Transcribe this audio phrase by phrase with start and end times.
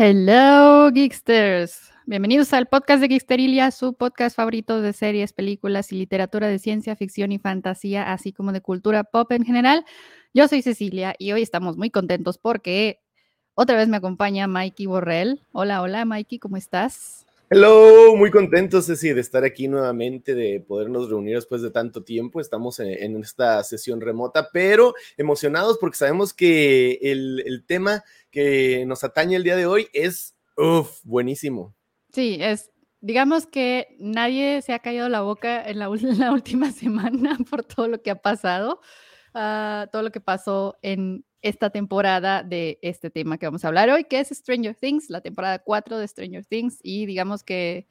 [0.00, 1.90] Hello, Geeksters.
[2.06, 6.94] Bienvenidos al podcast de Geeksterilia, su podcast favorito de series, películas y literatura de ciencia
[6.94, 9.84] ficción y fantasía, así como de cultura pop en general.
[10.32, 13.00] Yo soy Cecilia y hoy estamos muy contentos porque
[13.54, 15.40] otra vez me acompaña Mikey Borrell.
[15.50, 17.26] Hola, hola, Mikey, ¿cómo estás?
[17.50, 22.40] Hello, muy contento, Ceci, de estar aquí nuevamente, de podernos reunir después de tanto tiempo.
[22.40, 28.04] Estamos en, esta sesión remota, pero emocionados porque sabemos que el, el tema
[28.38, 31.74] que nos atañe el día de hoy es, uff, buenísimo.
[32.12, 37.36] Sí, es, digamos que nadie se ha caído la boca en la, la última semana
[37.50, 38.80] por todo lo que ha pasado,
[39.34, 43.90] uh, todo lo que pasó en esta temporada de este tema que vamos a hablar
[43.90, 46.78] hoy, que es Stranger Things, la temporada 4 de Stranger Things.
[46.84, 47.88] Y digamos que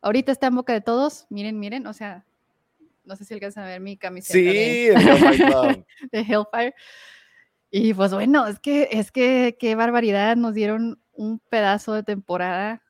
[0.00, 1.26] ahorita está en boca de todos.
[1.28, 2.24] Miren, miren, o sea,
[3.04, 6.74] no sé si alcanzan a ver mi camiseta sí, de, de Hellfire.
[7.74, 12.82] Y pues bueno, es que, es que qué barbaridad, nos dieron un pedazo de temporada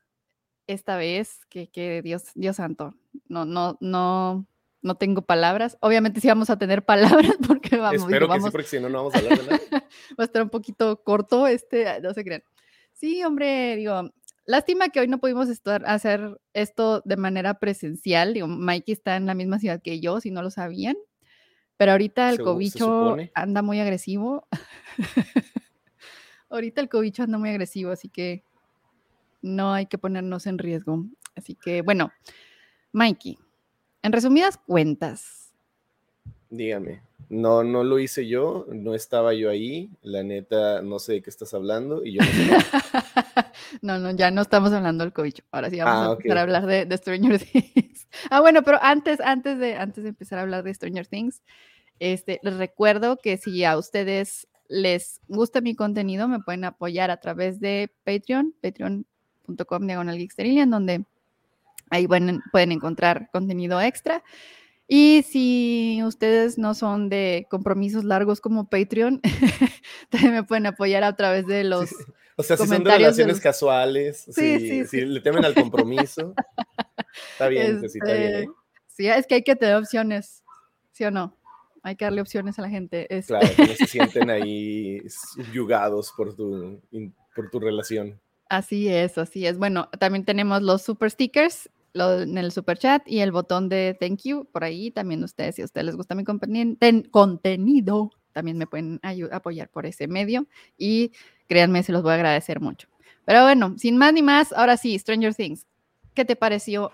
[0.67, 2.93] esta vez, que, que Dios, Dios santo,
[3.29, 4.45] no, no, no,
[4.81, 5.77] no tengo palabras.
[5.79, 8.01] Obviamente sí vamos a tener palabras porque vamos.
[8.01, 9.59] Espero que sí, porque si no, no vamos a hablar de nada.
[10.19, 12.43] Va a estar un poquito corto este, no se crean.
[12.91, 14.11] Sí, hombre, digo,
[14.45, 18.33] lástima que hoy no pudimos estar, hacer esto de manera presencial.
[18.33, 20.97] Digo, Mikey está en la misma ciudad que yo, si no lo sabían.
[21.83, 24.47] Pero ahorita el cobicho anda muy agresivo.
[26.49, 28.45] ahorita el cobicho anda muy agresivo, así que
[29.41, 31.03] no hay que ponernos en riesgo.
[31.35, 32.13] Así que, bueno,
[32.93, 33.37] Mikey,
[34.01, 35.51] en resumidas cuentas.
[36.49, 37.01] Dígame.
[37.27, 41.29] No, no lo hice yo, no estaba yo ahí, la neta, no sé de qué
[41.29, 42.29] estás hablando y yo no
[43.81, 46.65] No, ya no estamos hablando del COVID, ahora sí vamos ah, a empezar a hablar
[46.65, 48.07] de, Stranger Things.
[48.29, 51.41] ah, bueno, pero antes, antes, de, antes de empezar a hablar de Stranger Things,
[51.99, 57.17] este, les recuerdo que si a ustedes les gusta mi contenido, me pueden apoyar a
[57.17, 61.05] través de Patreon, patreon.com diagonal en donde
[61.93, 64.23] Ahí pueden, pueden encontrar contenido extra.
[64.87, 69.21] Y si ustedes no son de compromisos largos como Patreon,
[70.09, 71.91] también me pueden apoyar a través de los.
[72.35, 76.33] O sea, si son de relaciones casuales, si, le temen al compromiso,
[77.33, 78.33] está bien, está bien.
[78.33, 78.49] Este,
[78.87, 80.43] sí, es que hay que tener opciones,
[80.93, 81.37] ¿sí o no?
[81.83, 83.13] Hay que darle opciones a la gente.
[83.13, 86.81] Este claro, que no se sienten ahí subyugados por tu,
[87.35, 88.19] por tu relación.
[88.49, 89.57] Así es, así es.
[89.57, 94.21] Bueno, también tenemos los super stickers en el super chat y el botón de thank
[94.23, 94.91] you por ahí.
[94.91, 98.99] También ustedes, si a ustedes les gusta mi contenido, también me pueden
[99.31, 101.11] apoyar por ese medio y
[101.47, 102.87] créanme, se los voy a agradecer mucho.
[103.25, 105.65] Pero bueno, sin más ni más, ahora sí, Stranger Things,
[106.13, 106.91] ¿qué te pareció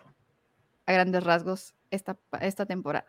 [0.86, 3.06] a grandes rasgos esta, esta temporada?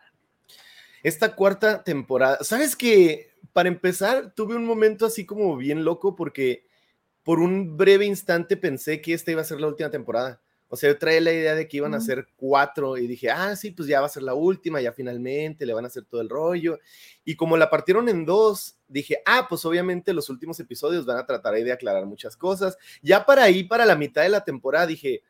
[1.03, 6.65] Esta cuarta temporada, ¿sabes que Para empezar, tuve un momento así como bien loco porque
[7.23, 10.41] por un breve instante pensé que esta iba a ser la última temporada
[10.73, 13.57] o sea, yo traía la idea de que iban a ser cuatro y dije, ah,
[13.57, 16.21] sí, pues ya va a ser la última, ya finalmente le van a hacer todo
[16.21, 16.79] el rollo.
[17.25, 21.25] Y como la partieron en dos, dije, ah, pues obviamente los últimos episodios van a
[21.25, 22.77] tratar de aclarar muchas cosas.
[23.01, 25.23] Ya para ahí, para la mitad de la temporada, dije,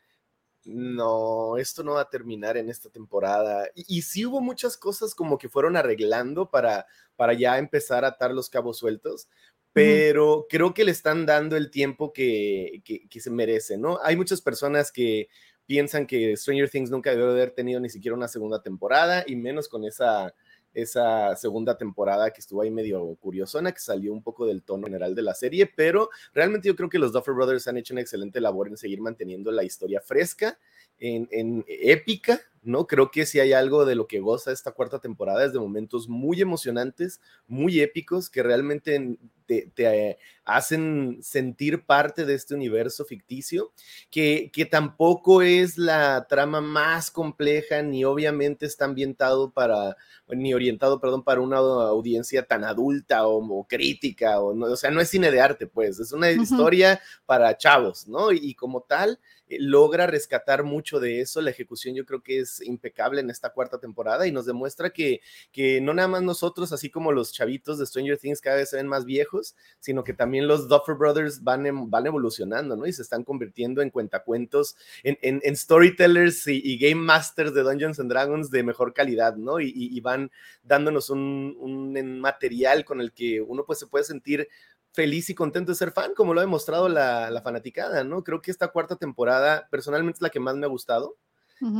[0.65, 3.67] no, esto no va a terminar en esta temporada.
[3.75, 6.85] Y, sí hubo muchas cosas como que fueron arreglando para,
[7.15, 9.27] para ya empezar a atar los cabos sueltos,
[9.73, 13.99] pero creo que le están dando el tiempo que, se merece, ¿no?
[14.03, 15.29] Hay muchas personas que
[15.65, 19.69] piensan que Stranger Things nunca debió haber tenido ni siquiera una segunda temporada y menos
[19.69, 20.33] con esa,
[20.73, 25.15] esa segunda temporada que estuvo ahí medio curiosona, que salió un poco del tono general
[25.15, 28.39] de la serie, pero realmente yo creo que los Duffer Brothers han hecho una excelente
[28.39, 30.57] labor en seguir manteniendo la historia fresca,
[31.01, 32.85] en, en épica, ¿no?
[32.85, 36.07] Creo que si hay algo de lo que goza esta cuarta temporada es de momentos
[36.07, 39.17] muy emocionantes, muy épicos, que realmente
[39.47, 43.73] te, hacen sentir parte de este universo ficticio,
[44.09, 50.99] que, que, tampoco es la trama más compleja, ni obviamente está ambientado para, ni orientado,
[50.99, 55.31] perdón, para una audiencia tan adulta o, crítica, o, no, o sea, no es cine
[55.31, 58.31] de arte, pues, es una historia para chavos, ¿no?
[58.31, 59.19] y como tal,
[59.59, 61.41] logra rescatar mucho de eso.
[61.41, 65.21] La ejecución yo creo que es impecable en esta cuarta temporada y nos demuestra que,
[65.51, 68.77] que no nada más nosotros, así como los chavitos de Stranger Things cada vez se
[68.77, 72.85] ven más viejos, sino que también los Duffer Brothers van, em, van evolucionando, ¿no?
[72.85, 78.09] Y se están convirtiendo en cuentacuentos, en, en, storytellers y, game masters de Dungeons and
[78.09, 79.59] Dragons de mejor calidad, ¿no?
[79.59, 80.31] Y, van
[80.63, 84.47] dándonos un, un material con el que uno pues se puede sentir
[84.93, 88.23] feliz y contento de ser fan, como lo ha demostrado la, fanaticada, ¿no?
[88.23, 91.15] Creo que esta cuarta temporada personalmente es la que más me ha gustado.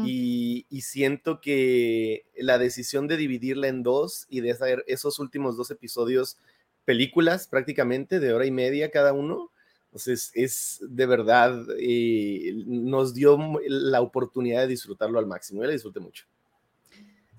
[0.05, 5.71] y, siento que la decisión de dividirla en dos y de hacer esos últimos dos
[5.71, 6.37] episodios
[6.85, 9.51] películas prácticamente de hora y media cada uno,
[9.85, 13.37] Entonces, es de verdad, eh, nos dio
[13.67, 15.61] la oportunidad de disfrutarlo al máximo.
[15.61, 16.25] Yo le disfruté mucho.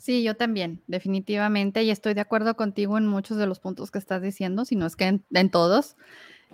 [0.02, 4.00] Sí, yo también, definitivamente, y estoy de acuerdo contigo en muchos de los puntos que
[4.00, 5.96] estás diciendo, si no es que en, todos.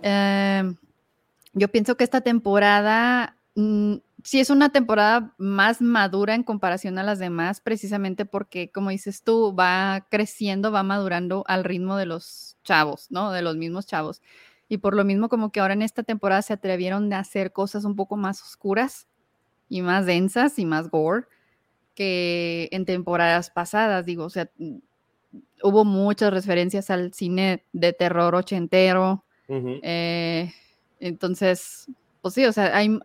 [0.03, 0.75] Em,
[1.53, 7.03] yo pienso que esta temporada mm, sí es una temporada más madura en comparación a
[7.03, 12.55] las demás, precisamente porque, como dices tú, va creciendo, va madurando al ritmo de los
[12.63, 13.31] chavos, ¿no?
[13.31, 14.21] De los mismos chavos.
[14.67, 17.83] Y por lo mismo, como que ahora en esta temporada se atrevieron a hacer cosas
[17.83, 19.07] un poco más oscuras
[19.69, 21.25] y más densas y más gore
[21.99, 24.05] que en temporadas pasadas.
[24.05, 24.77] Digo, o sea, mm,
[25.63, 29.25] hubo muchas referencias al cine de terror ochentero.
[29.49, 30.53] Eh,
[31.01, 31.87] entonces,
[32.21, 32.97] pues sí, o sea, hay,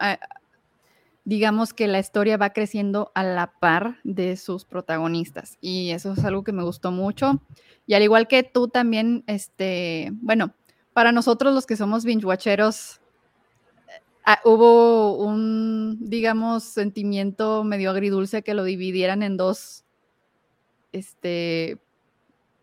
[1.24, 6.24] digamos que la historia va creciendo a la par de sus protagonistas y eso es
[6.24, 7.42] algo que me gustó mucho.
[7.86, 10.54] Y al igual que tú también, este, bueno,
[10.92, 13.00] para nosotros los que somos binge watcheros,
[14.24, 19.84] ah, hubo un, digamos, sentimiento medio agridulce que lo dividieran en dos,
[20.92, 21.78] este,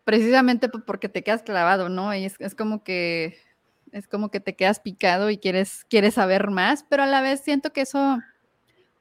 [0.04, 2.14] precisamente porque te quedas clavado, ¿no?
[2.14, 3.36] Y es, es como que,
[3.92, 7.40] es como que te quedas picado y quieres, quieres saber más, pero a la vez
[7.40, 8.18] siento que eso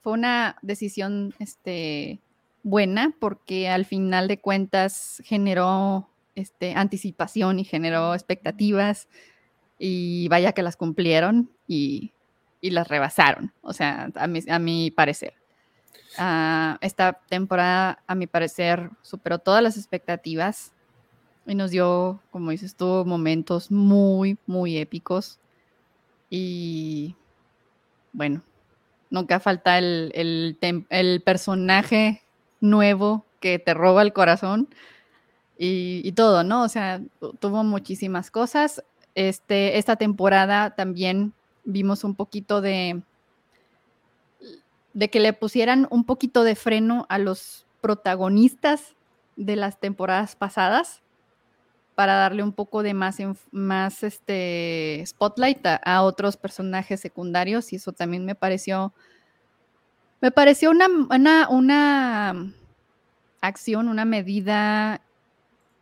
[0.01, 2.21] fue una decisión, este,
[2.63, 9.07] buena porque al final de cuentas generó este, anticipación y generó expectativas
[9.79, 12.13] y vaya que las cumplieron y,
[12.69, 15.33] las rebasaron, o sea, a mi, a mi parecer.
[16.17, 20.73] Ah, esta temporada, a mi parecer, superó todas las expectativas
[21.47, 25.39] y nos dio, como dices tú, momentos muy, muy épicos.
[26.29, 27.15] Y
[28.13, 28.43] bueno,
[29.09, 32.21] nunca falta el, el personaje
[32.59, 34.69] nuevo que te roba el corazón
[35.63, 36.63] y, todo, ¿no?
[36.63, 37.01] O sea,
[37.39, 38.83] tuvo muchísimas cosas.
[39.13, 43.01] Este, esta temporada también vimos un poquito de,
[44.93, 48.95] de que le pusieran un poquito de freno a los protagonistas
[49.35, 51.01] de las temporadas pasadas
[51.95, 53.17] para darle un poco de más,
[53.51, 58.93] más este, spotlight a, otros personajes secundarios y eso también me pareció
[60.21, 62.53] me pareció una, una, una
[63.41, 65.01] acción, una medida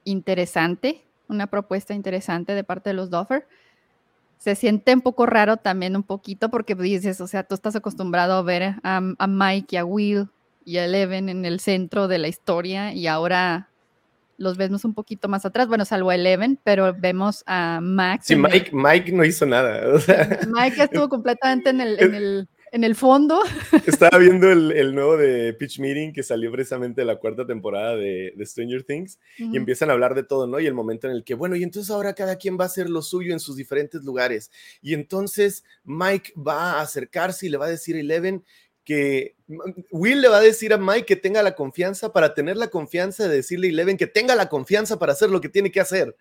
[0.06, 3.48] interesante, una propuesta interesante de parte de los Duffer.
[4.40, 8.34] Se siente un poco raro también un poquito porque dices, o sea, tú estás acostumbrado
[8.34, 10.30] a ver a, a Mike y a Will
[10.66, 13.70] y a Eleven en el centro de la historia y ahora
[14.40, 18.28] los vemos un poquito más atrás, bueno, salvo a Eleven, pero vemos a Max.
[18.28, 19.82] Sí, Mike, Mike no hizo nada.
[20.48, 22.48] Mike estuvo completamente en el en el
[22.96, 23.42] fondo.
[23.86, 28.34] Estaba viendo el, nuevo de Pitch Meeting que salió precisamente de la cuarta temporada de,
[28.42, 30.60] Stranger Things y empiezan a hablar de todo, ¿no?
[30.60, 32.90] Y el momento en el que, bueno, y entonces ahora cada quien va a hacer
[32.90, 34.52] lo suyo en sus diferentes lugares.
[34.82, 38.44] Y entonces Mike va a acercarse y le va a decir a Eleven
[38.84, 39.36] que
[39.92, 43.28] Will le va a decir a Mike que tenga la confianza para tener la confianza
[43.28, 46.16] de decirle a Eleven que tenga la confianza para hacer lo que tiene que hacer.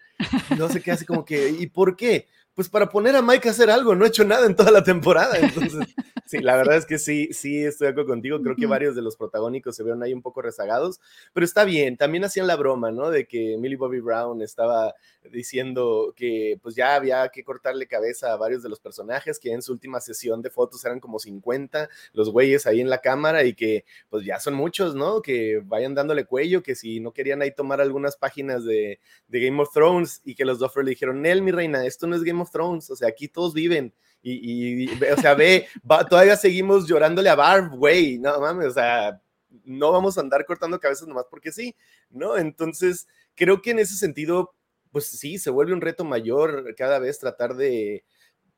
[0.59, 2.27] no sé qué hace como que, ¿y por qué?
[2.59, 4.83] Pues para poner a Mike a hacer algo, no ha hecho nada en toda la
[4.83, 5.39] temporada.
[5.39, 5.95] Entonces,
[6.29, 8.43] Sí, la verdad es que sí, sí, estoy de acuerdo contigo.
[8.43, 11.01] Creo que varios de los protagónicos se vieron ahí un poco rezagados,
[11.33, 11.97] pero está bien.
[11.97, 13.09] También hacían la broma, ¿no?
[13.09, 14.93] De que Millie Bobby Brown estaba
[15.33, 19.63] diciendo que pues ya había que cortarle cabeza a varios de los personajes, que en
[19.63, 23.55] su última sesión de fotos eran como 50 los güeyes ahí en la cámara y
[23.55, 25.23] que pues ya son muchos, ¿no?
[25.23, 29.01] Que vayan dándole cuello, que si no querían ahí tomar algunas páginas de,
[29.31, 32.23] Game of Thrones y que los Duffer le dijeron, Nel, mi reina, esto no es
[32.23, 35.67] Game of Thrones, o sea, aquí todos viven y, o sea, ve,
[36.11, 39.21] todavía seguimos llorándole a Barb, güey, no mames, o sea,
[39.65, 41.75] no vamos a andar cortando cabezas nomás porque sí,
[42.11, 42.37] ¿no?
[42.37, 44.55] Entonces, creo que en ese sentido,
[44.91, 48.05] pues sí, se vuelve un reto mayor cada vez tratar de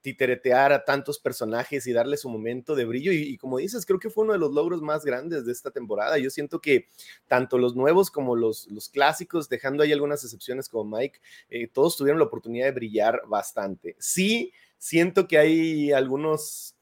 [0.00, 3.12] titeretear a tantos personajes y darle su momento de brillo.
[3.12, 6.18] Y, como dices, creo que fue uno de los logros más grandes de esta temporada.
[6.18, 6.88] Yo siento que
[7.26, 11.96] tanto los nuevos como los, los clásicos, dejando ahí algunas excepciones como Mike, eh, todos
[11.96, 13.96] tuvieron la oportunidad de brillar bastante.
[13.98, 16.74] Sí, siento que hay algunos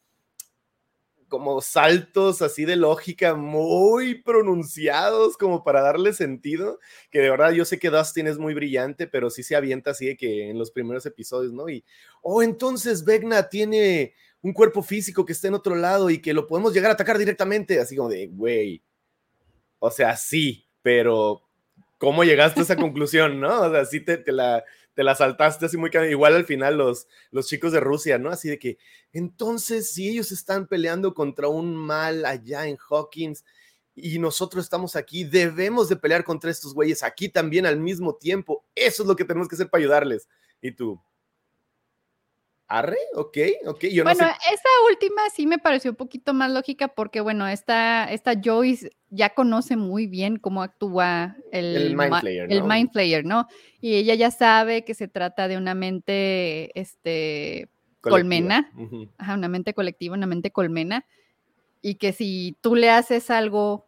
[1.28, 6.78] como saltos así de lógica muy pronunciados como para darle sentido,
[7.10, 10.06] que de verdad yo sé que Dustin es muy brillante, pero sí se avienta así
[10.06, 11.68] de que en los primeros episodios, ¿no?
[11.68, 11.84] Y,
[12.22, 16.46] oh, entonces Vegna tiene un cuerpo físico que está en otro lado y que lo
[16.46, 18.82] podemos llegar a atacar directamente, así como de, güey,
[19.78, 21.42] o sea, sí, pero
[21.98, 23.62] ¿cómo llegaste a esa conclusión, no?
[23.62, 24.64] O sea, sí te, te la
[24.98, 28.30] te la saltaste así muy igual al final los, los chicos de Rusia, ¿no?
[28.30, 28.78] Así de que,
[29.12, 33.44] entonces, si ellos están peleando contra un mal allá en Hawkins
[33.94, 38.64] y nosotros estamos aquí, debemos de pelear contra estos güeyes aquí también al mismo tiempo.
[38.74, 40.28] Eso es lo que tenemos que hacer para ayudarles.
[40.60, 41.00] Y tú,
[42.70, 43.84] Arre, ok, ok.
[43.86, 48.34] Yo bueno, esa última sí me pareció un poquito más lógica porque, bueno, esta, esta
[48.42, 52.54] Joyce ya conoce muy bien cómo actúa el, el Mind Player, ¿no?
[52.54, 53.46] El Mind ¿no?
[53.80, 57.70] Y ella ya sabe que se trata de una mente, este,
[58.02, 58.70] colmena,
[59.16, 61.06] Ajá, una mente colectiva, una mente colmena,
[61.80, 63.87] y que si tú le haces algo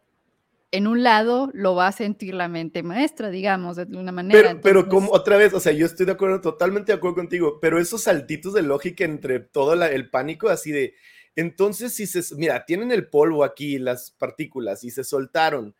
[0.71, 4.59] en un lado lo va a sentir la mente maestra, digamos, de una manera.
[4.61, 7.77] Pero, como otra vez, o sea, yo estoy de acuerdo, totalmente de acuerdo contigo, pero
[7.77, 10.95] esos saltitos de lógica entre todo el pánico, así de,
[11.35, 15.75] entonces si se, mira, tienen el polvo aquí, las partículas, y se soltaron,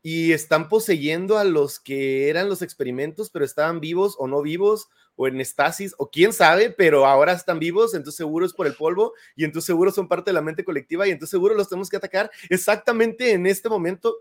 [0.00, 4.88] y están poseyendo a los que eran los experimentos, pero estaban vivos o no vivos,
[5.16, 8.74] o en estasis, o quién sabe, pero ahora están vivos, entonces seguro es por el
[8.74, 11.88] polvo, y entonces seguro son parte de la mente colectiva, y entonces seguro los tenemos
[11.88, 14.14] que atacar exactamente en este momento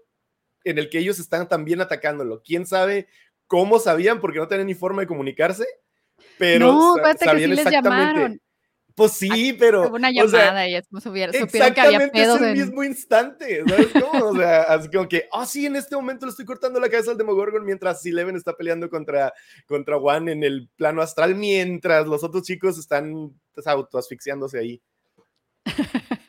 [0.65, 2.41] en el que ellos están también atacándolo.
[2.43, 3.07] ¿Quién sabe
[3.47, 4.19] cómo sabían?
[4.19, 5.65] Porque no tenían ni forma de comunicarse,
[6.37, 8.45] pero no, sabían que sí exactamente.
[8.95, 9.89] Pues sí, pero.
[9.89, 12.39] una llamada y es como supieron, que había pedos.
[12.39, 14.27] Es el mismo instante, ¿sabes cómo?
[14.27, 17.11] O sea, así como que, ah, sí, en este momento le estoy cortando la cabeza
[17.11, 19.33] al Demogorgon mientras Eleven está peleando contra,
[19.67, 24.81] contra Juan en el plano astral, mientras los otros chicos están pues, autoasfixiándose ahí.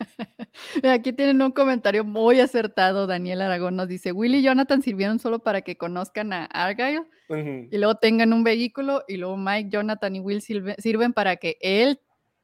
[0.83, 3.07] Aquí tienen un comentario muy acertado.
[3.07, 7.79] Daniel Aragón nos dice: Will y Jonathan sirvieron solo para que conozcan a Argyle y
[7.79, 12.01] luego tengan un vehículo, y luego Mike, Jonathan y Will sirven para que él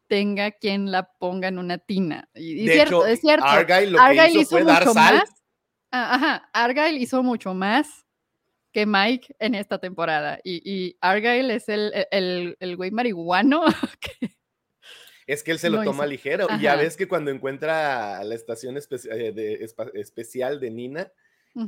[0.09, 2.29] tenga quien la ponga en una tina.
[2.35, 3.47] Y, de cierto, hecho, es cierto.
[3.47, 5.17] Argyle lo que hizo, fue dar sal.
[5.17, 5.43] Más.
[5.91, 8.07] Ajá, Argyle hizo mucho más
[8.73, 10.41] que Mike en esta temporada.
[10.43, 13.63] Y, y Argyle es el, el, el güey marihuano
[14.01, 14.37] que
[15.27, 16.47] es que él se lo toma ligero.
[16.59, 21.13] Y ya ves que cuando encuentra la estación eh, especial de Nina,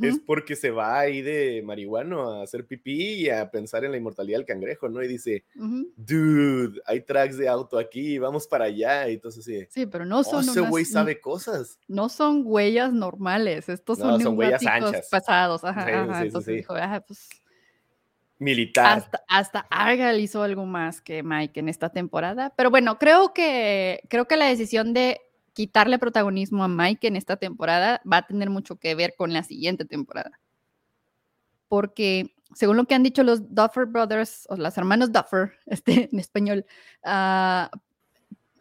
[0.01, 3.99] es porque se va ahí de marihuano a hacer pipí y a pensar en la
[3.99, 5.03] inmortalidad del cangrejo, ¿no?
[5.03, 9.09] Y dice, dude, hay tracks de auto aquí, vamos para allá.
[9.09, 9.67] Y entonces sí.
[9.69, 10.49] Sí, pero no oh, son.
[10.49, 11.79] ese güey sabe cosas.
[11.87, 15.09] No son huellas normales, estos son, son huellas anchas.
[15.11, 15.65] pasados.
[15.65, 17.29] Ajá, entonces dijo, ah, pues
[18.39, 18.99] militar.
[18.99, 22.53] Hasta, hasta Argal hizo algo más que Mike en esta temporada.
[22.57, 25.21] Pero bueno, creo que, creo que la decisión de
[25.53, 29.43] quitarle protagonismo a Mike en esta temporada va a tener mucho que ver con la
[29.43, 30.41] siguiente temporada.
[31.69, 36.19] Porque según lo que han dicho los Duffer Brothers, o los hermanos Duffer, este, en
[36.19, 36.67] español,
[37.05, 37.69] uh,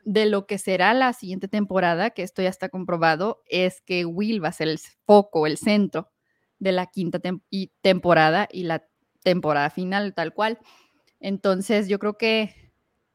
[0.06, 4.44] de lo que será la siguiente temporada, que esto ya está comprobado, es que Will
[4.44, 6.12] va a ser el foco, el centro
[6.60, 7.20] de la quinta
[7.82, 8.86] temporada y la
[9.24, 10.60] temporada final, tal cual.
[11.20, 12.72] Entonces, yo creo que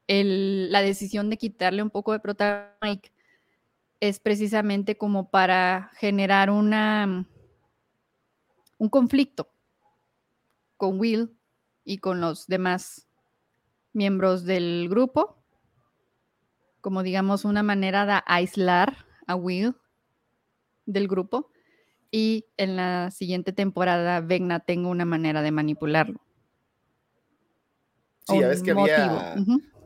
[0.08, 3.12] la decisión de quitarle un poco de protagonismo
[4.00, 7.26] es precisamente como para generar una,
[8.78, 9.48] un conflicto
[10.76, 11.36] con Will
[11.84, 13.08] y con los demás
[13.92, 15.42] miembros del grupo,
[16.80, 19.74] como digamos una manera de aislar a Will
[20.86, 21.50] del grupo
[22.10, 26.20] y en la siguiente temporada Vegna tenga una manera de manipularlo.
[28.26, 28.72] Sí, ya ves que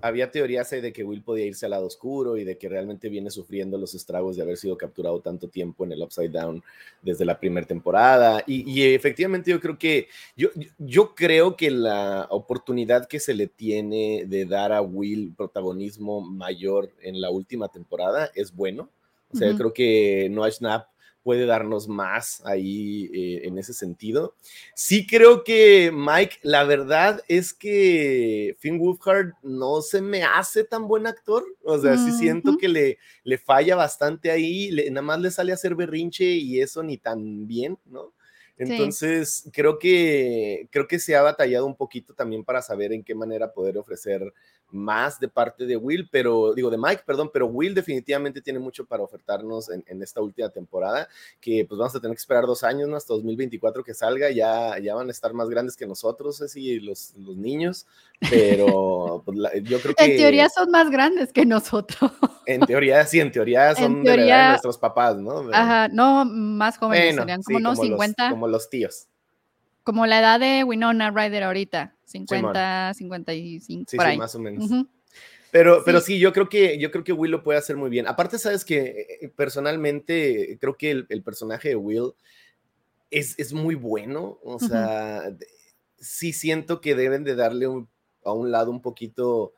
[0.05, 3.31] había, teorías de que Will podía irse al lado oscuro y de que realmente viene
[3.31, 6.61] sufriendo los estragos de haber sido capturado tanto tiempo en el Upside Down
[7.03, 8.43] desde la primera temporada.
[8.45, 10.49] Y, efectivamente yo creo que, yo,
[10.79, 16.91] yo creo que la oportunidad que se le tiene de dar a Will protagonismo mayor
[17.01, 18.91] en la última temporada es bueno.
[19.33, 20.92] O sea, yo creo que Noah Schnapp
[21.23, 24.35] puede darnos más ahí eh, en ese sentido.
[24.75, 30.89] Sí creo que Mike, la verdad es que Finn Wolfhard no se me hace tan
[30.89, 35.31] buen actor, o sea, sí siento que le, le falla bastante ahí, nada más le
[35.31, 38.13] sale a hacer berrinche y eso ni tan bien, ¿no?
[38.59, 43.15] Entonces, creo que creo que se ha batallado un poquito también para saber en qué
[43.15, 44.33] manera poder ofrecer
[44.73, 48.85] más de parte de Will, pero digo de Mike, perdón, pero Will definitivamente tiene mucho
[48.85, 51.09] para ofertarnos en, esta última temporada,
[51.41, 52.97] que pues vamos a tener que esperar dos años, ¿no?
[52.97, 57.15] hasta 2024 que salga, ya, ya van a estar más grandes que nosotros, así los,
[57.17, 57.87] los niños,
[58.31, 60.05] pero pues, yo creo que...
[60.05, 62.11] En teoría son más grandes que nosotros.
[62.47, 65.49] En teoría, sí, en teoría son de, nuestros papás, ¿no?
[65.53, 68.31] Ajá, no, más jóvenes, serían como unos 50.
[68.31, 69.07] como los tíos.
[69.85, 74.15] Como la edad de Winona Ryder ahorita, 50, 55, sí, por ahí.
[74.15, 74.71] Sí, más o menos.
[75.51, 75.83] Pero, sí.
[75.85, 78.07] pero sí, yo creo que yo creo que Will lo puede hacer muy bien.
[78.07, 82.13] Aparte, sabes que eh, personalmente creo que el, personaje de Will
[83.11, 84.39] es, es, muy bueno.
[84.45, 85.25] O sea,
[85.99, 87.67] sí siento que deben de darle
[88.25, 89.55] a un lado un poquito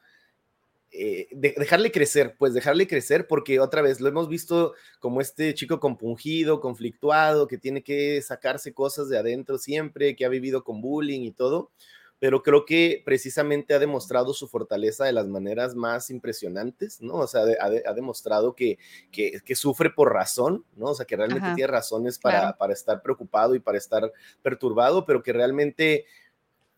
[0.97, 5.81] eh, dejarle crecer, pues dejarle crecer, porque otra vez lo hemos visto como este chico
[5.81, 11.23] compungido, conflictuado, que tiene que sacarse cosas de adentro siempre, que ha vivido con bullying
[11.23, 11.73] y todo,
[12.21, 17.15] pero creo que precisamente ha demostrado su fortaleza de las maneras más impresionantes, ¿no?
[17.15, 18.79] O sea, ha, demostrado que,
[19.11, 20.87] que, sufre por razón, ¿no?
[20.87, 25.25] O sea, que realmente tiene razones para, para estar preocupado y para estar perturbado, pero
[25.25, 26.07] que realmente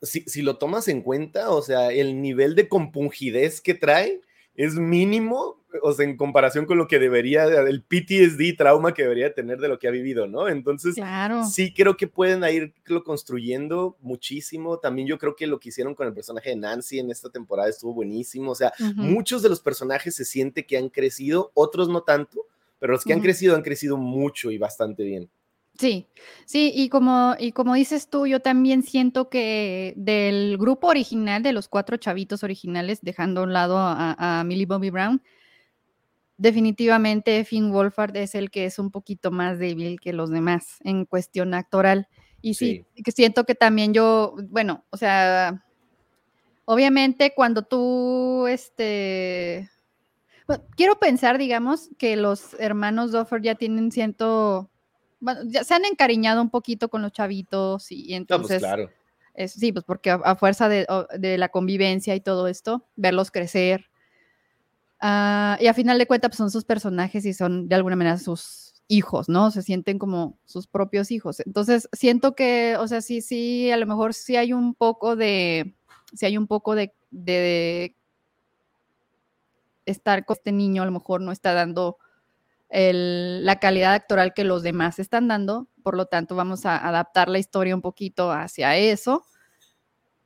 [0.03, 4.21] si, si, lo tomas en cuenta, o sea, el nivel de compungidez que trae
[4.57, 9.35] es mínimo, o sea, en comparación con lo que debería, el PTSD, trauma que debería
[9.35, 10.49] tener de lo que ha vivido, ¿no?
[10.49, 10.97] Entonces,
[11.51, 14.79] sí creo que pueden irlo construyendo muchísimo.
[14.79, 17.69] También yo creo que lo que hicieron con el personaje de Nancy en esta temporada
[17.69, 18.53] estuvo buenísimo.
[18.53, 22.47] O sea, muchos de los personajes se siente que han crecido, otros no tanto,
[22.79, 25.29] pero los que han crecido han crecido mucho y bastante bien.
[25.79, 26.09] Sí,
[26.47, 31.53] sí, y como, y como dices tú, yo también siento que del grupo original, de
[31.53, 35.23] los cuatro chavitos originales, dejando a un lado a, Millie Bobby Brown,
[36.39, 41.05] definitivamente Finn Wolfhard es el que es un poquito más débil que los demás en
[41.05, 42.09] cuestión actoral.
[42.41, 45.65] Y sí, que siento que también yo, bueno, o sea,
[46.65, 49.69] obviamente cuando tú, este,
[50.77, 54.71] quiero pensar, digamos, que los hermanos Duffer ya tienen ciento
[55.27, 58.59] bueno, ya se han encariñado un poquito con los chavitos y, pues, entonces...
[58.61, 58.89] claro.
[59.49, 60.87] sí, pues porque a, fuerza de,
[61.37, 63.91] la convivencia y todo esto, verlos crecer.
[65.01, 68.19] Ah, y a final de cuentas pues, son sus personajes y son de alguna manera
[68.19, 69.51] sus hijos, ¿no?
[69.51, 71.41] Se sienten como sus propios hijos.
[71.41, 75.75] Entonces, siento que, o sea, sí, sí, a lo mejor sí hay un poco de,
[76.15, 77.97] sí hay un poco de, de
[79.87, 81.99] estar con este niño, a lo mejor no está dando
[82.71, 87.39] la calidad actoral que los demás están dando, por lo tanto vamos a adaptar la
[87.39, 89.25] historia un poquito hacia eso,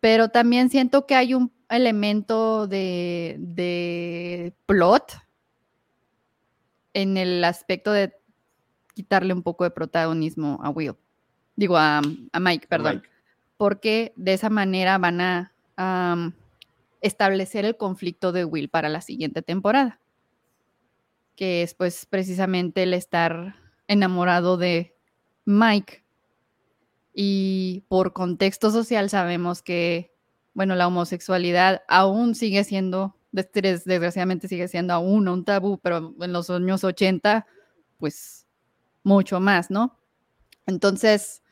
[0.00, 5.18] pero también siento que hay un elemento de, plot
[6.94, 8.14] en el aspecto de
[8.94, 10.96] quitarle un poco de protagonismo a Will,
[11.56, 12.00] digo a,
[12.40, 13.02] Mike, perdón,
[13.56, 15.52] porque de esa manera van a
[17.02, 20.00] establecer el conflicto de Will para la siguiente temporada
[21.40, 23.56] que es pues precisamente el estar
[23.88, 24.94] enamorado de
[25.46, 26.04] Mike.
[27.14, 30.14] Y por contexto social sabemos que,
[30.52, 36.50] bueno, la homosexualidad aún sigue siendo, desgraciadamente sigue siendo aún un tabú, pero en los
[36.50, 37.46] años 80,
[37.96, 38.46] pues
[39.02, 39.98] mucho más, ¿no?
[40.66, 41.42] Entonces,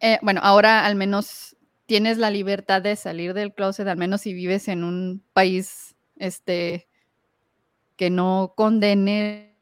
[0.00, 4.34] eh, bueno, ahora al menos tienes la libertad de salir del closet, al menos si
[4.34, 6.88] vives en un país, este,
[7.96, 9.56] que no condene,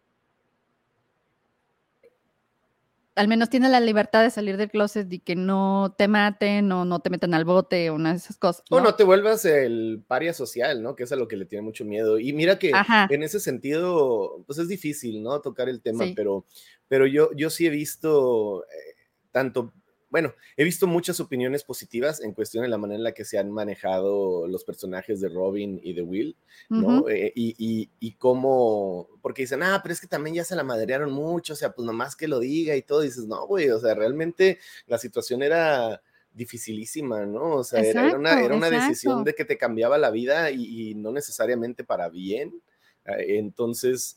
[3.14, 6.85] al menos tiene la libertad de salir del closet y que no te maten o
[6.85, 8.64] no te metan al bote o una de esas cosas.
[8.70, 8.79] ¿no?
[8.79, 10.97] O no te vuelvas el paria social, ¿no?
[10.97, 12.18] Que es a lo que le tiene mucho miedo.
[12.18, 12.73] Y mira que
[13.09, 15.40] en ese sentido, pues es difícil, ¿no?
[15.40, 16.44] Tocar el tema, pero,
[16.88, 18.97] pero yo, yo sí he visto eh,
[19.31, 19.73] tanto
[20.14, 23.37] bueno, he visto muchas opiniones positivas en cuestión de la manera en la que se
[23.37, 26.37] han manejado los personajes de Robin y de Will,
[26.68, 27.09] ¿no?
[27.09, 31.11] Eh, y, y, cómo, porque dicen, ah, pero es que también ya se la madrearon
[31.11, 33.96] mucho, o sea, pues nomás que lo diga y todo, dices, no, güey, o sea,
[33.96, 36.00] realmente la situación era
[36.33, 37.57] dificilísima, ¿no?
[37.57, 41.11] O sea, era, una, era una decisión de que te cambiaba la vida y, no
[41.11, 42.62] necesariamente para bien.
[43.05, 44.16] Eh, entonces,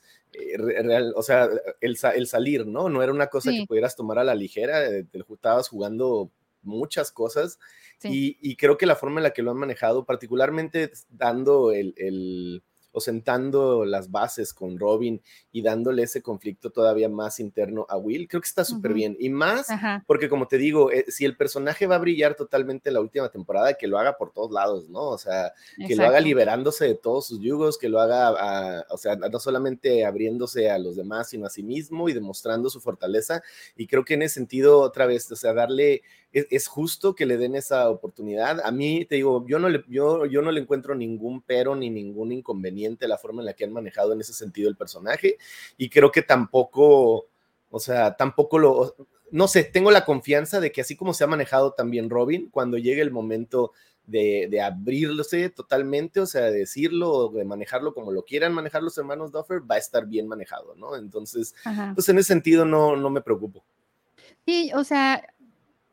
[0.57, 1.49] real, o sea,
[1.81, 2.89] el, el, salir, ¿no?
[2.89, 6.31] No era una cosa que pudieras tomar a la ligera, eh, te estabas jugando
[6.63, 7.59] muchas cosas
[8.03, 11.93] y, y, creo que la forma en la que lo han manejado, particularmente dando el,
[11.97, 12.63] el
[12.99, 18.41] sentando las bases con Robin y dándole ese conflicto todavía más interno a Will, creo
[18.41, 19.15] que está súper bien.
[19.19, 19.67] Y más
[20.05, 23.29] porque, como te digo, eh, si el personaje va a brillar totalmente en la última
[23.29, 25.01] temporada, que lo haga por todos lados, ¿no?
[25.09, 25.53] O sea,
[25.87, 30.05] que lo haga liberándose de todos sus yugos, que lo haga, o sea, no solamente
[30.05, 33.41] abriéndose a los demás, sino a sí mismo y demostrando su fortaleza.
[33.75, 37.37] Y creo que en ese sentido, otra vez, o sea, darle es, justo que le
[37.37, 38.61] den esa oportunidad.
[38.61, 41.89] A mí, te digo, yo no, le, yo, yo no le encuentro ningún pero ni
[41.89, 45.37] ningún inconveniente la forma en la que han manejado en ese sentido el personaje
[45.77, 47.27] y creo que tampoco,
[47.69, 48.95] o sea, tampoco lo,
[49.31, 52.77] no sé, tengo la confianza de que así como se ha manejado también Robin, cuando
[52.77, 53.71] llegue el momento
[54.05, 58.97] de, de abrirse totalmente, o sea, de decirlo de manejarlo como lo quieran manejar los
[58.97, 60.95] hermanos Duffer, va a estar bien manejado, ¿no?
[60.95, 61.53] Entonces,
[61.93, 63.63] pues en ese sentido no, no me preocupo.
[64.45, 65.21] Sí, o sea,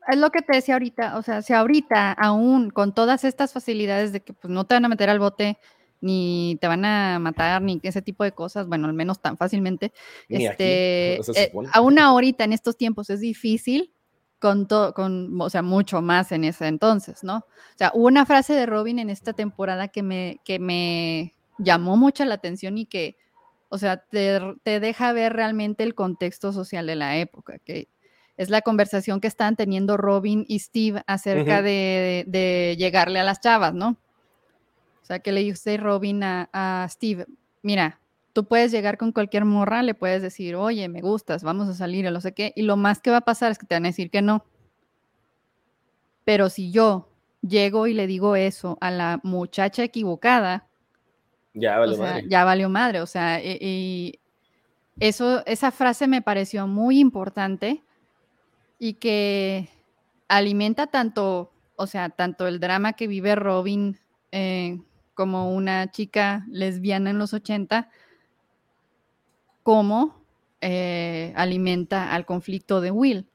[0.08, 4.12] es lo que te decía ahorita, o sea, si ahorita aún con todas estas facilidades
[4.12, 5.58] de que pues no te van a meter al bote,
[6.00, 9.92] ni te van a matar, ni ese tipo de cosas, bueno, al menos tan fácilmente,
[10.28, 13.92] este, eh, aún ahorita en estos tiempos es difícil
[14.38, 17.36] con todo, con, o sea, mucho más en ese entonces, ¿no?
[17.38, 21.96] O sea, hubo una frase de Robin en esta temporada que me, que me llamó
[21.96, 23.16] mucho la atención y que,
[23.70, 27.88] o sea, te, te deja ver realmente el contexto social de la época, que
[28.36, 33.74] es la conversación que están teniendo Robin y Steve acerca de, llegarle a las chavas,
[33.74, 33.96] ¿no?
[35.02, 37.26] O sea, que le dice Robin a, Steve,
[37.62, 38.00] mira,
[38.32, 42.06] tú puedes llegar con cualquier morra, le puedes decir, oye, me gustas, vamos a salir,
[42.06, 43.84] o no sé qué, y lo más que va a pasar es que te van
[43.84, 44.44] a decir que no.
[46.24, 47.10] Pero si yo
[47.42, 50.66] llego y le digo eso a la muchacha equivocada,
[51.52, 52.24] ya valió madre.
[52.28, 54.18] Ya valió madre, o sea, y,
[54.98, 57.82] eso, esa frase me pareció muy importante
[58.84, 59.70] y que
[60.28, 63.98] alimenta tanto, o sea, tanto el drama que vive Robin
[64.30, 64.78] eh,
[65.14, 67.88] como una chica lesbiana en los 80,
[69.62, 70.20] como
[70.60, 73.26] eh, alimenta al conflicto de Will.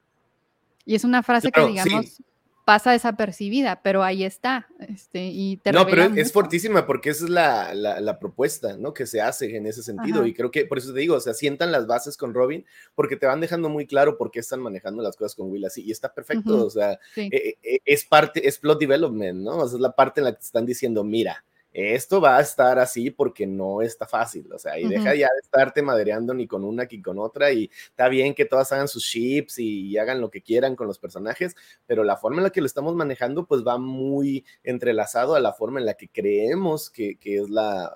[0.86, 2.22] Y es una frase que, digamos,
[2.70, 4.68] pasa desapercibida, pero ahí está.
[4.80, 8.94] Este, y te no, pero es, fortísima porque esa es la, la, propuesta, ¿no?
[8.94, 10.24] Que se hace en ese sentido.
[10.24, 13.16] Y creo que por eso te digo, o sea, sientan las bases con Robin porque
[13.16, 15.82] te van dejando muy claro por qué están manejando las cosas con Will así.
[15.82, 19.58] Y está perfecto, o sea, eh, eh, es parte, es plot development, ¿no?
[19.58, 22.42] O sea, es la parte en la que te están diciendo, mira, esto va a
[22.42, 26.48] estar así porque no está fácil, o sea, y deja ya de estarte madereando ni
[26.48, 30.22] con una ni con otra, y está bien que todas hagan sus chips y, hagan
[30.22, 31.56] lo que quieran con los personajes,
[31.86, 35.52] pero la forma en la que lo estamos manejando, pues va muy entrelazado a la
[35.52, 37.92] forma en la que creemos que, es la,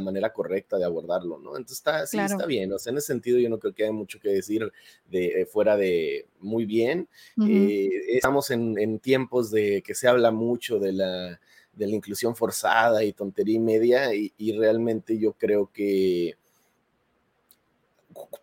[0.00, 1.56] manera correcta de abordarlo, ¿no?
[1.56, 3.92] Entonces está, sí, está bien, o sea, en ese sentido yo no creo que haya
[3.92, 4.70] mucho que decir
[5.10, 7.08] de, eh, fuera de muy bien.
[7.48, 11.40] Eh, estamos en tiempos de que se habla mucho de la
[11.76, 16.36] de la inclusión forzada y tontería y media, y, realmente yo creo que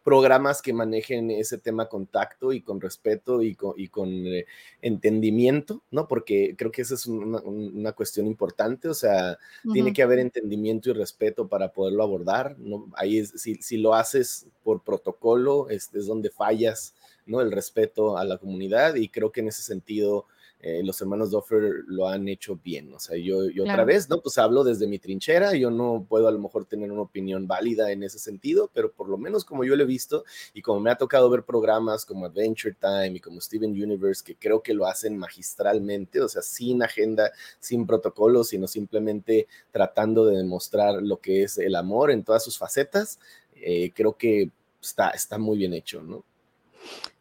[0.03, 4.45] programas que manejen ese tema con tacto y con respeto y con, y con eh,
[4.83, 6.07] entendimiento, ¿no?
[6.07, 9.39] Porque creo que esa es una, cuestión importante, o sea,
[9.73, 12.91] tiene que haber entendimiento y respeto para poderlo abordar, ¿no?
[12.95, 16.93] Ahí es, si, si, lo haces por protocolo, este es donde fallas,
[17.25, 17.41] ¿no?
[17.41, 20.27] El respeto a la comunidad y creo que en ese sentido
[20.65, 22.93] eh, los hermanos Doffer lo han hecho bien.
[22.93, 24.21] O sea, yo, yo otra vez, ¿no?
[24.21, 27.91] Pues hablo desde mi trinchera, yo no puedo a lo mejor tener una opinión válida
[27.91, 30.23] en ese sentido, pero por lo menos como yo lo he visto
[30.53, 34.37] y como me ha tocado ver programas como Adventure Time y como Steven Universe, que
[34.37, 40.37] creo que lo hacen magistralmente, o sea, sin agenda, sin protocolo, sino simplemente tratando de
[40.37, 43.19] demostrar lo que es el amor en todas sus facetas,
[43.55, 44.49] eh, creo que
[44.81, 46.23] está, está muy bien hecho, ¿no?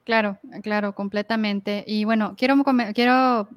[0.05, 1.85] Claro, claro, completamente.
[1.87, 3.49] Y bueno, quiero,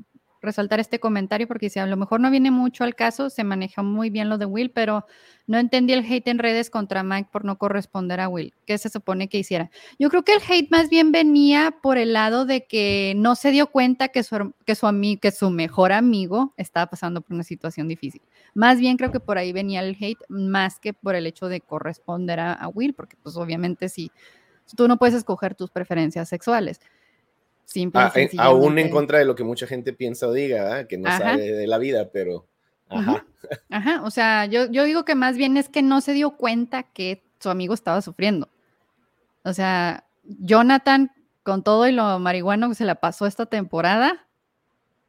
[0.41, 3.81] resaltar este comentario porque si a lo mejor no viene mucho al caso, se maneja
[3.81, 5.07] muy bien lo de Will, pero
[5.47, 8.53] no entendí el hate en redes contra Mike por no corresponder a Will.
[8.67, 9.71] ¿Qué se supone que hiciera?
[9.97, 13.49] Yo creo que el hate más bien venía por el lado de que no se
[13.49, 17.87] dio cuenta que su, que su, que su mejor amigo estaba pasando por una situación
[17.87, 18.21] difícil.
[18.53, 21.61] Más bien creo que por ahí venía el hate, más que por el hecho de
[21.61, 23.95] corresponder a, a Will, porque pues obviamente sí.
[23.95, 24.11] Si,
[24.75, 26.81] Tú no puedes escoger tus preferencias sexuales.
[27.65, 30.97] Simple ah, eh, aún en contra de lo que mucha gente piensa o diga, que
[30.97, 32.47] no sabe de la vida, pero...
[32.87, 33.25] Ajá.
[33.69, 36.83] Ajá, o sea, yo, yo digo que más bien es que no se dio cuenta
[36.83, 38.49] que su amigo estaba sufriendo.
[39.43, 41.11] O sea, Jonathan,
[41.43, 44.27] con todo y lo marihuano que se la pasó esta temporada,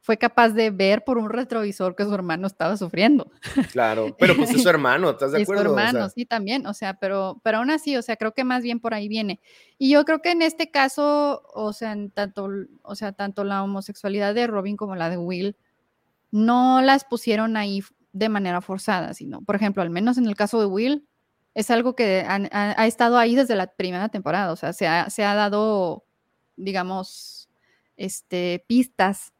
[0.07, 3.29] fue capaz de ver por un retrovisor que su hermano estaba sufriendo.
[3.73, 5.63] Claro, pero pues es su hermano, ¿estás de acuerdo?
[5.63, 8.45] Es su hermano, sí, también, o sea, pero, pero aún así, o sea, creo que
[8.45, 9.41] más bien por ahí viene.
[9.77, 12.47] Y yo creo que en este caso, o sea, tanto,
[12.83, 15.57] o sea, tanto la homosexualidad de Robin como la de Will,
[16.31, 20.57] no las pusieron ahí de manera forzada, sino, por ejemplo, al menos en el caso
[20.61, 21.05] de Will,
[21.53, 25.25] es algo que ha, estado ahí desde la primera temporada, o sea, se ha, se
[25.25, 26.05] ha dado,
[26.55, 27.49] digamos,
[27.97, 29.33] este, pistas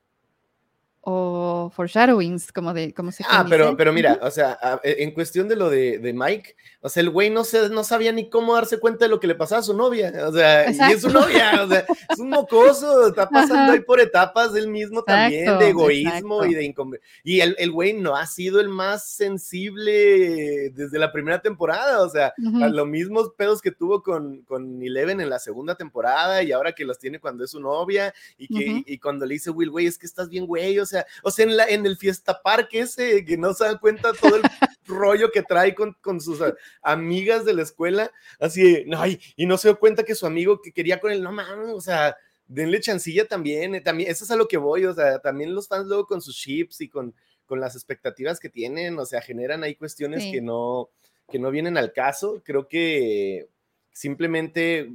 [1.10, 5.48] o foreshadowings, como de, como se Ah, pero, pero mira, o sea, e, en cuestión
[5.48, 8.56] de lo de, de, Mike, o sea, el güey no, se, no sabía ni cómo
[8.56, 11.10] darse cuenta de lo que le pasaba a su novia, o sea, y es su
[11.10, 15.70] novia, o sea, es un mocoso, está pasando ahí por etapas del mismo también, de
[15.70, 16.76] egoísmo y de
[17.24, 22.10] Y el, el güey no ha sido el más sensible desde la primera temporada, o
[22.10, 26.74] sea, los mismos pedos que tuvo con, con Eleven en la segunda temporada y ahora
[26.74, 29.86] que los tiene cuando es su novia y que y cuando le dice Will, güey,
[29.86, 32.80] es que estás bien, güey, o sea, o sea, en, la, en el fiesta parque
[32.80, 34.42] ese, que no se dan cuenta todo el
[34.86, 36.40] rollo que trae con, con sus
[36.82, 40.72] amigas de la escuela, así, no, y, no se dio cuenta que su amigo que
[40.72, 42.16] quería con él, no mames, o sea,
[42.48, 45.68] denle chancilla también, eh, también, eso es a lo que voy, o sea, también los
[45.68, 47.14] fans luego con sus chips y con,
[47.46, 50.90] con las expectativas que tienen, o sea, generan ahí cuestiones que no,
[51.30, 53.50] que no vienen al caso, creo que
[53.92, 54.92] simplemente,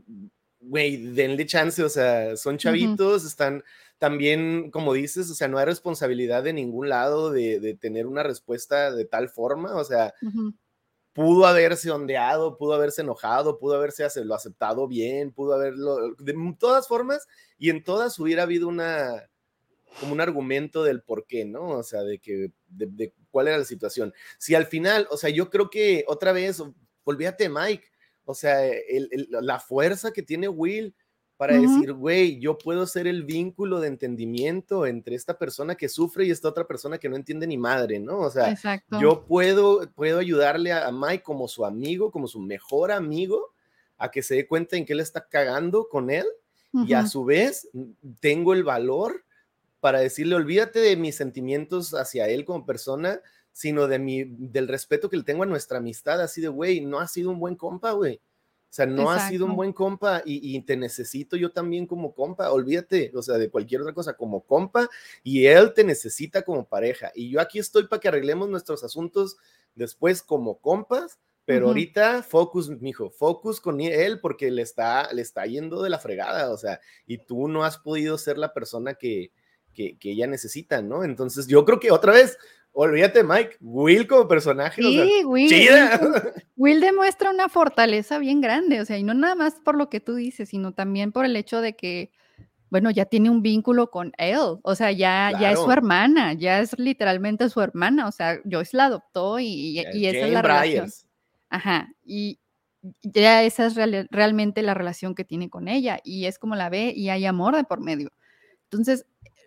[0.61, 3.65] güey, denle chance, o sea, son chavitos, están
[4.03, 8.91] también, como dices, o sea, no hay responsabilidad de ningún lado de, tener una respuesta
[8.91, 10.13] de tal forma, o sea,
[11.13, 16.89] pudo haberse ondeado, pudo haberse enojado, pudo haberse lo aceptado bien, pudo haberlo, de todas
[16.89, 19.31] formas, y en todas hubiera habido una,
[20.01, 21.69] como un argumento del por qué, ¿no?
[21.69, 24.13] O sea, de que, de, cuál era la situación.
[24.37, 26.61] Si al final, o sea, yo creo que otra vez,
[27.05, 27.85] olvídate Mike,
[28.25, 28.69] o sea,
[29.29, 30.93] la fuerza que tiene Will
[31.43, 36.25] para decir, güey, yo puedo ser el vínculo de entendimiento entre esta persona que sufre
[36.25, 38.21] y esta otra persona que no entiende ni madre, ¿no?
[38.21, 38.57] O sea,
[39.01, 43.53] yo puedo, puedo ayudarle a, Mike como su amigo, como su mejor amigo,
[43.99, 46.27] a que se dé cuenta en que él está cagando con él
[46.87, 47.69] y a su vez
[48.21, 49.25] tengo el valor
[49.81, 55.11] para decirle, olvídate de mis sentimientos hacia él como persona, sino de mi, del respeto
[55.11, 57.91] que le tengo a nuestra amistad, así de, güey, no ha sido un buen compa,
[57.91, 58.21] güey.
[58.73, 62.51] O sea, no ha sido un buen compa y, te necesito yo también como compa,
[62.51, 64.89] olvídate, o sea, de cualquier otra cosa como compa
[65.23, 67.13] y él te necesita como pareja.
[67.15, 69.37] Y yo aquí estoy para que arreglemos nuestros asuntos
[69.75, 75.45] después como compas, pero ahorita focus, mijo, focus con él porque le está, le está
[75.45, 79.33] yendo de la fregada, o sea, y tú no has podido ser la persona que,
[79.75, 81.05] que, que ella necesita, ¿no?
[81.05, 82.39] Entonces yo creo que otra vez,
[82.75, 84.81] Olvídate, Mike, Will como personaje.
[84.81, 85.55] Sí, Will,
[86.57, 90.01] Will, demuestra una fortaleza bien grande, o sea, y no nada más por lo que
[90.01, 92.13] tú dices, sino también por el hecho de que,
[92.71, 96.61] bueno, ya tiene un vínculo con él, o sea, ya, ya es su hermana, ya
[96.61, 100.91] es literalmente su hermana, o sea, Joyce la adoptó y, y, esa es la relación.
[101.51, 102.39] Ajá, y
[103.03, 103.75] ya esa es
[104.11, 107.55] realmente la relación que tiene con ella, y es como la ve y hay amor
[107.55, 108.11] de por medio.
[108.71, 109.05] Entonces,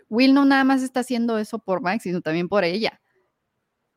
[0.09, 3.01] Will no nada más está haciendo eso por Mike, sino también por ella.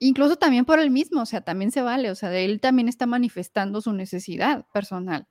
[0.01, 3.07] Incluso también por él mismo, o sea, también se vale, o sea, él también está
[3.07, 5.27] manifestando su necesidad personal.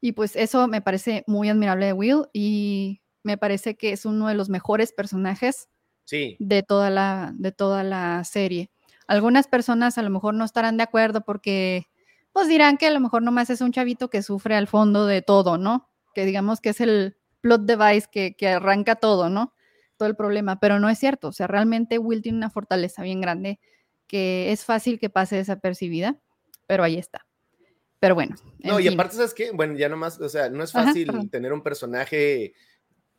[0.00, 4.28] Y pues eso me parece muy admirable de Will y me parece que es uno
[4.28, 5.68] de los mejores personajes
[6.10, 8.70] de, toda la, de toda la serie.
[9.06, 11.86] Algunas personas a lo mejor no estarán de acuerdo porque
[12.32, 15.20] pues dirán que a lo mejor nomás es un chavito que sufre al fondo de
[15.20, 15.90] todo, ¿no?
[16.14, 19.54] Que digamos que es el plot device que, que arranca todo, ¿no?
[19.96, 23.20] Todo el problema, pero no es cierto, o sea, realmente Will tiene una fortaleza bien
[23.20, 23.58] grande
[24.08, 26.18] que es fácil que pase desapercibida,
[26.66, 27.26] pero ahí está.
[28.00, 28.36] Pero bueno.
[28.60, 29.50] No, y aparte, ¿sabes qué?
[29.50, 32.54] Bueno, ya nomás, o sea, no es fácil tener un personaje,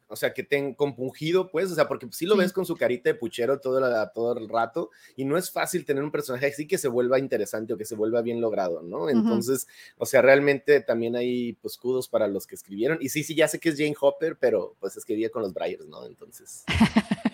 [0.07, 3.09] o sea, que tenga compungido, pues, o sea, porque sí lo ves con su carita
[3.09, 3.81] de puchero todo,
[4.13, 7.73] todo el rato, y no es fácil tener un personaje así que se vuelva interesante
[7.73, 9.09] o que se vuelva bien logrado, ¿no?
[9.09, 12.99] Entonces, o sea, realmente también hay, pues, kudos para los que escribieron.
[13.01, 15.87] Y sí, sí, ya sé que es Jane Hopper, pero pues escribía con los Bryers,
[15.87, 16.05] ¿no?
[16.05, 16.63] Entonces.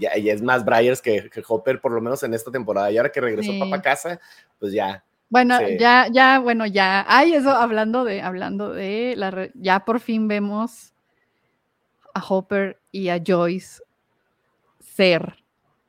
[0.00, 2.90] ya, es más Bryers que, Hopper, por lo menos en esta temporada.
[2.90, 4.20] Y ahora que regresó papá a casa,
[4.58, 5.04] pues ya.
[5.28, 7.04] Bueno, ya, ya, bueno, ya.
[7.06, 10.92] Ay, eso hablando de, hablando de la, ya por fin vemos
[12.14, 13.82] a Hopper y a Joyce
[14.80, 15.36] ser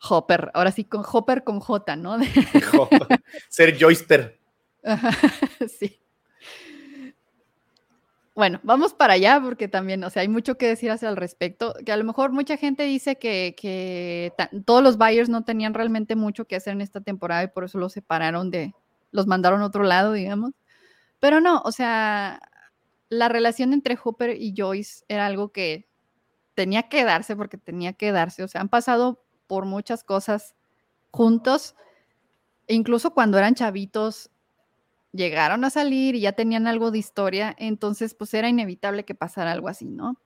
[0.07, 0.51] Hopper.
[0.53, 2.17] Ahora sí, con Hopper con J, ¿no?
[3.49, 4.37] Ser Joyster.
[5.79, 5.99] sí.
[8.39, 11.73] Bueno, vamos para allá porque también, o sea, hay mucho que decir hacia el respecto,
[11.85, 14.31] que a lo mejor mucha gente dice que,
[14.63, 17.77] todos los buyers no tenían realmente mucho que hacer en esta temporada y por eso
[17.79, 18.73] los separaron de,
[19.11, 20.53] los mandaron a otro lado, digamos.
[21.19, 22.39] Pero no, o sea,
[23.09, 25.89] la relación entre Hopper y Joyce era algo que
[26.53, 30.55] tenía que darse porque tenía que darse, o sea, han pasado por muchas cosas
[31.11, 31.75] juntos,
[32.67, 34.31] e incluso cuando eran chavitos
[35.11, 39.51] llegaron a salir y ya tenían algo de historia, entonces pues era inevitable que pasara
[39.51, 40.19] algo así, ¿no?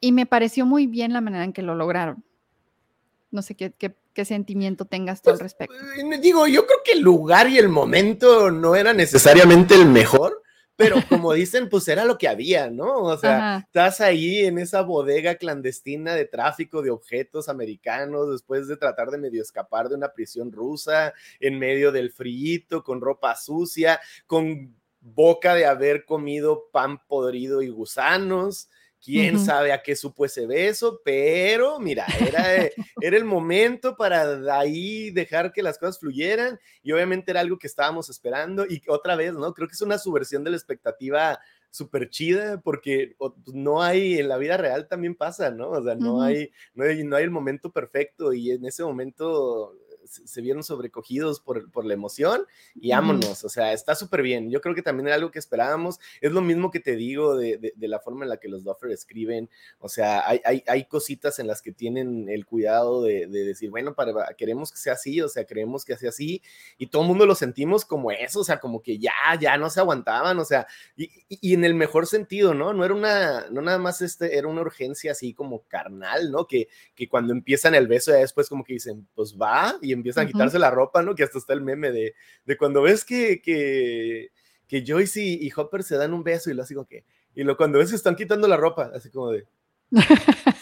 [0.00, 2.24] Y me pareció muy bien la manera en que lo lograron.
[3.30, 5.74] No sé qué, qué, sentimiento tengas tú al pues, respecto.
[5.74, 10.42] Eh, digo, yo creo que el lugar y el momento no era necesariamente el mejor,
[10.76, 13.02] pero como dicen, pues era lo que había, ¿no?
[13.02, 18.76] O sea, estás ahí en esa bodega clandestina de tráfico de objetos americanos después de
[18.76, 22.36] tratar de medio escapar de una prisión rusa, en medio del frío,
[22.84, 28.68] con ropa sucia, con boca de haber comido pan podrido y gusanos
[29.06, 34.36] quién sabe a qué supo ese beso, pero mira, era, eh, era el momento para
[34.58, 39.14] ahí dejar que las cosas fluyeran y obviamente era algo que estábamos esperando y otra
[39.14, 39.54] vez, ¿no?
[39.54, 41.38] Creo que es una subversión de la expectativa
[41.70, 45.70] súper chida porque pues, no hay, en la vida real también pasa, ¿no?
[45.70, 49.72] O sea, no, hay, no, hay, no hay el momento perfecto y en ese momento
[50.06, 54.50] se vieron sobrecogidos por, por la emoción y vámonos, o sea, está súper bien.
[54.50, 55.98] Yo creo que también era algo que esperábamos.
[56.20, 58.90] Es lo mismo que te digo de, de, la forma en la que los Duffer
[58.90, 63.44] escriben, o sea, hay, hay, hay, cositas en las que tienen el cuidado de, de,
[63.44, 66.42] decir, bueno, para, queremos que sea así, o sea, creemos que sea así,
[66.78, 69.70] y todo el mundo lo sentimos como eso, o sea, como que ya, ya no
[69.70, 70.66] se aguantaban, o sea,
[70.96, 72.72] y, y, en el mejor sentido, ¿no?
[72.72, 76.46] No era una, no nada más este, era una urgencia así como carnal, ¿no?
[76.46, 80.24] Que, que cuando empiezan el beso ya después como que dicen, pues va, y empiezan
[80.24, 81.14] a quitarse la ropa, ¿no?
[81.14, 84.30] Que hasta está el meme de, de cuando ves que, que,
[84.66, 87.04] que Joyce y, Hopper se dan un beso y lo así como que,
[87.34, 89.46] y lo cuando ves que están quitando la ropa, así como de,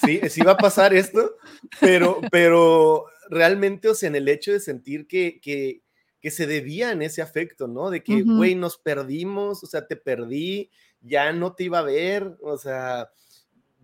[0.04, 1.36] sí, sí va a pasar esto,
[1.80, 5.82] pero, pero realmente, o sea, en el hecho de sentir que, que,
[6.20, 7.90] que se debía en ese afecto, ¿no?
[7.90, 10.70] De que, güey, nos perdimos, o sea, te perdí,
[11.00, 13.10] ya no te iba a ver, o sea,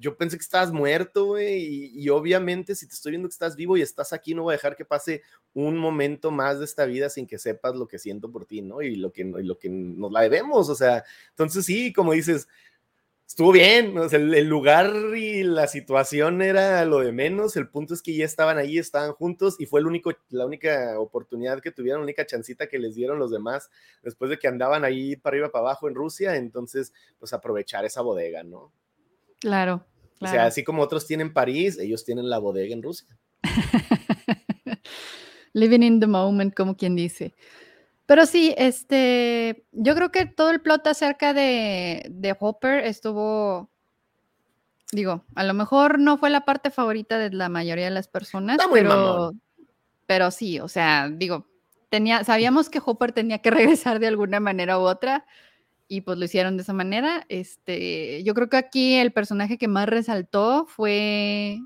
[0.00, 3.76] yo pensé que estabas muerto, güey, y, obviamente si te estoy viendo que estás vivo
[3.76, 7.10] y estás aquí, no voy a dejar que pase un momento más de esta vida
[7.10, 8.80] sin que sepas lo que siento por ti, ¿no?
[8.80, 12.48] Y lo que, y lo que nos la debemos, o sea, entonces sí, como dices,
[13.26, 18.14] estuvo bien, el, lugar y la situación era lo de menos, el punto es que
[18.14, 22.68] ya estaban ahí, estaban juntos y fue la única oportunidad que tuvieron, la única chancita
[22.68, 23.70] que les dieron los demás
[24.02, 28.00] después de que andaban ahí para arriba, para abajo en Rusia, entonces, pues aprovechar esa
[28.00, 28.72] bodega, ¿no?
[29.40, 29.86] Claro,
[30.20, 33.08] O sea, así como otros tienen París, ellos tienen la bodega en Rusia.
[35.54, 37.34] Living in the moment, como quien dice.
[38.06, 43.70] Pero sí, este, yo creo que todo el plot acerca de, de Hopper estuvo,
[44.92, 48.58] digo, a lo mejor no fue la parte favorita de la mayoría de las personas,
[48.72, 49.32] pero,
[50.06, 51.46] pero sí, o sea, digo,
[51.88, 55.24] tenía, sabíamos que Hopper tenía que regresar de alguna manera u otra
[55.90, 57.26] y pues lo hicieron de esa manera.
[57.28, 61.58] Este, yo creo que aquí el personaje que más resaltó fue,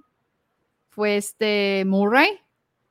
[0.88, 2.40] fue este Murray,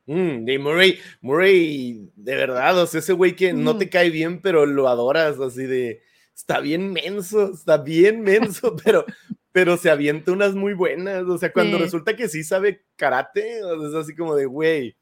[0.06, 4.42] Mm, de Murray, Murray, de verdad, o sea, ese güey que no te cae bien,
[4.42, 6.02] pero lo adoras, así de,
[6.36, 9.06] está bien menso, está bien menso, pero,
[9.54, 13.94] pero se avienta unas muy buenas, o sea, cuando resulta que sí sabe karate, es
[13.96, 14.98] así como de, güey,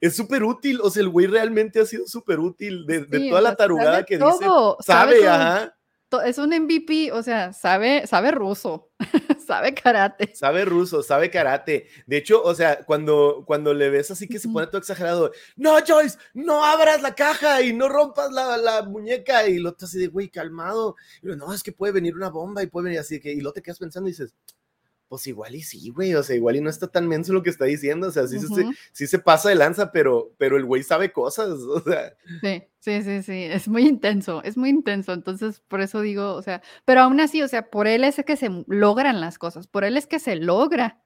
[0.00, 3.56] es súper útil, o sea, el güey realmente ha sido súper útil de, toda la
[3.56, 4.46] tarugada que dice,
[4.80, 5.74] sabe, ajá
[6.24, 8.90] es un MVP, o sea, sabe, sabe ruso,
[9.46, 10.34] sabe karate.
[10.34, 11.86] Sabe ruso, sabe karate.
[12.06, 15.76] De hecho, o sea, cuando, cuando le ves así que se pone todo exagerado, no,
[15.86, 19.46] Joyce, no abras la caja y no rompas la, la muñeca.
[19.46, 20.96] Y lo te así de, güey, calmado.
[21.22, 23.20] Y no, es que puede venir una bomba y puede venir así.
[23.20, 24.34] Que, y lo te quedas pensando y dices,
[25.08, 27.50] pues igual y sí, güey, o sea, igual y no está tan menso lo que
[27.50, 28.46] está diciendo, o sea, sí, se,
[28.92, 32.14] sí se pasa de lanza, pero, pero el güey sabe cosas, o sea.
[32.42, 36.42] Sí, sí, sí, sí, es muy intenso, es muy intenso, entonces por eso digo, o
[36.42, 39.84] sea, pero aún así, o sea, por él es que se logran las cosas, por
[39.84, 41.02] él es que se logra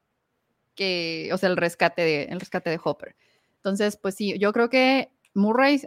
[0.75, 3.15] que, o sea, el rescate de, el rescate de Hopper.
[3.57, 5.81] Entonces, pues sí, yo creo que Murray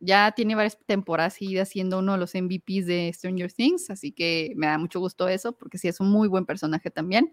[0.00, 4.52] ya tiene varias temporadas seguidas siendo uno de los MVPs de Stranger Things, así que
[4.56, 7.32] me da mucho gusto eso, porque sí es un muy buen personaje también.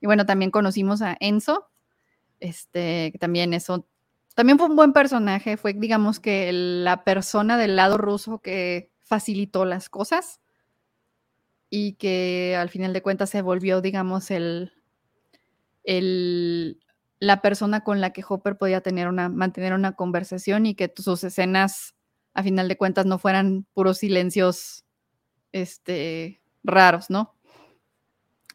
[0.00, 1.68] Y bueno, también conocimos a Enzo,
[2.40, 3.86] este, también eso,
[4.34, 9.64] también fue un buen personaje, fue digamos que la persona del lado ruso que facilitó
[9.64, 10.40] las cosas
[11.70, 14.72] y que al final de cuentas se volvió, digamos, el,
[15.82, 16.83] el,
[17.24, 21.24] la persona con la que Hopper podía tener una, mantener una conversación y que sus
[21.24, 21.94] escenas,
[22.34, 24.84] a final de cuentas, no fueran puros silencios
[25.52, 27.34] este, raros, ¿no?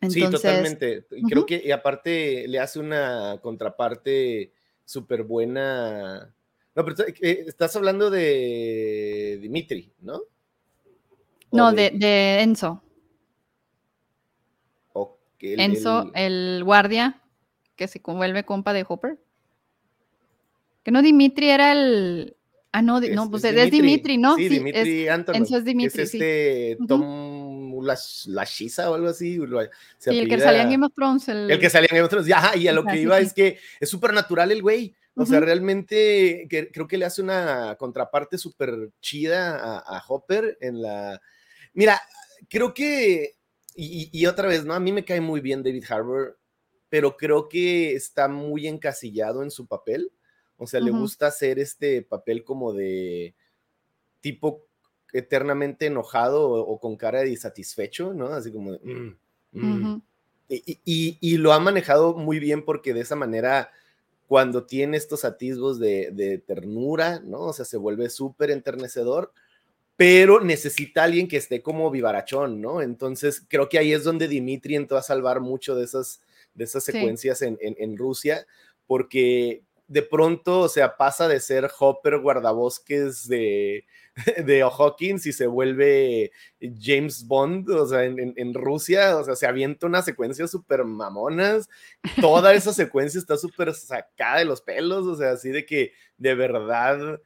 [0.10, 1.06] sí, totalmente.
[1.28, 4.54] Creo que y aparte le hace una contraparte
[4.86, 6.34] súper buena.
[6.76, 10.22] No, pero eh, estás hablando de Dimitri, ¿no?
[11.52, 12.42] No, de...
[12.42, 12.84] Enzo.
[15.42, 16.62] Enzo, el...
[16.64, 17.19] guardia
[17.80, 19.18] que se vuelve compa de Hopper.
[20.84, 22.36] Que no Dimitri era el.
[22.74, 24.36] Ah, no, no, pues es Dimitri, ¿no?
[24.36, 26.02] Sí, Dimitri es Dimitri.
[26.04, 29.40] Es este Tom la, la Shiza o algo así.
[29.40, 31.28] y el que salía en Game of Thrones.
[31.30, 32.28] El, que salía en Game of Thrones.
[32.28, 34.94] Ya, y a lo que iba es que es súper natural el güey.
[35.16, 41.22] O sea, realmente creo que le hace una contraparte súper chida a, Hopper en la...
[41.74, 42.02] Mira,
[42.50, 43.36] creo que,
[43.76, 44.74] y, otra vez, ¿no?
[44.74, 46.39] A mí me cae muy bien David Harbour,
[46.90, 50.12] pero creo que está muy encasillado en su papel.
[50.58, 53.34] O sea, le gusta hacer este papel como de
[54.20, 54.66] tipo
[55.14, 58.28] eternamente enojado o, con cara de insatisfecho, ¿no?
[58.28, 59.16] Así como mm,
[59.54, 60.02] mm".
[60.50, 63.72] y, lo ha manejado muy bien porque de esa manera,
[64.28, 67.42] cuando tiene estos atisbos de, ternura, ¿no?
[67.42, 69.32] O sea, se vuelve súper enternecedor,
[69.96, 72.82] pero necesita alguien que esté como vivarachón, ¿no?
[72.82, 76.22] Entonces, creo que ahí es donde Dimitri entró a salvar mucho de esas,
[76.54, 78.46] de esas secuencias en, en Rusia,
[78.86, 83.86] porque de pronto, o sea, pasa de ser Hopper guardabosques de,
[84.46, 86.32] de Hawkins y se vuelve
[86.80, 91.70] James Bond, o sea, en, Rusia, o sea, se avienta una secuencia súper mamonas,
[92.22, 96.36] toda esa secuencia está súper sacada de los pelos, o sea, así de que de
[96.36, 97.20] verdad,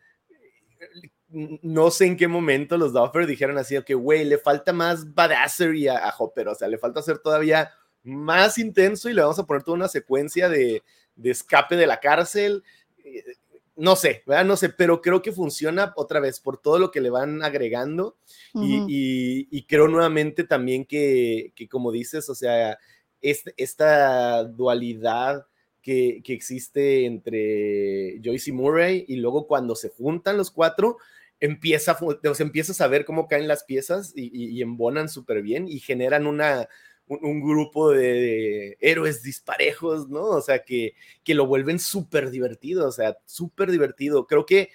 [1.27, 5.89] no sé en qué momento los Duffer dijeron así, que, güey, le falta más badassery
[5.89, 7.73] a, a Hopper, o sea, le falta ser todavía
[8.03, 10.83] más intenso y le vamos a poner toda una secuencia de,
[11.15, 12.63] de escape de la cárcel.
[13.75, 14.45] No sé, ¿verdad?
[14.45, 18.17] No sé, pero creo que funciona otra vez por todo lo que le van agregando.
[18.53, 22.77] Y, creo nuevamente también que, como dices, o sea,
[23.21, 25.45] este, esta dualidad
[25.81, 30.97] que, existe entre Joyce y Murray y luego cuando se juntan los cuatro,
[31.39, 35.79] empieza, o empiezas a ver cómo caen las piezas y, y embonan súper bien y
[35.79, 36.69] generan una,
[37.07, 40.23] un, grupo de, héroes disparejos, ¿no?
[40.23, 44.25] O sea, que, que lo vuelven súper divertido, o sea, súper divertido.
[44.25, 44.69] Creo que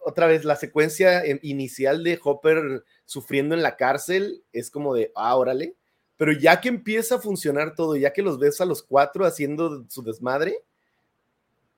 [0.00, 5.36] otra vez la secuencia inicial de Hopper sufriendo en la cárcel es como de, ah,
[5.36, 5.74] órale,
[6.16, 9.84] pero ya que empieza a funcionar todo, ya que los ves a los cuatro haciendo
[9.88, 10.62] su desmadre,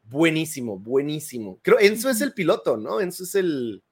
[0.05, 1.59] buenísimo, buenísimo.
[1.62, 3.01] Creo, Enzo es el piloto, ¿no?
[3.01, 3.83] Enzo es el,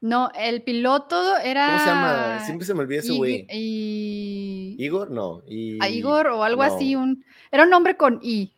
[0.00, 1.66] no, el piloto era.
[1.66, 2.40] ¿Cómo se llama?
[2.44, 3.46] Siempre se me olvida ese güey.
[3.50, 4.76] Y...
[4.78, 5.42] Igor, no.
[5.80, 6.94] A Igor o algo así.
[6.94, 7.24] Un...
[7.50, 8.52] Era un nombre con I.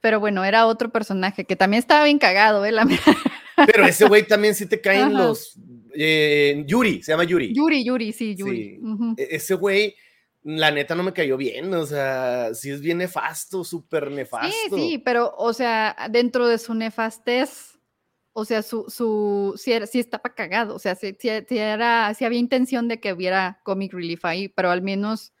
[0.00, 2.72] Pero bueno, era otro personaje que también estaba bien cagado, ¿eh?
[3.66, 5.58] Pero ese güey también sí te caen los.
[5.94, 7.54] Eh, Yuri, se llama Yuri.
[7.54, 8.80] Yuri, Yuri, sí, Yuri.
[9.16, 9.94] E-, ese güey,
[10.42, 14.54] la neta no me cayó bien, o sea, sí es bien nefasto, súper nefasto.
[14.70, 17.73] Sí, sí, pero, o sea, dentro de su nefastez
[18.34, 21.16] o sea, su, su, si, era, si estaba cagado, o sea, si,
[21.50, 25.32] era, si había intención de que hubiera comic relief ahí, pero al menos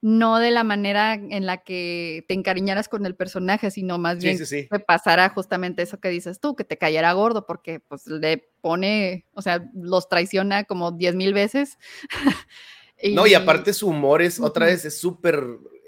[0.00, 4.38] no de la manera en la que te encariñaras con el personaje, sino más bien
[4.38, 9.26] que pasara justamente eso que dices tú, que te cayera gordo, porque pues le pone,
[9.34, 11.78] o sea, los traiciona como diez mil veces.
[13.14, 15.44] No, y aparte su humor es, otra vez, es súper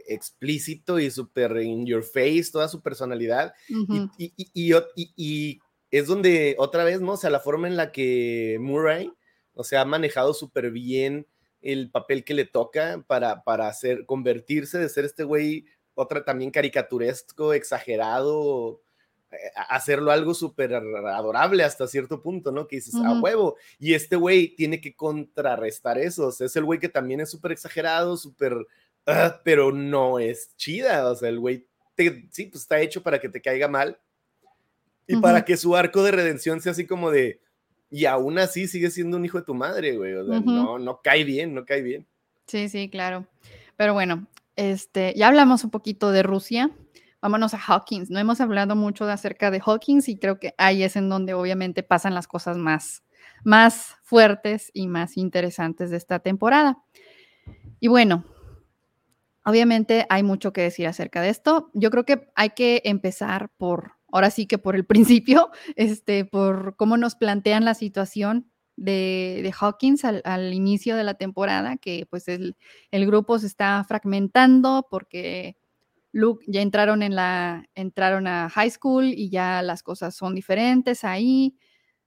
[0.08, 3.54] explícito y súper in your face, toda su personalidad.
[3.68, 4.74] y, y,
[5.16, 5.60] y,
[5.98, 7.12] es donde otra vez, ¿no?
[7.12, 9.12] O sea, la forma en la que Murray,
[9.54, 11.28] o sea, ha manejado súper bien
[11.62, 16.50] el papel que le toca para, para hacer, convertirse de ser este güey, otra también
[16.50, 18.82] caricaturesco, exagerado,
[19.30, 19.36] eh,
[19.68, 22.66] hacerlo algo súper adorable hasta cierto punto, ¿no?
[22.66, 23.56] Que dices, a huevo.
[23.78, 26.26] Y este güey tiene que contrarrestar eso.
[26.26, 28.66] O sea, es el güey que también es súper exagerado, súper,
[29.06, 31.08] ah, pero no es chida.
[31.08, 31.68] O sea, el güey,
[32.32, 33.96] sí, pues está hecho para que te caiga mal
[35.06, 37.40] y para que su arco de redención sea así como de,
[37.90, 40.14] y aún así sigue siendo un hijo de tu madre, güey.
[40.14, 42.06] O sea, no, no cae bien, no cae bien.
[42.46, 43.26] Sí, sí, claro.
[43.76, 44.26] Pero bueno,
[44.56, 46.70] este, ya hablamos un poquito de Rusia.
[47.20, 48.10] Vámonos a Hawkins.
[48.10, 51.34] No hemos hablado mucho de acerca de Hawkins y creo que ahí es en donde
[51.34, 53.02] obviamente pasan las cosas más,
[53.44, 56.78] más fuertes y más interesantes de esta temporada.
[57.80, 58.24] Y bueno,
[59.44, 61.70] obviamente hay mucho que decir acerca de esto.
[61.74, 66.76] Yo creo que hay que empezar por ahora sí que por el principio, este, por
[66.76, 72.56] cómo nos plantean la situación de, Hawkins al, inicio de la temporada, que pues el,
[72.92, 75.56] grupo se está fragmentando porque
[76.12, 81.02] Luke ya entraron en la, entraron a high school y ya las cosas son diferentes
[81.02, 81.56] ahí.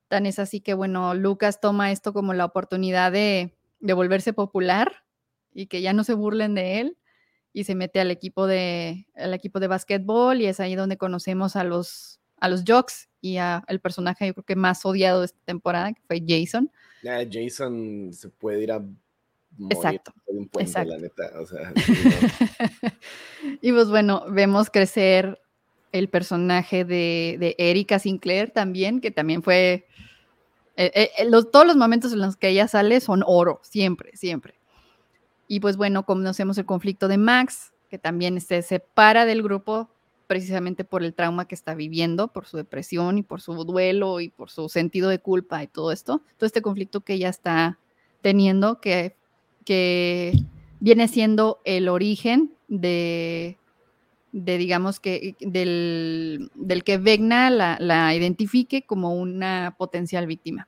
[0.08, 5.03] Tan es así que, bueno, Lucas toma esto como la oportunidad de, de volverse popular
[5.53, 6.97] y que ya no se burlen de él
[7.58, 11.55] y se mete al equipo de, al equipo de básquetbol y es ahí donde conocemos
[11.55, 15.39] a los, a los Jocks y al personaje yo creo que más odiado de esta
[15.43, 16.70] temporada, que fue Jason.
[17.01, 18.86] Jason se puede ir a
[19.72, 21.32] exacto, la neta.
[23.62, 25.41] y pues bueno, vemos crecer
[25.91, 29.88] el personaje de, de Erika Sinclair también, que también fue...
[30.76, 34.57] Eh, eh, los, todos los momentos en los que ella sale son oro, siempre, siempre.
[35.48, 39.89] Y pues bueno, conocemos el conflicto de Max, que también se separa del grupo
[40.28, 44.30] precisamente por el trauma que está viviendo, por su depresión y por su duelo y
[44.30, 46.22] por su sentido de culpa y todo esto.
[46.38, 47.80] Todo este conflicto que ella está
[48.22, 49.16] teniendo, que,
[49.66, 50.34] que
[50.82, 53.58] viene siendo el origen de,
[54.34, 60.68] de digamos que, del, del que Vegna la, la identifique como una potencial víctima.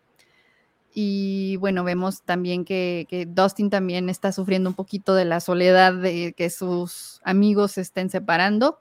[0.93, 6.33] Y bueno, vemos también que, Dustin también está sufriendo un poquito de la soledad de
[6.33, 8.79] que sus amigos se estén separando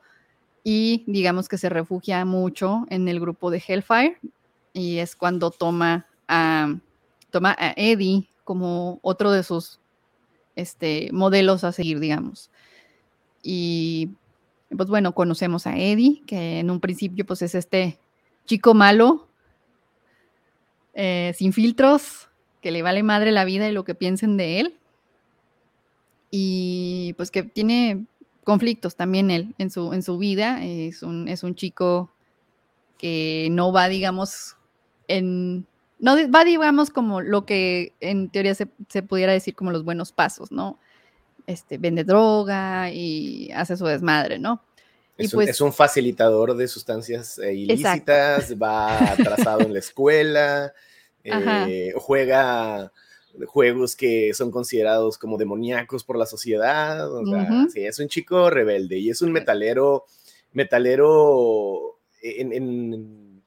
[0.64, 4.18] y digamos que se refugia mucho en el grupo de Hellfire
[4.72, 6.74] y es cuando toma a,
[7.30, 9.80] toma a Eddie como otro de sus
[10.56, 12.50] este, modelos a seguir, digamos.
[13.42, 14.10] Y
[14.76, 17.98] pues bueno, conocemos a Eddie, que en un principio pues es este
[18.46, 19.27] chico malo
[21.00, 22.28] eh, sin filtros,
[22.60, 24.74] que le vale madre la vida y lo que piensen de él.
[26.32, 28.06] Y pues que tiene
[28.42, 30.60] conflictos también él en su, en su vida.
[30.64, 32.10] Es un, es un chico
[32.98, 34.56] que no va, digamos,
[35.06, 35.66] en...
[36.00, 40.10] No va, digamos, como lo que en teoría se, se pudiera decir como los buenos
[40.10, 40.80] pasos, ¿no?
[41.46, 44.62] Este, vende droga y hace su desmadre, ¿no?
[45.18, 50.72] Es, un, pues facilitador de sustancias eh, ilícitas, va atrasado en la escuela,
[51.24, 52.92] eh, juega
[53.46, 57.08] juegos que son considerados como demoníacos por la sociedad.
[57.72, 60.06] sí, es un chico rebelde y es un metalero,
[60.52, 63.42] metalero en,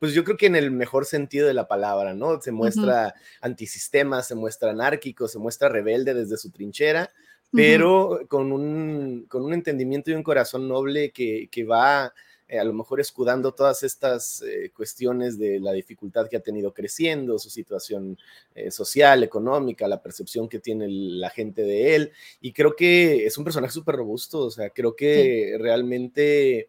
[0.00, 2.40] pues yo creo que en el mejor sentido de la palabra, ¿no?
[2.40, 7.10] Se muestra antisistema, se muestra anárquico, se muestra rebelde desde su trinchera,
[7.52, 12.12] pero con, un, con un entendimiento y un corazón noble que, que va
[12.50, 16.74] eh, a lo mejor escudando todas estas eh, cuestiones de la dificultad que ha tenido
[16.74, 18.18] creciendo, su situación
[18.56, 22.12] eh, social, económica, la percepción que tiene la gente de él.
[22.40, 26.68] Y creo que es un personaje súper robusto, o sea, creo que realmente...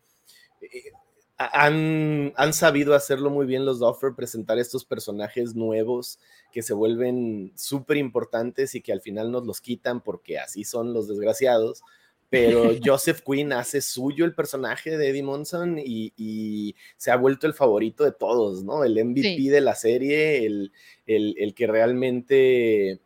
[1.48, 6.20] Han, han, sabido hacerlo muy bien los Duffer, presentar estos personajes nuevos
[6.52, 10.94] que se vuelven súper importantes y que al final nos los quitan porque así son
[10.94, 11.84] los desgraciados
[12.32, 17.54] pero Joseph Quinn hace suyo el personaje de Eddie Monson y, se ha vuelto el
[17.54, 18.84] favorito de todos, ¿no?
[18.84, 20.72] El MVP de la serie, el,
[21.06, 23.00] el, que realmente eh,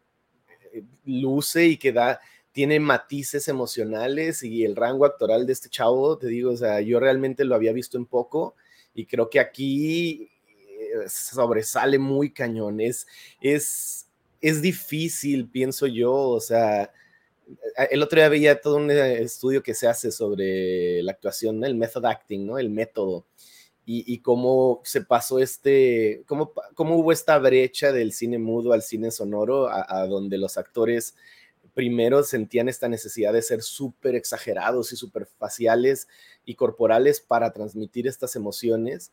[1.05, 2.21] luce y que da,
[2.56, 7.01] tiene matices emocionales y el rango actoral de este chavo, te digo, o sea, yo
[7.01, 8.56] realmente lo había visto en poco
[8.93, 10.32] y creo que aquí
[10.80, 13.08] eh, sobresale muy cañón, es,
[13.41, 14.08] es,
[14.39, 16.93] es difícil, pienso yo, o sea,
[17.91, 21.76] el otro día veía todo un eh, estudio que se hace sobre la actuación, el
[21.76, 22.58] method acting, ¿no?
[22.58, 23.26] El método.
[23.88, 29.12] Y, cómo se pasó este, cómo, cómo, hubo esta brecha del cine mudo al cine
[29.12, 31.16] sonoro, a, donde los actores
[31.76, 36.07] primero sentían esta necesidad de ser súper exagerados y súper faciales
[36.45, 39.11] y corporales para transmitir estas emociones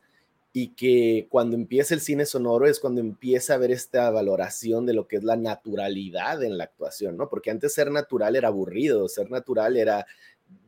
[0.53, 4.93] y que cuando empieza el cine sonoro es cuando empieza a ver esta valoración de
[4.93, 7.27] lo que es la naturalidad en la actuación, ¿no?
[7.27, 10.05] Porque antes ser natural era aburrido, ser natural era,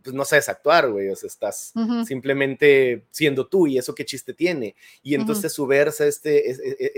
[0.04, 1.72] pues no sabes actuar, güey, o sea, estás
[2.08, 4.76] simplemente siendo tú y eso qué chiste tiene.
[5.04, 6.50] Y entonces subversa este,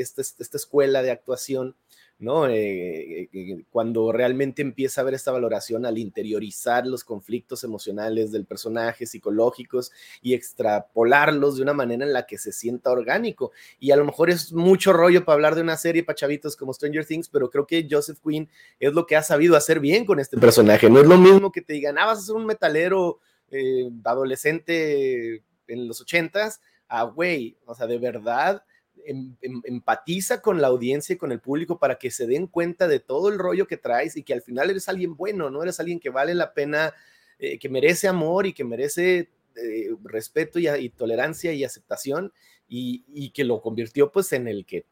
[0.02, 1.76] este, esta escuela de actuación
[2.20, 2.48] ¿no?
[2.48, 8.46] Eh, eh, cuando realmente empieza a ver esta valoración al interiorizar los conflictos emocionales del
[8.46, 9.92] personaje, psicológicos,
[10.22, 13.52] y extrapolarlos de una manera en la que se sienta orgánico.
[13.80, 16.74] Y a lo mejor es mucho rollo para hablar de una serie para chavitos como
[16.74, 18.50] Stranger Things, pero creo que Joseph Quinn
[18.80, 20.90] es lo que ha sabido hacer bien con este personaje.
[20.90, 23.20] No es lo mismo que te digan, ah, vas a ser un metalero
[23.52, 28.64] eh, adolescente en los ochentas, ah, güey, o sea, de verdad
[29.10, 32.90] Em, em, empatiza con la audiencia y con el público para que se den cuenta
[32.90, 35.64] de todo el rollo que traes y que al final eres alguien bueno, ¿no?
[35.64, 36.94] Eres alguien que vale la pena,
[37.40, 42.34] eh, que merece amor y que merece eh, respeto y, tolerancia y aceptación
[42.68, 44.86] y, que lo convirtió pues en el que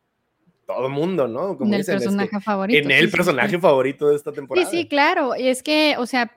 [0.66, 1.58] todo mundo, ¿no?
[1.58, 2.80] Como en el personaje favorito.
[2.80, 4.66] En el personaje favorito de esta temporada.
[4.70, 5.36] Sí, sí, claro.
[5.36, 6.32] Y es que, o sea,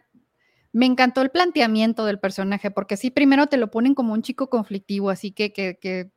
[0.73, 4.51] me encantó el planteamiento del personaje, porque sí, primero te lo ponen como un chico
[4.51, 6.11] conflictivo, así que, que, que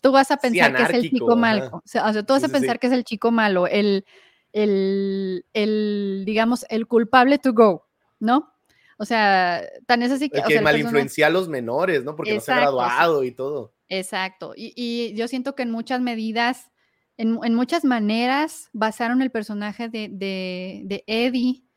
[0.00, 1.70] tú vas a pensar que es el chico malo.
[1.72, 4.04] O sea, tú vas a pensar que es el chico malo, el,
[4.52, 7.86] el, el, digamos, el culpable to go,
[8.18, 8.52] ¿no?
[8.98, 10.38] O sea, tan es así que.
[10.38, 12.16] El que mal influencia a los menores, ¿no?
[12.16, 13.74] Porque no se ha graduado y todo.
[13.88, 14.54] Exacto.
[14.56, 16.70] Y, y, yo siento que en muchas medidas,
[17.16, 21.67] en, en muchas maneras, basaron el personaje de, de, de Eddie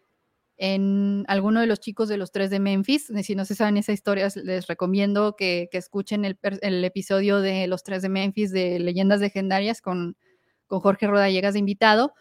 [0.64, 3.12] en alguno de los chicos de los tres de Memphis.
[3.24, 8.04] Si no se saben esa historia, les recomiendo que, escuchen el, episodio de los tres
[8.04, 10.16] de Memphis de Leyendas Legendarias con,
[10.68, 12.14] con Jorge Rodallegas de invitado,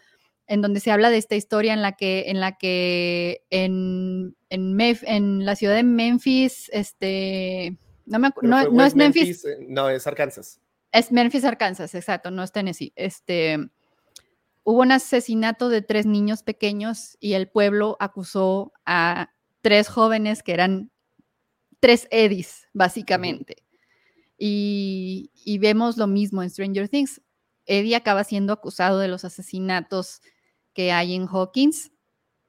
[0.47, 5.45] en donde se habla de esta historia en la que en, la que en, en,
[5.45, 7.77] la ciudad de Memphis, este,
[8.07, 10.59] no, no, es Memphis, eh, no, es Arkansas.
[10.91, 12.91] Es Memphis, Arkansas, exacto, no es Tennessee.
[12.95, 13.59] Este,
[14.63, 19.31] hubo un asesinato de tres niños pequeños y el pueblo acusó a
[19.61, 20.91] tres jóvenes que eran
[21.79, 23.57] tres Eddies, básicamente.
[24.37, 27.21] y, vemos lo mismo en Stranger Things.
[27.65, 30.21] Eddie acaba siendo acusado de los asesinatos
[30.73, 31.91] que hay en Hawkins,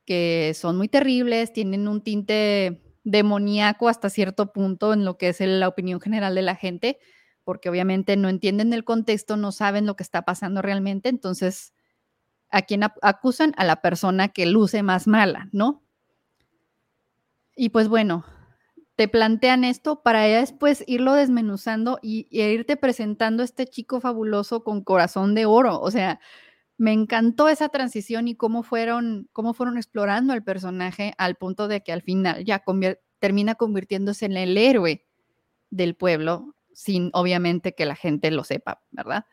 [0.04, 5.40] que son muy terribles, tienen un tinte demoníaco hasta cierto punto en lo que es
[5.40, 6.98] la opinión general de la gente,
[7.44, 11.74] porque obviamente no entienden el contexto, no saben lo que está pasando realmente, entonces
[12.52, 15.82] a quien acusan a la persona que luce más mala, ¿no?
[17.56, 18.24] Y pues bueno,
[18.94, 24.82] te plantean esto para después irlo desmenuzando y, irte presentando a este chico fabuloso con
[24.82, 25.80] corazón de oro.
[25.80, 26.20] O sea,
[26.76, 31.82] me encantó esa transición y cómo fueron, cómo fueron explorando el personaje al punto de
[31.82, 32.62] que al final ya
[33.18, 35.06] termina convirtiéndose en el héroe
[35.70, 39.24] del pueblo, sin obviamente que la gente lo sepa, ¿verdad?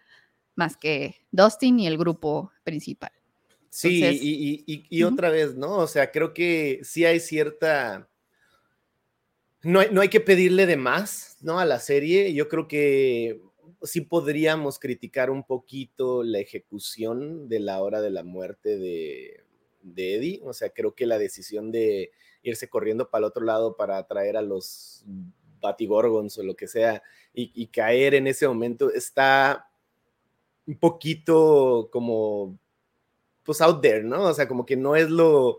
[0.59, 3.11] Más que Dustin y el grupo principal.
[3.71, 5.77] Sí, y, otra vez, ¿no?
[5.77, 8.09] O sea, creo que sí hay cierta
[9.61, 11.59] no hay, no hay que pedirle de más, ¿no?
[11.59, 12.33] A la serie.
[12.33, 13.41] Yo creo que
[13.83, 19.43] sí podríamos criticar un poquito la ejecución de la hora de la muerte de,
[19.81, 20.41] de Eddie.
[20.43, 24.37] O sea, creo que la decisión de irse corriendo para el otro lado para atraer
[24.37, 25.05] a los
[25.61, 27.03] Batigorgons o lo que sea
[27.33, 29.68] y, y caer en ese momento está
[30.69, 32.59] un poquito como,
[33.43, 34.25] pues out there, ¿no?
[34.25, 35.57] O sea, como que no es lo,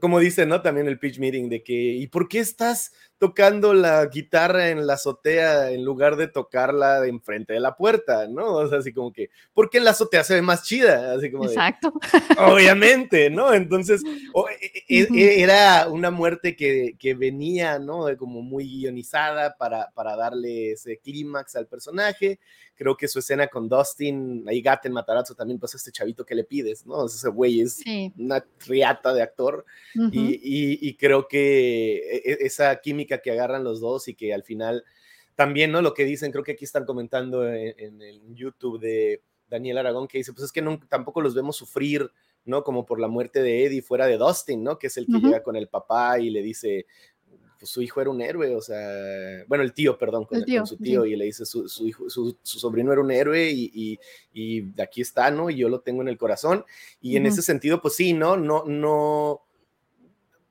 [0.00, 0.60] como dice, ¿no?
[0.60, 4.94] También el pitch meeting de que, ¿y por qué estás tocando la guitarra en la
[4.94, 8.54] azotea en lugar de tocarla enfrente de la puerta, ¿no?
[8.54, 11.14] O sea, así como que, ¿por qué en la azotea se ve más chida?
[11.14, 11.94] Así como Exacto.
[12.38, 13.54] obviamente, ¿no?
[13.54, 14.02] Entonces,
[14.88, 18.04] e, e, era una muerte que, que, venía, ¿no?
[18.18, 22.38] Como muy guionizada para, para darle ese clímax al personaje
[22.76, 26.44] creo que su escena con Dustin, ahí Gaten Matarazzo también, pues este chavito que le
[26.44, 27.06] pides, ¿no?
[27.06, 27.82] Ese güey es
[28.16, 29.64] una triata de actor
[30.12, 34.84] y, creo que e, e, esa química que agarran los dos y que al final
[35.34, 35.82] también, ¿no?
[35.82, 40.18] Lo que dicen, creo que aquí están comentando en, el YouTube de Daniel Aragón, que
[40.18, 42.10] dice, pues es que no, tampoco los vemos sufrir,
[42.44, 42.64] ¿no?
[42.64, 44.78] Como por la muerte de Eddie fuera de Dustin, ¿no?
[44.78, 46.86] Que es el que llega con el papá y le dice,
[47.58, 51.04] pues su hijo era un héroe, o sea, bueno, el tío, perdón, con, su tío,
[51.06, 53.98] y le dice, su, su, hijo, su, sobrino era un héroe y,
[54.32, 55.50] y, aquí está, ¿no?
[55.50, 56.64] Y yo lo tengo en el corazón.
[57.00, 58.36] Y en ese sentido, pues sí, ¿no?
[58.36, 59.45] No, no,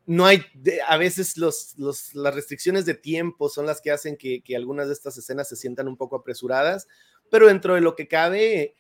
[0.08, 0.44] no hay,
[0.88, 4.88] a veces los, los, las restricciones de tiempo son las que hacen que, que, algunas
[4.88, 6.88] de estas escenas se sientan un poco apresuradas,
[7.32, 8.76] pero dentro de lo que cabe,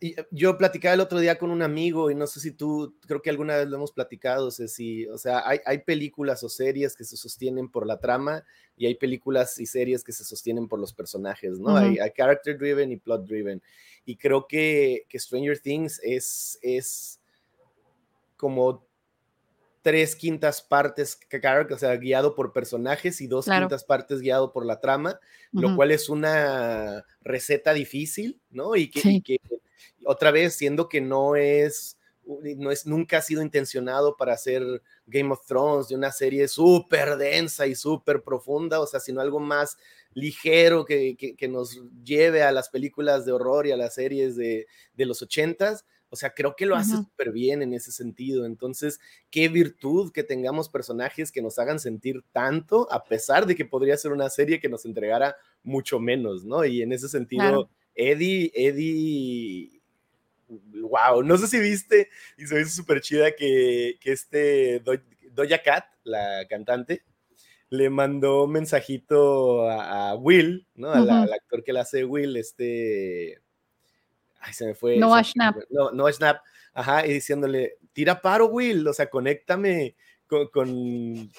[0.00, 3.20] eh, yo platicaba el otro día con un amigo y no sé si tú, creo
[3.20, 7.04] que alguna vez lo hemos platicado, si, o sea, hay, hay, películas o series que
[7.04, 8.44] se sostienen por la trama
[8.76, 11.76] y hay películas y series que se sostienen por los personajes, ¿no?
[11.76, 13.62] hay, character driven y plot driven.
[14.04, 17.20] Y creo que, que Stranger Things es, es
[18.36, 18.85] como
[19.86, 21.16] tres quintas partes,
[21.70, 25.20] o sea, guiado por personajes y dos quintas partes guiado por la trama,
[25.52, 28.74] lo cual es una receta difícil, ¿no?
[28.74, 29.40] Y que, y que
[30.04, 35.32] otra vez, siendo que no es, no es, nunca ha sido intencionado para hacer Game
[35.32, 39.78] of Thrones, de una serie súper densa y súper profunda, o sea, sino algo más
[40.14, 44.66] ligero que, que, nos lleve a las películas de horror y a las series de,
[44.94, 45.84] de los ochentas.
[46.16, 48.46] O sea, creo que lo hace súper bien en ese sentido.
[48.46, 49.00] Entonces,
[49.30, 53.98] qué virtud que tengamos personajes que nos hagan sentir tanto, a pesar de que podría
[53.98, 56.64] ser una serie que nos entregara mucho menos, ¿no?
[56.64, 59.82] Y en ese sentido, Eddie, Eddie
[60.48, 62.08] wow, no sé si viste,
[62.38, 64.82] y se ve súper chida que, que este
[65.32, 67.02] Doja Cat, la cantante,
[67.68, 70.92] le mandó un mensajito a, Will, ¿no?
[70.92, 73.42] Al actor que la hace Will, este...
[74.46, 74.96] Ay, se me fue.
[74.96, 75.56] Noah Schnapp.
[75.70, 76.38] No, Noah Schnapp,
[76.72, 81.30] ajá, y diciéndole, tira paro, Will, o sea, conéctame con, con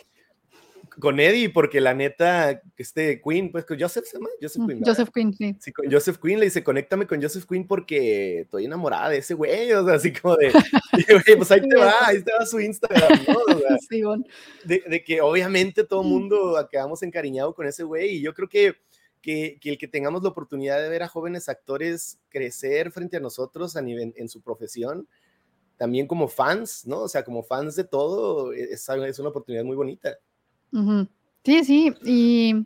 [0.99, 4.82] con Eddie, porque la neta, este Queen, pues con Joseph se llama Joseph Queen.
[4.84, 5.55] Joseph Queen, sí.
[5.60, 9.34] Sí, con Joseph Queen le dice, conéctame con Joseph Queen porque estoy enamorada de ese
[9.34, 10.51] güey, o sea, así como de,
[11.38, 13.55] pues ahí te va, ahí te va su Instagram, ¿no?
[13.55, 14.24] O sea, sí, bueno.
[14.64, 18.49] de, de, que obviamente todo el mundo quedamos encariñado con ese güey, y yo creo
[18.49, 18.76] que,
[19.28, 23.19] que, que, el que tengamos la oportunidad de ver a jóvenes actores crecer frente a
[23.19, 25.05] nosotros a nivel, en su profesión,
[25.75, 27.01] también como fans, ¿no?
[27.01, 30.17] O sea, como fans de todo, es, es una oportunidad muy bonita.
[31.43, 31.93] Sí, sí.
[32.05, 32.65] Y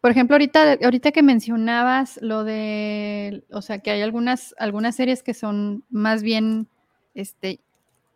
[0.00, 5.22] por ejemplo, ahorita, ahorita que mencionabas lo de, o sea, que hay algunas, algunas series
[5.22, 6.68] que son más bien
[7.12, 7.60] este,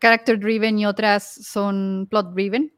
[0.00, 2.72] character driven y otras son plot driven.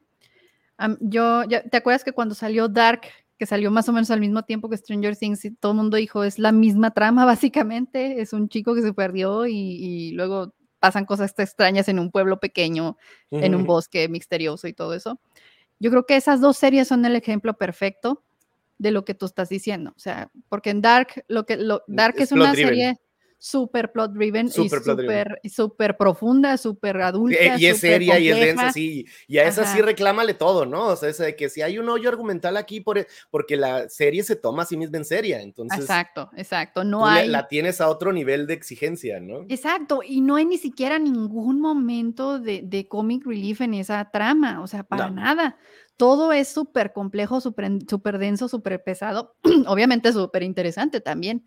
[0.98, 3.02] yo, ¿te acuerdas que cuando salió Dark,
[3.40, 5.96] que salió más o menos al mismo tiempo que Stranger Things, y todo el mundo
[5.96, 7.24] dijo, es la misma trama
[7.64, 12.38] básicamente, es un chico que se perdió y, luego pasan cosas extrañas en un pueblo
[12.38, 12.98] pequeño,
[13.30, 15.20] en un bosque misterioso y todo eso.
[15.78, 18.22] Yo creo que esas dos series son el ejemplo perfecto
[18.78, 19.92] de lo que tú estás diciendo.
[19.96, 22.98] O sea, porque en Dark, lo que lo, mm, Dark es, una serie
[23.40, 24.82] súper plot driven y súper
[25.48, 27.56] super profunda, súper adulta.
[27.56, 29.06] Y, es seria y es densa, sí.
[29.26, 30.88] Y a esa sí reclámale todo, ¿no?
[30.88, 33.88] O sea, esa de que si hay un hoyo argumental aquí, por, e, porque la
[33.88, 35.40] serie se toma a sí misma en seria.
[35.40, 36.84] Entonces, exacto, exacto.
[36.84, 37.28] No hay.
[37.28, 39.46] La, tienes a otro nivel de exigencia, ¿no?
[39.48, 40.02] Exacto.
[40.06, 44.60] Y no hay ni siquiera ningún momento de, de comic relief en esa trama.
[44.60, 45.56] O sea, para nada
[45.96, 49.36] todo es súper complejo, súper denso, súper pesado,
[49.66, 51.44] obviamente súper interesante también,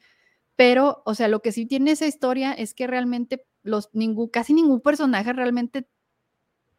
[0.55, 4.53] pero, o sea, lo que sí tiene esa historia es que realmente los, ningún, casi
[4.53, 5.87] ningún personaje realmente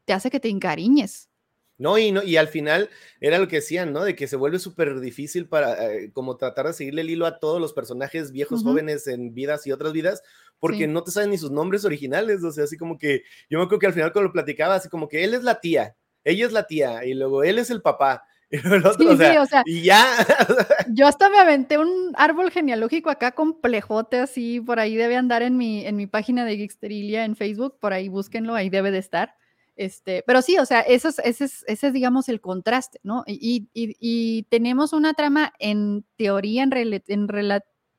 [0.04, 1.30] te hace que te encariñes.
[1.76, 2.88] No y, no, y al final
[3.20, 4.04] era lo que decían, ¿no?
[4.04, 7.40] De que se vuelve súper difícil para, eh, como tratar de seguirle el hilo a
[7.40, 10.22] todos los personajes viejos, jóvenes en vidas y otras vidas,
[10.60, 13.64] porque no te saben ni sus nombres originales, o sea, así como que, yo me
[13.64, 16.46] acuerdo que al final cuando lo platicaba, así como que él es la tía, ella
[16.46, 18.22] es la tía y luego él es el papá.
[18.98, 20.04] Y, o sea, y ya.
[20.88, 25.56] yo hasta me aventé un árbol genealógico acá complejote, así por ahí debe andar en
[25.56, 29.34] mi, en mi página de Geeksterilia en Facebook, por ahí búsquenlo, ahí debe de estar.
[29.76, 33.24] Este, pero sí, o sea, eso es, ese, es, ese es, digamos, el contraste, ¿no?
[33.26, 37.28] Y, y, y tenemos una trama en teoría, en, en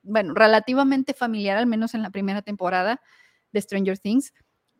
[0.03, 3.01] bueno, relativamente familiar, al menos en la primera temporada
[3.51, 4.34] de Stranger Things,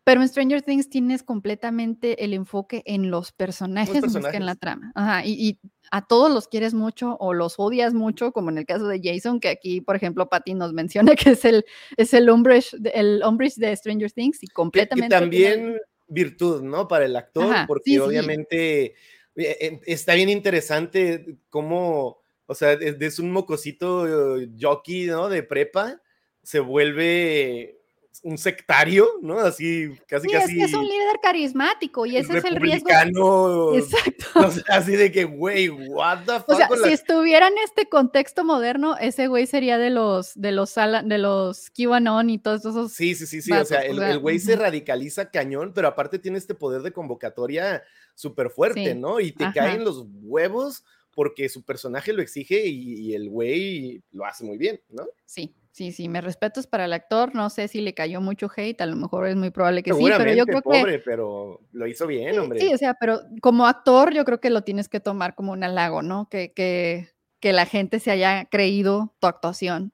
[0.06, 4.56] pero en Stranger Things tienes completamente el enfoque en los personajes, más que en la
[4.56, 4.92] trama.
[4.96, 5.60] Ajá, y,
[5.92, 9.40] a todos los quieres mucho o los odias mucho, como en el caso de Jason,
[9.40, 11.66] que aquí, por ejemplo, Patty nos menciona que es el,
[11.98, 13.22] es el Umbridge, el
[13.58, 15.16] de Stranger Things y completamente.
[15.16, 16.88] Y, también virtud, ¿no?
[16.88, 18.94] Para el actor, porque obviamente eh,
[19.36, 25.30] eh, está bien interesante cómo, o sea, es, un mocosito eh, jockey, ¿no?
[25.30, 26.00] De prepa,
[26.44, 27.75] se vuelve
[28.24, 29.40] un sectario, ¿no?
[29.40, 30.54] Así, casi, casi.
[30.54, 33.76] Es que es un líder carismático y ese es el riesgo.
[33.76, 34.26] Exacto.
[34.70, 36.50] así de que, güey, what the fuck.
[36.50, 40.76] O sea, si estuviera en este contexto moderno, ese güey sería de los, de los,
[40.76, 42.92] de los QAnon y todos esos.
[42.92, 43.52] Sí, sí, sí, sí.
[43.52, 48.50] o sea, el, güey se radicaliza cañón, pero aparte tiene este poder de convocatoria súper
[48.50, 49.20] fuerte, ¿no?
[49.20, 54.26] Y te caen los huevos porque su personaje lo exige y, y el güey lo
[54.26, 55.06] hace muy bien, ¿no?
[55.26, 57.36] Sí, Sí, sí, me respetos para el actor.
[57.36, 60.06] No sé si le cayó mucho hate, a lo mejor es muy probable que sí,
[60.18, 62.62] pero yo creo pobre, pero lo hizo bien, hombre.
[62.62, 65.66] Sí, o sea, pero como actor yo creo que lo tienes que tomar como un
[65.66, 66.30] halago, ¿no?
[66.30, 67.10] Que, que,
[67.42, 69.92] que la gente se haya creído tu actuación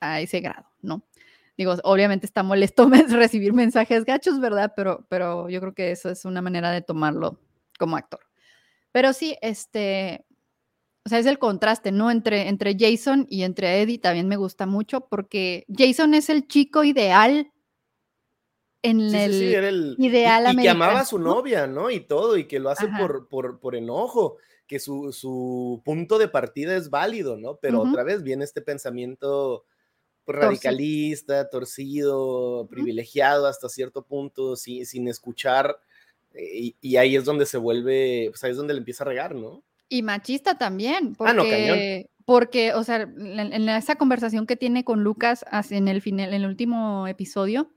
[0.00, 1.06] a ese grado, ¿no?
[1.56, 4.74] Digo, obviamente está molesto recibir mensajes gachos, ¿verdad?
[4.76, 7.40] Pero, pero yo creo que eso es una manera de tomarlo
[7.78, 8.20] como actor.
[8.92, 10.26] Pero sí, este,
[11.06, 12.10] o sea, es el contraste, ¿no?
[12.10, 16.82] Entre, entre Jason y entre Eddie también me gusta mucho porque Jason es el chico
[16.82, 17.52] ideal
[18.82, 21.90] en el, sí, el, ideal y, y que amaba a su novia, ¿no?
[21.90, 24.36] Y todo, y que lo hace por, por, por, enojo,
[24.66, 27.56] que su, su, punto de partida es válido, ¿no?
[27.56, 29.64] Pero otra vez viene este pensamiento
[30.26, 35.78] radicalista, torcido, privilegiado hasta cierto punto, sin escuchar,
[36.34, 39.34] eh, y, ahí es donde se vuelve, pues ahí es donde le empieza a regar,
[39.34, 39.62] ¿no?
[39.88, 42.06] Y machista también, porque, ah, no, cañón.
[42.24, 46.46] porque o sea, en, esa conversación que tiene con Lucas en el, final, en el
[46.46, 47.70] último episodio,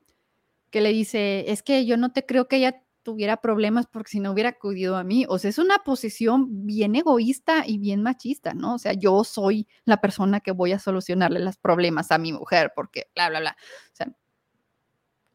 [0.72, 4.20] que le dice, es que yo no te creo que ella tuviera problemas porque si
[4.20, 5.26] no hubiera acudido a mí.
[5.30, 8.76] O sea, es una posición bien egoísta y bien machista, ¿no?
[8.76, 12.72] O sea, yo soy la persona que voy a solucionarle los problemas a mi mujer
[12.76, 13.57] porque bla, bla, bla.
[13.91, 14.12] O sea,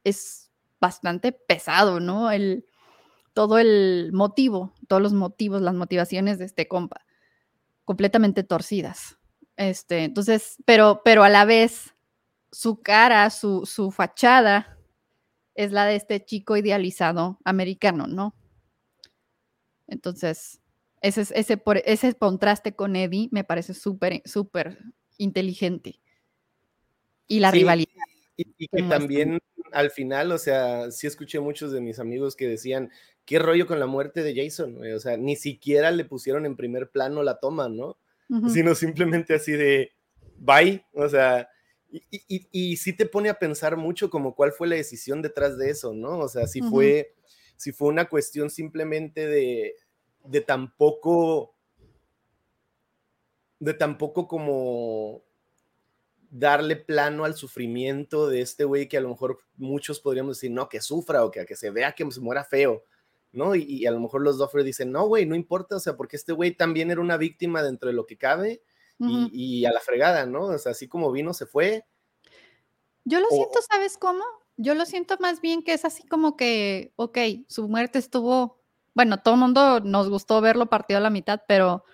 [0.05, 0.51] es
[0.81, 2.31] bastante pesado, ¿no?
[2.31, 2.64] El,
[3.35, 7.05] todo el motivo, todos los motivos, las motivaciones de este compa,
[7.85, 9.18] completamente torcidas.
[9.57, 11.95] Este, entonces, pero, pero a la vez,
[12.51, 14.78] su cara, su, su fachada
[15.55, 18.35] es la de este chico idealizado americano, ¿no?
[19.87, 20.61] Entonces,
[21.03, 24.78] ese, ese, ese contraste con Eddie me parece súper, súper
[25.18, 26.01] inteligente.
[27.26, 27.91] Y la rivalidad.
[28.37, 29.39] Y, que también
[29.72, 32.91] al final, o sea, sí escuché muchos de mis amigos que decían,
[33.24, 36.91] qué rollo con la muerte de Jason, o sea, ni siquiera le pusieron en primer
[36.91, 37.97] plano la toma, ¿no?
[38.49, 39.93] Sino simplemente así de,
[40.39, 41.49] bye, o sea,
[41.91, 45.57] y, y, y, sí te pone a pensar mucho como cuál fue la decisión detrás
[45.57, 46.18] de eso, ¿no?
[46.18, 47.14] O sea, si fue,
[47.57, 49.76] si fue una cuestión simplemente de,
[50.24, 51.55] de tampoco,
[53.61, 55.24] de tampoco como
[56.37, 60.68] darle plano al sufrimiento de este güey que a lo mejor muchos podríamos decir, no,
[60.68, 62.82] que sufra o que, que se vea que se muera feo,
[63.30, 63.55] ¿no?
[63.55, 66.32] Y, a lo mejor los Doffer dicen, no, güey, no importa, o sea, porque este
[66.32, 68.62] güey también era una víctima dentro de lo que cabe
[68.99, 70.47] y, a la fregada, ¿no?
[70.47, 71.87] O sea, así como vino, se fue.
[73.05, 74.24] Yo lo siento, ¿sabes cómo?
[74.57, 78.61] Yo lo siento más bien que es así como que, ok, su muerte estuvo,
[78.93, 81.85] bueno, todo el mundo nos gustó verlo partido a la mitad, pero...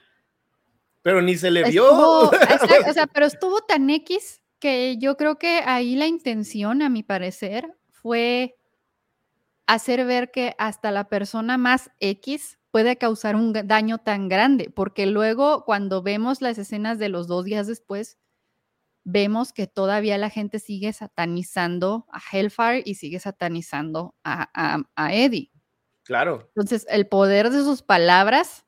[1.02, 1.90] Pero ni se le vio.
[2.30, 7.02] o sea, pero estuvo tan X que yo creo que ahí la intención, a mi
[7.02, 8.56] parecer, fue
[9.66, 15.06] hacer ver que hasta la persona más X puede causar un daño tan grande, porque
[15.06, 18.18] luego cuando vemos las escenas de los dos días después,
[19.04, 25.50] vemos que todavía la gente sigue satanizando a Hellfire y sigue satanizando a, Eddie.
[26.04, 26.50] Claro.
[26.54, 28.66] Entonces, el poder de sus palabras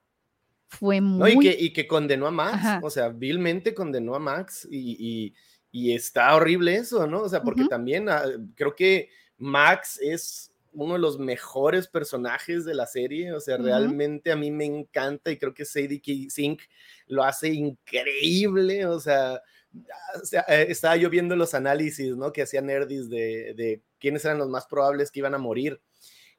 [0.72, 1.34] fue muy...
[1.34, 5.34] No, y, que, condenó a Max, o sea, vilmente condenó a Max y,
[5.72, 7.22] está horrible eso, ¿no?
[7.22, 12.74] O sea, porque también ah, creo que Max es uno de los mejores personajes de
[12.74, 16.62] la serie, o sea, realmente a mí me encanta y creo que Sadie Sink
[17.06, 22.32] lo hace increíble, o sea, ah, eh, estaba yo viendo los análisis, ¿no?
[22.32, 25.82] Que hacían Nerdis de, de quiénes eran los más probables que iban a morir.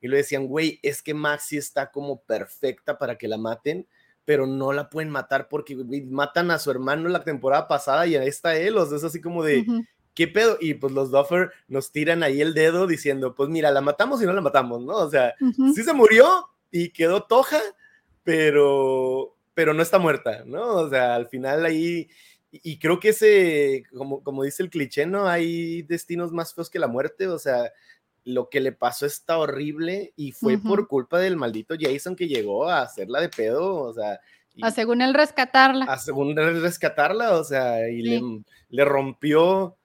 [0.02, 3.88] y lo decían, güey, es que Maxi está como perfecta para que la maten,
[4.26, 5.76] pero no la pueden matar porque
[6.10, 9.20] matan a su hermano la temporada pasada y ahí está él, o sea, es así
[9.20, 9.66] como de,
[10.14, 10.58] ¿qué pedo?
[10.62, 14.26] Y pues los Duffer nos tiran ahí el dedo diciendo, pues mira, la matamos y
[14.26, 14.96] no la matamos, ¿no?
[14.96, 15.34] O sea,
[15.76, 17.60] sí se murió y quedó toja,
[18.24, 20.76] pero, pero no está muerta, ¿no?
[20.76, 22.10] O sea, al final ahí,
[22.52, 25.28] y creo que ese, como, como dice el cliché, ¿no?
[25.28, 27.72] Hay destinos más feos que la muerte, o sea,
[28.26, 32.70] lo que le pasó está horrible y fue por culpa del maldito Jason que llegó
[32.70, 34.20] a hacerla de pedo, o sea.
[34.62, 35.86] a según él rescatarla.
[35.86, 38.22] A según él rescatarla, o sea, y le,
[38.70, 39.76] le, rompió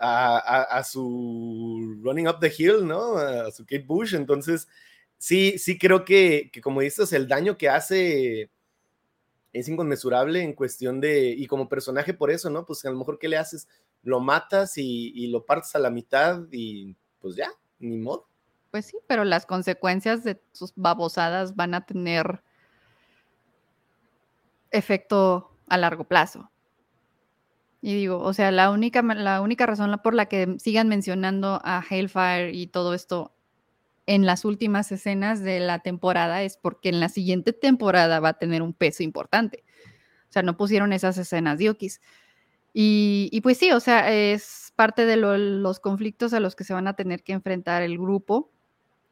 [0.00, 3.18] a, a, su Running Up the Hill, ¿no?
[3.18, 4.66] A su Kate Bush, entonces
[5.18, 8.50] sí, sí creo que, que como dices, el daño que hace
[9.52, 12.64] es inconmensurable en cuestión de, y como personaje por eso, ¿no?
[12.64, 13.68] Pues a lo mejor, ¿qué le haces?
[14.02, 17.50] Lo matas y, y lo partes a la mitad y pues ya,
[17.84, 18.28] ni modo.
[18.70, 22.42] Pues sí, pero las consecuencias de sus babosadas van a tener
[24.70, 26.50] efecto a largo plazo.
[27.80, 31.84] Y digo, o sea, la única, la única razón por la que sigan mencionando a
[31.88, 33.34] Hailfire y todo esto
[34.06, 38.38] en las últimas escenas de la temporada es porque en la siguiente temporada va a
[38.38, 39.64] tener un peso importante.
[40.28, 41.70] O sea, no pusieron esas escenas de
[42.76, 46.88] Y, pues sí, o sea, es parte de los conflictos a los que se van
[46.88, 48.50] a tener que enfrentar el grupo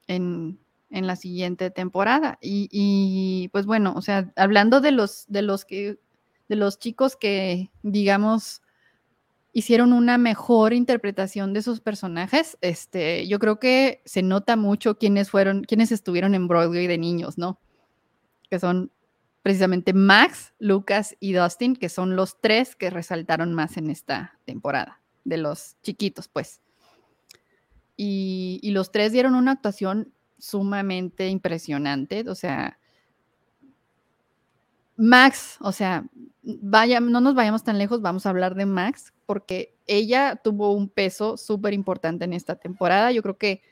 [0.08, 0.58] en,
[0.90, 2.38] la siguiente temporada.
[2.42, 6.00] Y, pues bueno, o sea, hablando de los, de los que,
[6.48, 8.62] de los chicos que, digamos,
[9.52, 15.30] hicieron una mejor interpretación de sus personajes, este, yo creo que se nota mucho quiénes
[15.30, 17.60] fueron, quiénes estuvieron en Broadway de niños, ¿no?
[18.50, 18.90] Que son
[19.42, 25.00] precisamente Max, Lucas y Dustin, que son los tres que resaltaron más en esta temporada
[25.24, 26.60] de los chiquitos, pues.
[27.96, 32.78] Y, los tres dieron una actuación sumamente impresionante, o sea,
[34.96, 36.04] Max, o sea,
[36.42, 40.88] vaya, no nos vayamos tan lejos, vamos a hablar de Max, porque ella tuvo un
[40.88, 43.10] peso súper importante en esta temporada.
[43.12, 43.62] Yo creo que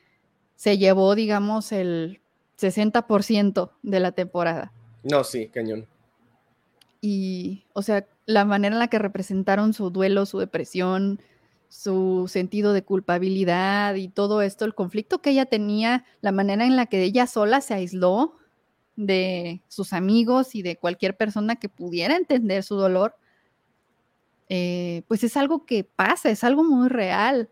[0.56, 2.20] se llevó, digamos, el
[2.58, 4.72] 60% de la temporada.
[5.02, 5.86] No, sí, cañón.
[7.00, 11.20] Y, o sea, la manera en la que representaron su duelo, su depresión,
[11.68, 16.76] su sentido de culpabilidad y todo esto, el conflicto que ella tenía, la manera en
[16.76, 18.36] la que ella sola se aisló
[18.96, 23.14] de sus amigos y de cualquier persona que pudiera entender su dolor,
[24.48, 27.48] eh, pues es algo que pasa, es algo muy real.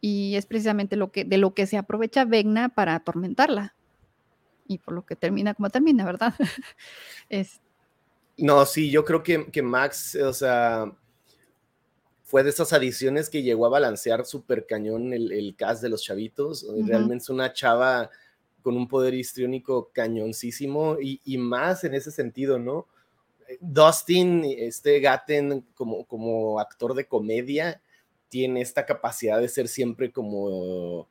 [0.00, 3.74] Y es precisamente lo que, de lo que se aprovecha Vegna para atormentarla.
[4.68, 6.34] Y por lo que termina como termina, ¿verdad?
[7.28, 7.60] es...
[8.36, 10.92] No, sí, yo creo que, que Max, o sea,
[12.28, 16.66] fue de esas adiciones que llegó a balancear súper cañón el, cast de los chavitos.
[16.84, 18.10] Realmente es una chava
[18.62, 22.86] con un poder histriónico cañoncísimo y, más en ese sentido, ¿no?
[23.60, 27.80] Dustin, este Gaten como, como actor de comedia,
[28.28, 31.08] tiene esta capacidad de ser siempre como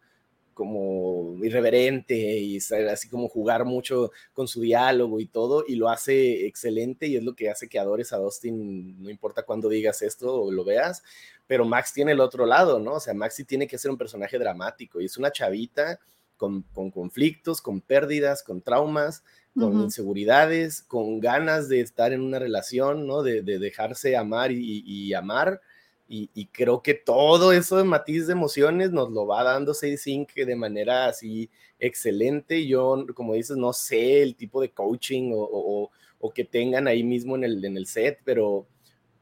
[0.58, 6.48] como irreverente y así como jugar mucho con su diálogo y todo, y lo hace
[6.48, 10.34] excelente y es lo que hace que adores a Dustin, no importa cuándo digas esto
[10.34, 11.04] o lo veas,
[11.46, 12.94] pero Max tiene el otro lado, ¿no?
[12.94, 16.00] O sea, Max sí tiene que ser un personaje dramático y es una chavita
[16.38, 23.06] con, conflictos, con pérdidas, con traumas, con inseguridades, con ganas de estar en una relación,
[23.06, 23.22] ¿no?
[23.22, 25.62] De, dejarse amar y amar
[26.10, 30.06] y, creo que todo eso de matiz de emociones nos lo va dando 6
[30.36, 31.50] de manera así
[31.80, 32.66] excelente.
[32.66, 35.92] Yo, como dices, no sé el tipo de coaching o,
[36.34, 38.68] que tengan ahí mismo en el, en el set, pero,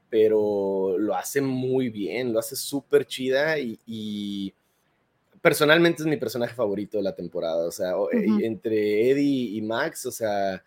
[0.08, 4.54] pero lo hace muy bien, lo hace súper chida y,
[5.40, 7.66] personalmente es mi personaje favorito de la temporada.
[7.66, 10.62] O sea, entre Eddie y Max, o sea,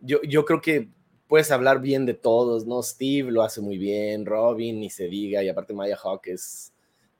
[0.00, 0.88] yo, yo creo que
[1.30, 2.82] puedes hablar bien de todos, ¿no?
[2.82, 6.72] Steve lo hace muy bien, Robin, ni se diga, y aparte Maya Hawk es,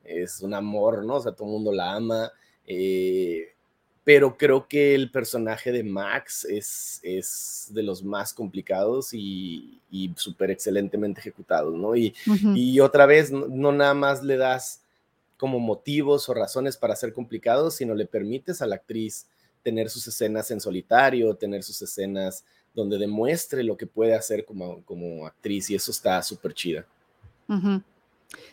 [0.03, 1.15] es un amor, ¿no?
[1.15, 2.33] O sea, todo el mundo la ama.
[2.67, 3.55] Eh,
[4.03, 10.13] pero creo que el personaje de Max es, es de los más complicados y, y
[10.17, 11.95] súper excelentemente ejecutados, ¿no?
[11.95, 12.13] Y,
[12.57, 14.83] y otra vez, no, nada más le das
[15.37, 19.29] como motivos o razones para ser complicados, sino le permites a la actriz
[19.63, 22.45] tener sus escenas en solitario, tener sus escenas
[22.75, 26.87] donde demuestre lo que puede hacer como, como actriz y eso está súper chida.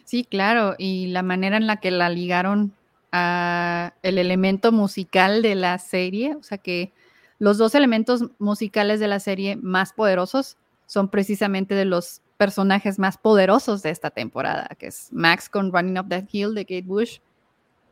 [0.05, 2.73] Sí, claro, y la manera en la que la ligaron
[3.11, 6.91] a el elemento musical de la serie, o sea que
[7.39, 10.57] los dos elementos musicales de la serie más poderosos
[10.87, 15.99] son precisamente de los personajes más poderosos de esta temporada, que es Max con Running
[15.99, 17.19] Up That Hill de Kate Bush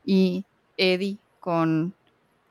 [0.05, 0.45] y
[0.77, 1.94] Eddie con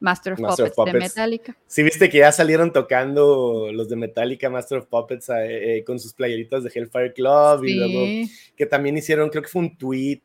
[0.05, 0.41] Master of,
[0.75, 1.57] Puppets, de Metallica.
[1.67, 5.99] Sí, viste que ya salieron tocando los de Metallica, Master of Puppets, eh, eh, con
[5.99, 10.23] sus playeritas de Hellfire Club y luego que también hicieron, creo que fue un tweet,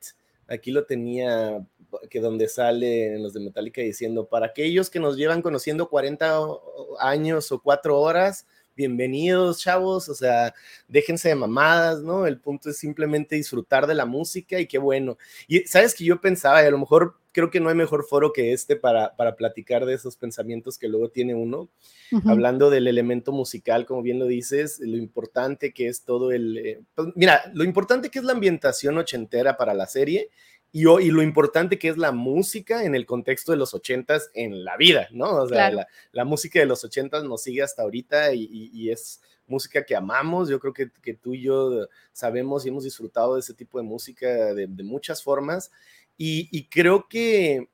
[0.50, 1.66] aquí lo tenía,
[2.10, 6.40] que donde sale en los de Metallica diciendo, para aquellos que nos llevan conociendo 40
[7.00, 10.54] años o 4 horas, bienvenidos, chavos, o sea,
[10.88, 12.26] déjense de mamadas, ¿no?
[12.26, 15.18] El punto es simplemente disfrutar de la música y qué bueno.
[15.48, 18.34] Y sabes que yo pensaba, y a lo mejor creo que no hay mejor foro
[18.34, 21.70] que este para, para platicar de esos pensamientos que luego tiene uno,
[22.26, 26.58] hablando del elemento musical, como bien lo dices, lo importante que es todo el...
[26.58, 30.30] Eh, pues, mira, lo importante que es la ambientación ochentera para la serie
[30.72, 34.78] y, lo importante que es la música en el contexto de los ochentas en la
[34.78, 35.36] vida, ¿no?
[35.38, 35.72] O sea,
[36.12, 40.48] la, música de los ochentas nos sigue hasta ahorita y, es música que amamos.
[40.48, 43.84] Yo creo que, que, tú y yo sabemos y hemos disfrutado de ese tipo de
[43.84, 45.72] música de, muchas formas.
[46.22, 47.70] Y, creo que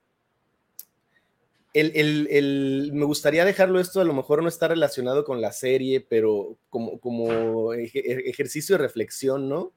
[1.73, 5.99] el, el, me gustaría dejarlo esto, a lo mejor no está relacionado con la serie,
[5.99, 9.73] pero como, como ejercicio de reflexión, ¿no?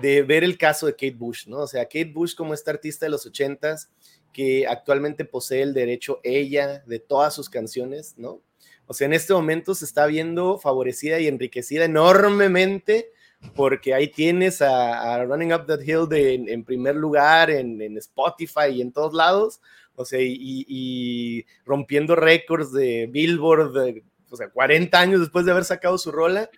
[0.00, 1.58] de ver el caso de Kate Bush, ¿no?
[1.58, 3.90] O sea, Kate Bush como esta artista de los ochentas
[4.32, 8.42] que actualmente posee el derecho ella de todas sus canciones, ¿no?
[8.86, 13.12] O sea, en este momento se está viendo favorecida y enriquecida enormemente
[13.54, 18.82] porque ahí tienes a, Running Up That Hill de, en, primer lugar en, Spotify y
[18.82, 19.60] en todos lados,
[19.96, 25.98] o sea, y, rompiendo récords de Billboard, o sea, 40 años después de haber sacado
[25.98, 26.50] su rola.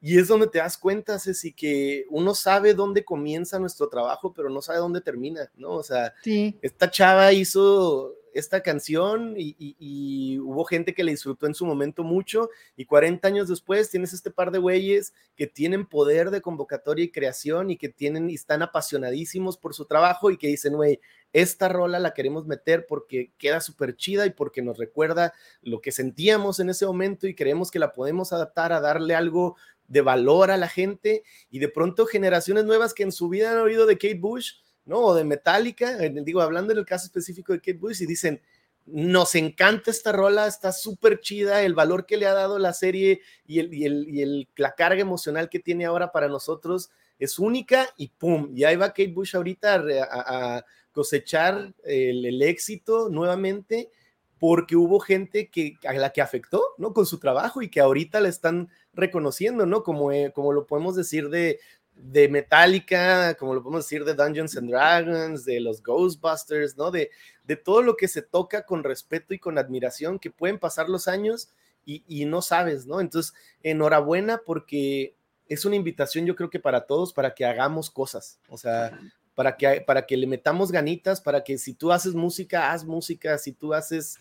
[0.00, 4.48] Y es donde te das cuenta, Ceci, que uno sabe dónde comienza nuestro trabajo, pero
[4.48, 5.70] no sabe dónde termina, ¿no?
[5.70, 6.14] O sea,
[6.62, 12.48] esta chava hizo esta canción y, hubo gente que le disfrutó en su momento mucho
[12.76, 17.10] y 40 años después tienes este par de güeyes que tienen poder de convocatoria y
[17.10, 21.00] creación y que tienen y están apasionadísimos por su trabajo y que dicen, güey,
[21.32, 25.92] esta rola la queremos meter porque queda súper chida y porque nos recuerda lo que
[25.92, 29.56] sentíamos en ese momento y creemos que la podemos adaptar a darle algo
[29.88, 33.58] de valor a la gente y de pronto generaciones nuevas que en su vida han
[33.58, 34.52] oído de Kate Bush,
[34.88, 35.00] ¿no?
[35.00, 38.40] O de Metallica, digo, hablando en el caso específico de Kate Bush y dicen,
[38.86, 43.20] nos encanta esta rola, está súper chida, el valor que le ha dado la serie
[43.46, 47.38] y, el, y, el, y el, la carga emocional que tiene ahora para nosotros es
[47.38, 53.90] única y pum, y ahí va Kate Bush ahorita a, cosechar el, éxito nuevamente
[54.38, 56.92] porque hubo gente que, a la que afectó, ¿no?
[56.92, 59.82] Con su trabajo y que ahorita le están reconociendo, ¿no?
[59.82, 61.60] Como, eh, como lo podemos decir de,
[62.00, 66.90] de Metallica, como lo podemos decir de Dungeons and Dragons, de los Ghostbusters, ¿no?
[66.90, 67.10] De,
[67.44, 71.08] de todo lo que se toca con respeto y con admiración, que pueden pasar los
[71.08, 71.50] años
[71.84, 73.00] y, y no sabes, ¿no?
[73.00, 75.16] Entonces, enhorabuena porque
[75.48, 78.98] es una invitación yo creo que para todos, para que hagamos cosas, o sea,
[79.34, 83.38] para que, para que le metamos ganitas, para que si tú haces música, haz música,
[83.38, 84.18] si tú haces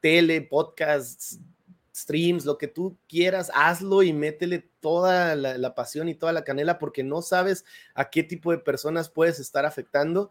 [0.00, 1.38] tele, podcasts,
[2.02, 6.78] streams, lo que tú quieras, hazlo y métele toda la, pasión y toda la canela
[6.78, 10.30] porque no sabes a qué tipo de personas puedes estar afectando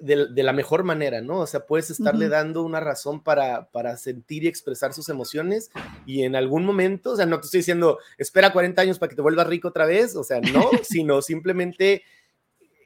[0.00, 1.40] de, la mejor manera, ¿no?
[1.40, 5.70] O sea, puedes estarle dando una razón para, para sentir y expresar sus emociones
[6.06, 9.16] y en algún momento, o sea, no te estoy diciendo, espera 40 años para que
[9.16, 12.02] te vuelvas rico otra vez, o sea, no, sino simplemente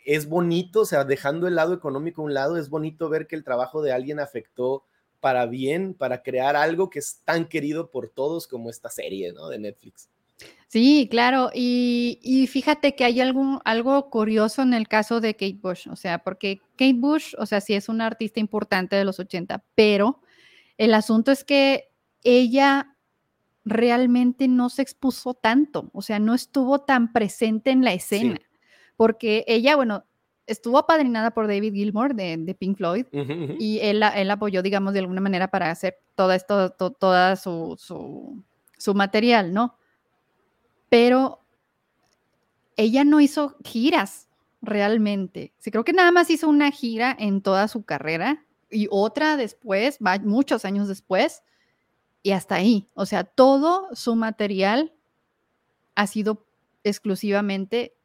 [0.05, 3.37] es bonito, o sea, dejando el lado económico a un lado, es bonito ver que
[3.37, 4.85] el trabajo de alguien afectó
[5.25, 9.49] para bien, para crear algo que es tan querido por todos como esta serie, ¿no?
[9.49, 10.11] De Netflix.
[10.69, 15.89] Sí, claro, y, fíjate que hay algún, algo curioso en el caso de Kate Bush,
[15.89, 19.65] o sea, porque Kate Bush, o sea, sí es una artista importante de los 80,
[19.75, 20.21] pero
[20.77, 21.91] el asunto es que
[22.23, 22.95] ella
[23.65, 28.39] realmente no se expuso tanto, o sea, no estuvo tan presente en la escena
[28.97, 30.05] porque ella, bueno,
[30.47, 33.07] estuvo apadrinada por David Gilmour de, Pink Floyd
[33.59, 38.95] y él, él, apoyó, digamos, de alguna manera para hacer todo esto, toda su, su,
[38.95, 39.77] material, ¿no?
[40.89, 41.41] Pero
[42.77, 44.29] ella no hizo giras
[44.61, 45.53] realmente.
[45.59, 49.99] Sí, creo que nada más hizo una gira en toda su carrera y otra después,
[50.23, 51.43] muchos años después,
[52.23, 52.89] y hasta ahí.
[52.95, 54.93] O sea, todo su material
[55.95, 56.47] ha sido
[56.83, 57.97] exclusivamente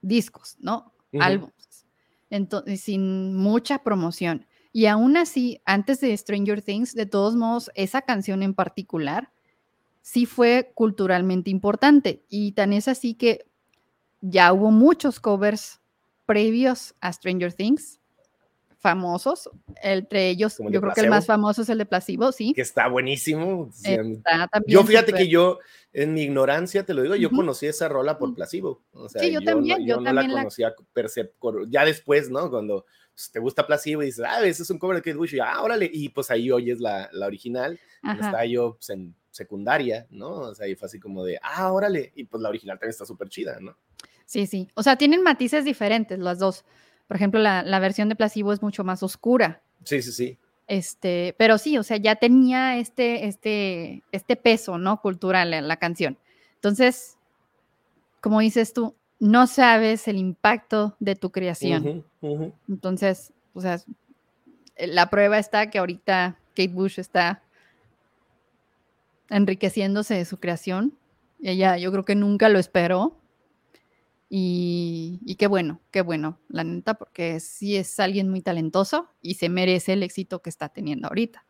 [0.00, 0.91] discos, ¿no?
[1.20, 1.86] Álbumes.
[2.30, 4.46] Entonces, sin mucha promoción.
[4.72, 9.30] Y aún así, antes de Stranger Things, de todos modos, esa canción en particular
[10.00, 12.24] sí fue culturalmente importante.
[12.28, 13.46] Y tan es así que
[14.20, 15.80] ya hubo muchos covers
[16.26, 18.00] previos a Stranger Things.
[18.82, 19.48] Famosos,
[19.80, 22.52] entre ellos yo creo que el más famoso es el de Placebo, sí.
[22.52, 23.70] Que está buenísimo.
[24.66, 25.60] yo fíjate que yo,
[25.92, 28.82] en mi ignorancia, te lo digo, yo conocí esa rola por Placebo.
[29.08, 29.86] sí, yo, también.
[29.86, 30.74] yo, no la conocía
[31.68, 32.50] ya después, ¿no?
[32.50, 35.34] Cuando pues, te gusta Placebo y dices, ah, ese es un cover de Kate Bush,
[35.34, 40.08] y ah, órale, y pues ahí oyes la, la original, está yo pues, en secundaria,
[40.10, 40.40] ¿no?
[40.40, 43.06] O sea, y fue así como de, ah, órale, y pues la original también está
[43.06, 43.78] súper chida, ¿no?
[44.26, 46.64] Sí, sí, o sea, tienen matices diferentes las dos.
[47.12, 49.60] Por ejemplo, la, versión de Placebo es mucho más oscura.
[49.84, 50.38] Sí, sí, sí.
[50.66, 55.02] Este, pero sí, o sea, ya tenía este, este, este peso, ¿no?
[55.02, 56.16] Cultural en la canción.
[56.54, 57.18] Entonces,
[58.22, 62.02] como dices tú, no sabes el impacto de tu creación.
[62.66, 63.78] Entonces, o sea,
[64.78, 67.42] la prueba está que ahorita Kate Bush está
[69.28, 70.94] enriqueciéndose de su creación.
[71.42, 73.18] Ella, yo creo que nunca lo esperó.
[74.34, 79.50] Y, qué bueno, qué bueno, la neta, porque sí es alguien muy talentoso y se
[79.50, 81.44] merece el éxito que está teniendo ahorita.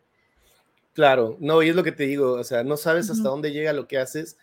[0.92, 3.72] Claro, no, y es lo que te digo, o sea, no sabes hasta dónde llega
[3.72, 4.36] lo que haces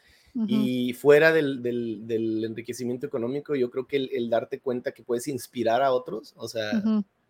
[0.47, 1.59] y fuera del,
[2.45, 6.81] enriquecimiento económico, yo creo que el, darte cuenta que puedes inspirar a otros, o sea,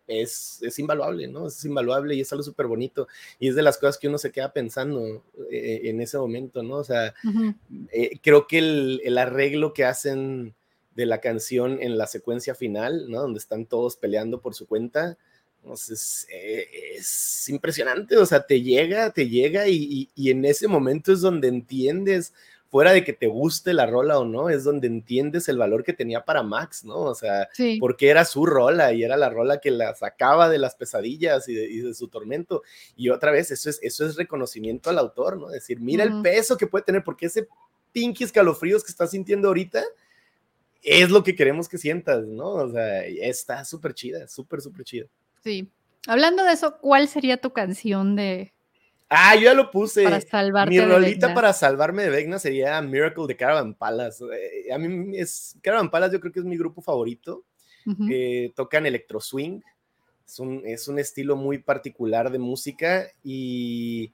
[0.06, 1.48] es, es, invaluable, ¿no?
[1.48, 3.08] Es invaluable y es algo súper bonito
[3.40, 6.76] y es de las cosas que uno se queda pensando eh, en ese momento, ¿no?
[6.76, 7.14] O sea,
[7.92, 10.54] eh, creo que el, el arreglo que hacen
[10.94, 13.20] de la canción en la secuencia final, ¿no?
[13.22, 15.16] Donde están todos peleando por su cuenta.
[15.62, 21.20] Entonces, eh, es impresionante, o sea, te llega, te llega y, en ese momento es
[21.20, 22.32] donde entiendes,
[22.70, 25.92] fuera de que te guste la rola o no, es donde entiendes el valor que
[25.92, 26.96] tenía para Max, ¿no?
[27.00, 30.76] O sea, porque era su rola y era la rola que la sacaba de las
[30.76, 32.62] pesadillas y de, su tormento.
[32.96, 35.48] Y otra vez, eso es, eso es reconocimiento al autor, ¿no?
[35.48, 37.48] Decir, mira el peso que puede tener, porque ese
[37.92, 39.84] pinky escalofríos que estás sintiendo ahorita,
[40.82, 42.48] es lo que queremos que sientas, ¿no?
[42.48, 45.06] O sea, está súper chida, súper, súper chida.
[45.42, 45.68] Sí.
[46.06, 48.52] Hablando de eso, ¿cuál sería tu canción de...
[49.08, 50.04] Ah, yo ya lo puse.
[50.04, 54.24] Para salvarte Mi rolita para salvarme de Vegna sería Miracle de Caravan Palace.
[54.24, 55.58] Eh, a mí es...
[55.62, 57.44] Caravan Palace yo creo que es mi grupo favorito.
[58.54, 59.60] tocan electro swing.
[60.24, 64.12] Es un, es un estilo muy particular de música y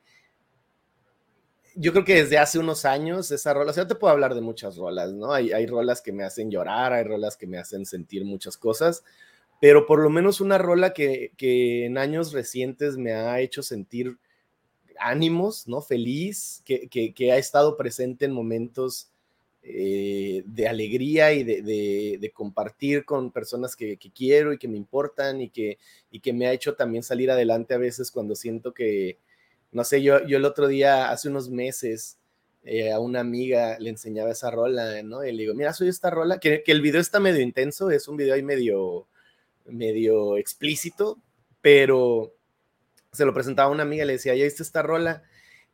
[1.76, 4.40] yo creo que desde hace unos años esa rola, o sea, te puedo hablar de
[4.40, 5.32] muchas rolas, ¿no?
[5.32, 9.04] Hay, hay rolas que me hacen llorar, hay rolas que me hacen sentir muchas cosas,
[9.60, 14.18] pero por lo menos una rola que, que en años recientes me ha hecho sentir
[14.98, 15.82] ánimos, ¿no?
[15.82, 19.10] Feliz, que, que, que ha estado presente en momentos
[19.62, 24.68] eh, de alegría y de, de, de, compartir con personas que, que, quiero y que
[24.68, 25.78] me importan y que,
[26.10, 29.18] y que me ha hecho también salir adelante a veces cuando siento que,
[29.76, 32.16] no sé, yo, yo el otro día, hace unos meses,
[32.64, 35.22] eh, a una amiga le enseñaba esa rola, ¿no?
[35.22, 38.08] Y le digo, mira, soy esta rola, que, que, el video está medio intenso, es
[38.08, 39.06] un video ahí medio,
[39.66, 41.18] medio explícito,
[41.60, 42.32] pero
[43.12, 45.24] se lo presentaba a una amiga, le decía, ya viste esta rola,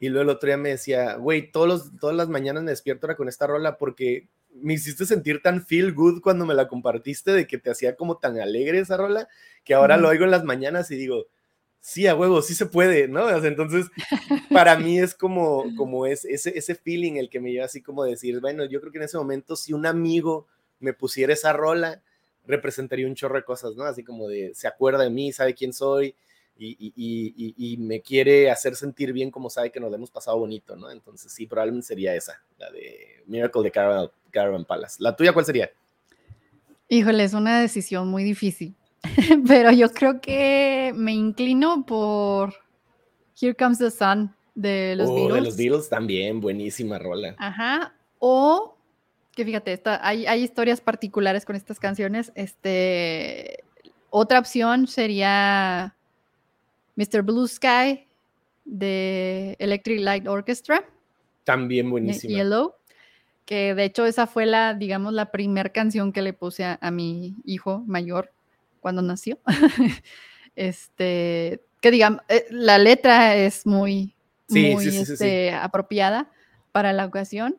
[0.00, 3.28] y luego el otro día me decía, güey, todas las mañanas me despierto ahora con
[3.28, 7.57] esta rola porque me hiciste sentir tan feel good cuando me la compartiste, de que
[7.57, 9.28] te hacía como tan alegre esa rola,
[9.62, 11.26] que ahora lo oigo en las mañanas y digo,
[11.82, 13.28] sí, a huevo, sí se puede, ¿no?
[13.44, 13.86] entonces,
[14.50, 18.04] para mí es como, como es, ese, ese feeling el que me lleva así como
[18.04, 20.46] decir, bueno, yo creo que en ese momento si un amigo
[20.78, 22.00] me pusiera esa rola,
[22.46, 23.84] representaría un chorro de cosas, ¿no?
[23.84, 26.14] Así como de, se acuerda de mí, sabe quién soy
[26.56, 30.90] y, y, me quiere hacer sentir bien como sabe que nos hemos pasado bonito, ¿no?
[30.90, 34.96] Entonces, sí, probablemente sería esa, la de Miracle de Caravan, Caravan Palace.
[35.00, 35.72] ¿La tuya cuál sería?
[36.88, 38.76] Híjole, es una decisión muy difícil
[39.46, 42.54] pero yo creo que me inclino por
[43.40, 45.32] Here Comes the Sun de los Beatles.
[45.32, 47.34] Oh, de los Beatles también, buenísima rola.
[47.38, 47.94] Ajá.
[48.18, 48.76] O
[49.34, 52.32] que fíjate, hay, hay, historias particulares con estas canciones.
[52.34, 53.64] Este,
[54.10, 55.96] otra opción sería
[56.96, 57.22] Mr.
[57.22, 58.06] Blue Sky
[58.64, 60.84] de Electric Light Orchestra.
[61.44, 62.34] También buenísima.
[62.34, 62.74] Yellow.
[63.46, 67.34] Que de hecho esa fue la, digamos, la primera canción que le puse a mi
[67.44, 68.30] hijo mayor
[68.82, 69.38] cuando nació.
[70.56, 74.14] este, que digamos, eh, la letra es muy,
[74.50, 76.30] este, apropiada
[76.72, 77.56] para la ocasión.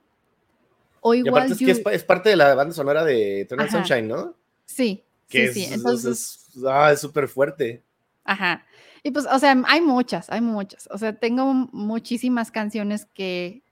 [1.02, 1.52] O igual.
[1.52, 4.36] es, que es, parte de la banda sonora de Eternal Sunshine, ¿no?
[4.66, 5.04] Sí.
[5.28, 7.82] Que sí, es, Entonces, ah, es súper fuerte.
[8.24, 8.66] Ajá.
[9.02, 10.88] Y pues, o sea, hay muchas, hay muchas.
[10.92, 13.64] O sea, tengo muchísimas canciones que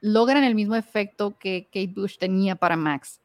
[0.00, 3.20] logran el mismo efecto que Kate Bush tenía para Max.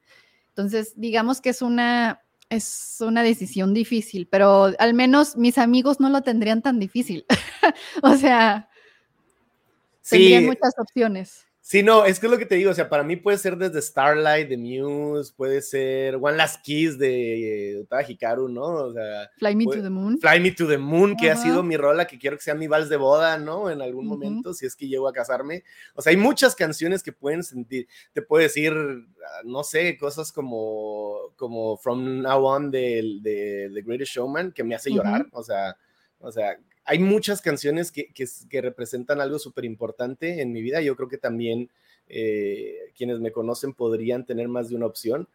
[0.49, 2.21] Entonces, digamos que es una
[2.51, 7.25] es una decisión difícil, pero al menos mis amigos no lo tendrían tan difícil.
[8.03, 8.69] o sea,
[10.07, 11.47] tendrían muchas opciones.
[11.72, 13.56] Sí, no, es que es lo que te digo, o sea, para mí puede ser
[13.56, 18.65] desde Starlight de Muse, puede ser One Last Kiss de Utada Hikaru, ¿no?
[18.65, 20.19] O sea, Fly Me to the Moon.
[20.19, 22.68] Fly Me to the Moon, que ha sido mi rola, que quiero que sea mi
[22.68, 23.69] vals de boda, ¿no?
[23.69, 25.64] En algún momento, si es que llego a casarme.
[25.95, 28.73] O sea, hay muchas canciones que pueden sentir, te puedo decir,
[29.45, 34.76] no sé, cosas como, como From Now On de, de The Greatest Showman, que me
[34.76, 35.77] hace llorar, o sea,
[36.19, 40.81] o sea, hay muchas canciones que, que, representan algo súper importante en mi vida.
[40.81, 41.69] Yo creo que también
[42.07, 45.27] eh, quienes me conocen podrían tener más de una opción,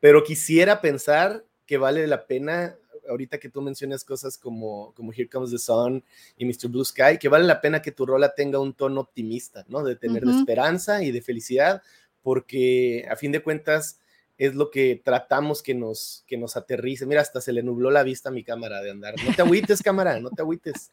[0.00, 2.76] pero quisiera pensar que vale la pena,
[3.08, 6.02] ahorita que tú mencionas cosas como, como Here Comes the Sun
[6.36, 6.68] y Mr.
[6.68, 9.84] Blue Sky, que vale la pena que tu rola tenga un tono optimista, ¿no?
[9.84, 11.82] De tener esperanza y de felicidad,
[12.22, 14.00] porque a fin de cuentas
[14.36, 17.06] es lo que tratamos que nos, que nos aterrice.
[17.06, 19.14] Mira, hasta se le nubló la vista a mi cámara de andar.
[19.24, 20.92] No te agüites, cámara, no te agüites.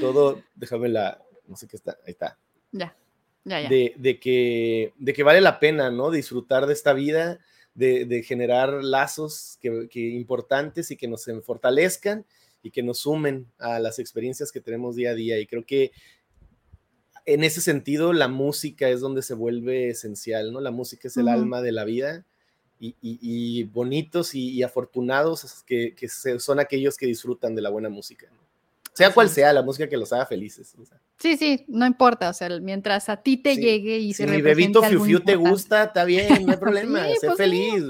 [0.00, 2.38] Todo, déjame la, no sé qué está, ahí está.
[2.70, 2.96] Ya,
[3.44, 3.68] ya, ya.
[3.68, 6.10] De, que, de que vale la pena, ¿no?
[6.10, 7.40] Disfrutar de esta vida,
[7.74, 12.24] de, generar lazos que, que, importantes y que nos fortalezcan
[12.62, 15.40] y que nos sumen a las experiencias que tenemos día a día.
[15.40, 15.90] Y creo que
[17.26, 20.60] en ese sentido la música es donde se vuelve esencial, ¿no?
[20.60, 22.26] La música es el alma de la vida
[22.80, 25.94] y, bonitos y, afortunados que,
[26.38, 28.28] son aquellos que disfrutan de la buena música.
[28.92, 30.74] Sea cual sea la música que los haga felices.
[31.18, 34.82] Sí, sí, no importa, o sea, mientras a ti te llegue y si mi bebito
[34.82, 37.84] Fiu Fiu te gusta, está bien, no hay problema, sé pues feliz.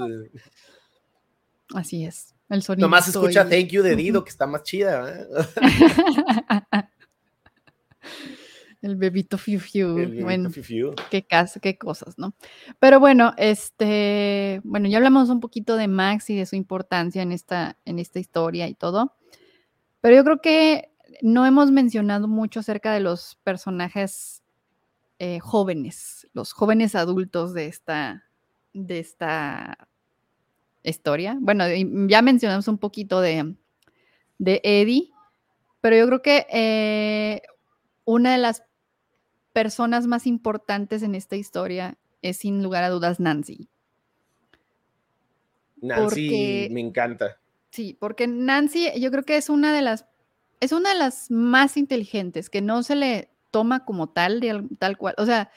[1.73, 2.85] Así es, el sonido.
[2.85, 5.27] Nomás escucha Thank You de Dido, que está más chida.
[8.81, 9.95] El bebito fiu fiu.
[10.23, 10.49] bueno,
[11.11, 11.25] Qué,
[11.61, 12.33] qué cosas, ¿no?
[12.79, 17.31] Pero bueno, este, bueno, ya hablamos un poquito de Max y de su importancia en
[17.31, 19.15] esta, en esta historia y todo.
[20.01, 20.91] Pero yo creo que
[21.21, 24.41] no hemos mencionado mucho acerca de los personajes
[25.19, 28.23] eh, jóvenes, los jóvenes adultos de esta,
[28.73, 29.87] de esta
[30.81, 31.37] historia.
[31.39, 31.65] Bueno,
[32.07, 33.55] ya mencionamos un poquito de,
[34.39, 35.11] de Eddie,
[35.81, 37.41] pero yo creo que eh,
[38.05, 38.63] una de las
[39.53, 43.67] personas más importantes en esta historia es sin lugar a dudas Nancy.
[45.81, 47.37] Nancy me encanta.
[47.71, 50.05] Sí, porque Nancy yo creo que es una de las
[50.59, 54.41] es una de las más inteligentes que no se le toma como tal
[54.77, 55.49] tal cual, o sea,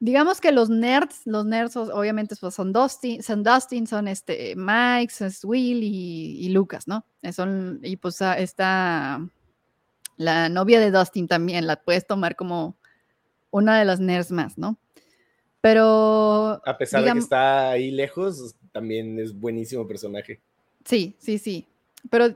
[0.00, 5.12] digamos que los nerds, los nerds obviamente pues, son Dustin, son Dustin, son este Mike,
[5.20, 7.06] es Will y, Lucas, ¿no?
[7.32, 9.24] Son y pues ah, está
[10.16, 12.76] la novia de Dustin también la puedes tomar como
[13.50, 14.78] una de las nerds más, ¿no?
[15.60, 16.60] Pero.
[16.64, 20.40] A pesar de que está ahí lejos, también es buenísimo personaje.
[20.84, 21.66] Sí, sí, sí.
[22.08, 22.34] Pero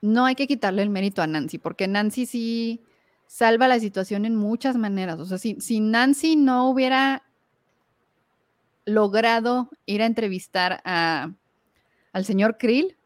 [0.00, 2.82] no hay que quitarle el mérito a Nancy, porque Nancy sí
[3.26, 5.18] salva la situación en muchas maneras.
[5.18, 7.22] O sea, si, si Nancy no hubiera
[8.84, 11.32] logrado ir a entrevistar a,
[12.12, 12.96] al señor Krill,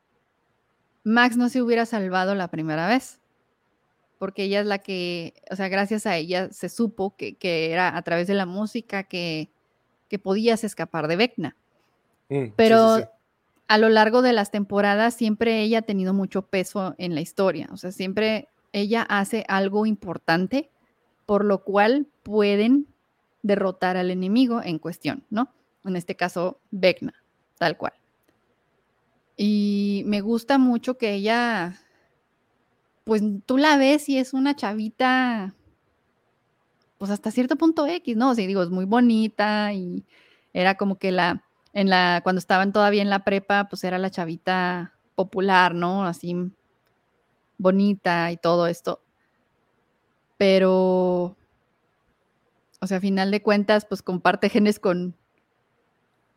[1.05, 3.21] Max no se hubiera salvado la primera vez
[4.19, 8.03] porque ella es la que, o sea, gracias a ella se supo que, era a
[8.03, 9.51] través de la música que,
[10.09, 11.57] que podías escapar de Vecna.
[12.29, 13.11] Mm, Pero
[13.69, 17.69] a lo largo de las temporadas siempre ella ha tenido mucho peso en la historia,
[17.73, 20.71] o sea, siempre ella hace algo importante
[21.27, 22.87] por lo cual pueden
[23.43, 25.53] derrotar al enemigo en cuestión, ¿no?
[25.85, 27.15] En este caso, Vecna,
[27.59, 27.93] tal cual.
[29.37, 31.79] Y me gusta mucho que ella
[33.05, 35.55] pues tú la ves y es una chavita,
[36.99, 38.31] pues hasta cierto punto X, ¿no?
[38.31, 40.05] O digo, es muy bonita y
[40.53, 41.45] era como que la,
[41.75, 46.05] en la, cuando estaban todavía en la prepa, pues era la chavita popular, ¿no?
[46.07, 46.35] Así
[47.59, 49.01] bonita y todo esto.
[50.37, 51.37] Pero,
[52.81, 55.15] o sea, a final de cuentas, pues comparte genes con,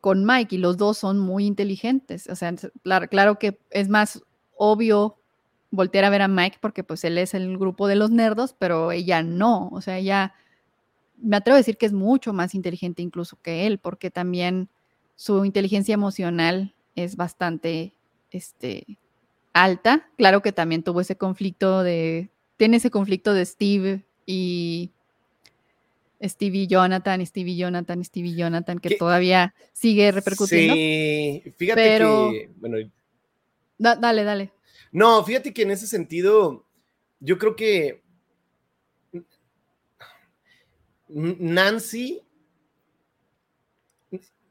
[0.01, 2.27] con Mike y los dos son muy inteligentes.
[2.27, 2.53] O sea,
[3.09, 4.23] claro que es más
[4.55, 5.17] obvio
[5.71, 8.91] voltear a ver a Mike porque pues él es el grupo de los nerdos, pero
[8.91, 10.33] ella no, o sea, ella
[11.21, 14.69] me atrevo a decir que es mucho más inteligente incluso que él, porque también
[15.15, 17.93] su inteligencia emocional es bastante
[18.31, 18.85] este,
[19.53, 20.07] alta.
[20.17, 24.91] Claro que también tuvo ese conflicto de, tiene ese conflicto de Steve y
[26.23, 30.73] Stevie Jonathan, Stevie Jonathan, Stevie Jonathan, que todavía sigue repercutiendo.
[30.73, 32.77] Sí, fíjate que, bueno,
[33.77, 34.56] dale, dale.
[34.97, 36.65] No, fíjate que en ese sentido,
[37.19, 38.01] yo creo que
[41.07, 42.23] Nancy,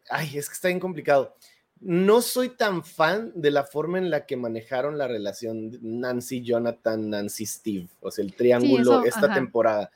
[0.09, 1.35] ay, es que está bien complicado.
[1.81, 7.11] No soy tan fan de la forma en la que manejaron la relación Nancy, Jonathan,
[7.11, 9.91] Nancy, Steve, o sea, el triángulo esta temporada.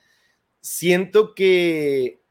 [0.61, 2.23] Siento que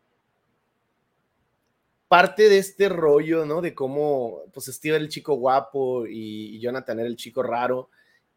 [2.09, 3.61] parte de este rollo, ¿no?
[3.61, 7.89] De cómo, pues Steve era el chico guapo y, Jonathan era el chico raro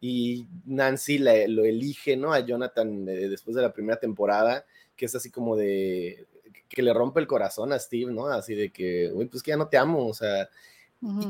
[0.05, 2.33] y Nancy lo elige, ¿no?
[2.33, 4.65] A Jonathan eh, después de la primera temporada,
[4.97, 6.27] que es así como de,
[6.67, 8.27] que le rompe el corazón a Steve, ¿no?
[8.27, 10.49] Así de que, uy, pues que ya no te amo, o sea,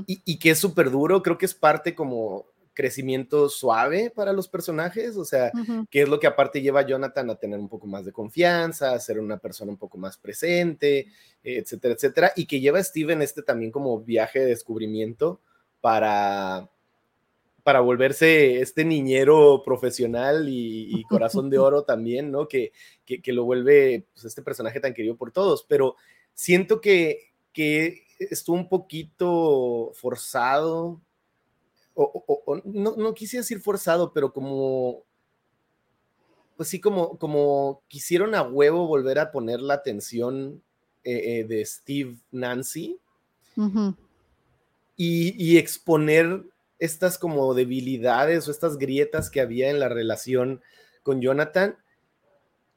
[0.08, 4.48] y, y, que es súper duro, creo que es parte como crecimiento suave para los
[4.48, 5.52] personajes, o sea,
[5.92, 8.94] que es lo que aparte lleva a Jonathan a tener un poco más de confianza,
[8.94, 11.08] a ser una persona un poco más presente,
[11.44, 15.42] etcétera, etcétera, y que lleva a Steven este también como viaje de descubrimiento
[15.80, 16.70] para
[17.64, 22.48] para volverse este niñero profesional y, corazón de oro también, ¿no?
[22.48, 22.72] Que,
[23.06, 25.96] que, lo vuelve pues, este personaje tan querido por todos, pero
[26.34, 31.02] siento que, que estuvo un poquito forzado
[31.96, 35.04] o, no, no quise decir forzado, pero como,
[36.58, 40.62] pues sí, como, como quisieron a huevo volver a poner la atención
[41.04, 42.98] eh, eh, de Steve Nancy.
[44.96, 46.44] Y, exponer
[46.84, 50.62] estas como debilidades o estas grietas que había en la relación
[51.04, 51.78] con Jonathan,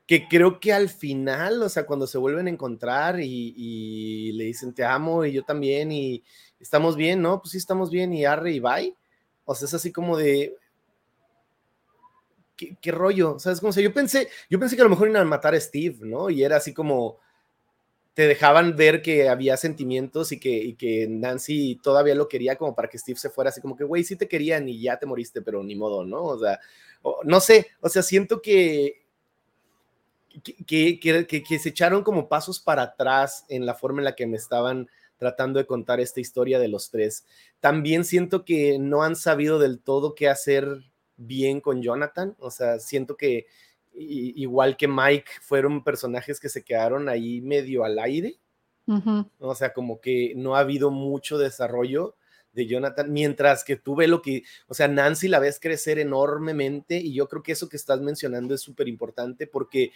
[0.06, 4.74] que creo que al final, o sea, cuando se vuelven a encontrar y, le dicen
[4.74, 6.22] te amo y yo también y
[6.60, 7.40] estamos bien, ¿no?
[7.40, 8.96] Pues sí, estamos bien y arre y bye
[9.46, 10.54] o sea, es así como de.
[12.56, 13.38] ¿Qué, rollo?
[13.38, 13.70] ¿Sabes cómo?
[13.70, 15.98] O sea, yo pensé, yo pensé que a lo mejor iban a matar a Steve,
[16.00, 16.28] ¿no?
[16.28, 17.18] Y era así como.
[18.16, 22.88] Te dejaban ver que había sentimientos y que, que Nancy todavía lo quería como para
[22.88, 25.42] que Steve se fuera así como que, güey, sí te querían y ya te moriste,
[25.42, 26.24] pero ni modo, ¿no?
[26.24, 26.58] O sea,
[27.24, 29.02] no sé, o sea, siento que,
[30.66, 34.26] que, que, que, se echaron como pasos para atrás en la forma en la que
[34.26, 34.88] me estaban
[35.18, 37.26] tratando de contar esta historia de los tres.
[37.60, 40.84] También siento que no han sabido del todo qué hacer
[41.18, 43.46] bien con Jonathan, o sea, siento que
[43.96, 48.38] igual que Mike fueron personajes que se quedaron ahí medio al aire,
[49.38, 52.16] o sea, como que no ha habido mucho desarrollo
[52.52, 56.96] de Jonathan, mientras que tú ves lo que, o sea, Nancy la ves crecer enormemente
[56.96, 59.92] y yo creo que eso que estás mencionando es súper importante porque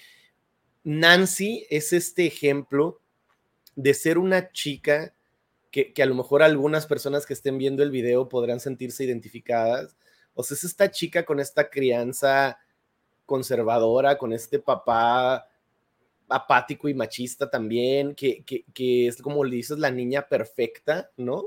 [0.85, 3.01] Nancy es este ejemplo
[3.77, 5.15] de ser una chica
[5.71, 9.97] que, a lo mejor algunas personas que estén viendo el video podrán sentirse identificadas.
[10.35, 12.59] O sea, es esta chica con esta crianza
[13.31, 15.47] conservadora, con este papá
[16.29, 18.45] apático y machista también, que,
[18.75, 21.45] es como le dices, la niña perfecta, ¿no?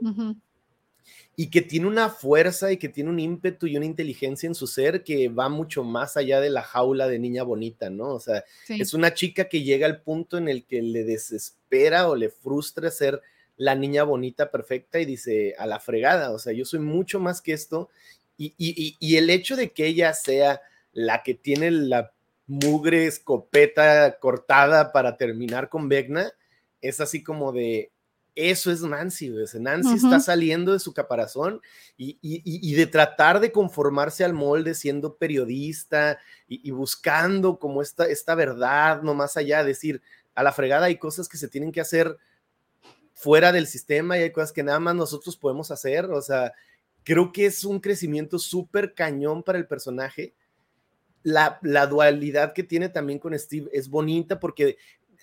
[1.36, 4.66] y que tiene una fuerza y que tiene un ímpetu y una inteligencia en su
[4.66, 8.14] ser que va mucho más allá de la jaula de niña bonita, ¿no?
[8.14, 12.16] O sea, es una chica que llega al punto en el que le desespera o
[12.16, 13.22] le frustra ser
[13.58, 17.42] la niña bonita perfecta y dice, a la fregada, o sea, yo soy mucho más
[17.42, 17.90] que esto.
[18.38, 20.62] Y, y el hecho de que ella sea
[20.94, 22.14] la que tiene la
[22.45, 26.32] mugre escopeta cortada para terminar con Vecna,
[26.82, 27.91] es así como de,
[28.36, 31.61] eso es Nancy, Nancy está saliendo de su caparazón
[31.98, 39.02] y, de tratar de conformarse al molde siendo periodista y, buscando como esta, esta verdad,
[39.03, 40.02] no más allá, de decir,
[40.34, 42.18] a la fregada hay cosas que se tienen que hacer
[43.14, 46.53] fuera del sistema y hay cosas que nada más nosotros podemos hacer, o sea,
[47.03, 50.34] creo que es un crecimiento súper cañón para el personaje.
[51.24, 54.78] La, la, dualidad que tiene también con Steve es bonita porque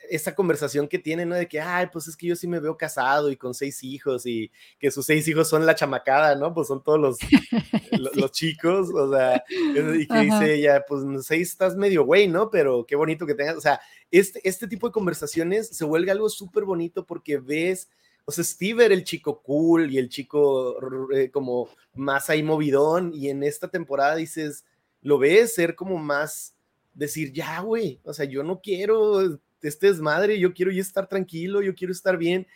[0.09, 1.35] esa conversación que tiene, ¿no?
[1.35, 4.27] De que, ay, pues es que yo sí me veo casado y con seis hijos
[4.27, 6.53] y que sus seis hijos son la chamacada, ¿no?
[6.53, 7.19] Pues son todos los,
[8.17, 12.51] los, chicos, o sea, y que dice ella, pues seis estás medio güey, ¿no?
[12.51, 16.29] Pero qué bonito que tengas, o sea, este, este tipo de conversaciones se vuelve algo
[16.29, 17.89] súper bonito porque ves,
[18.25, 20.77] o sea, Steve era el chico cool y el chico
[21.13, 24.65] eh, como más ahí movidón y en esta temporada dices,
[25.03, 26.55] lo ves ser como más
[26.95, 31.63] decir, ya, güey, o sea, yo no quiero este desmadre, yo quiero ya estar tranquilo,
[31.63, 32.47] yo quiero estar bien.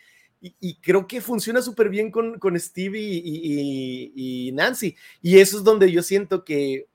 [0.41, 4.95] Y, creo que funciona súper bien con, con Steve y, Nancy.
[5.21, 6.87] Y eso es donde yo siento que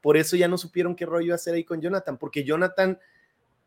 [0.00, 3.00] por eso ya no supieron qué rollo hacer ahí con Jonathan, porque Jonathan,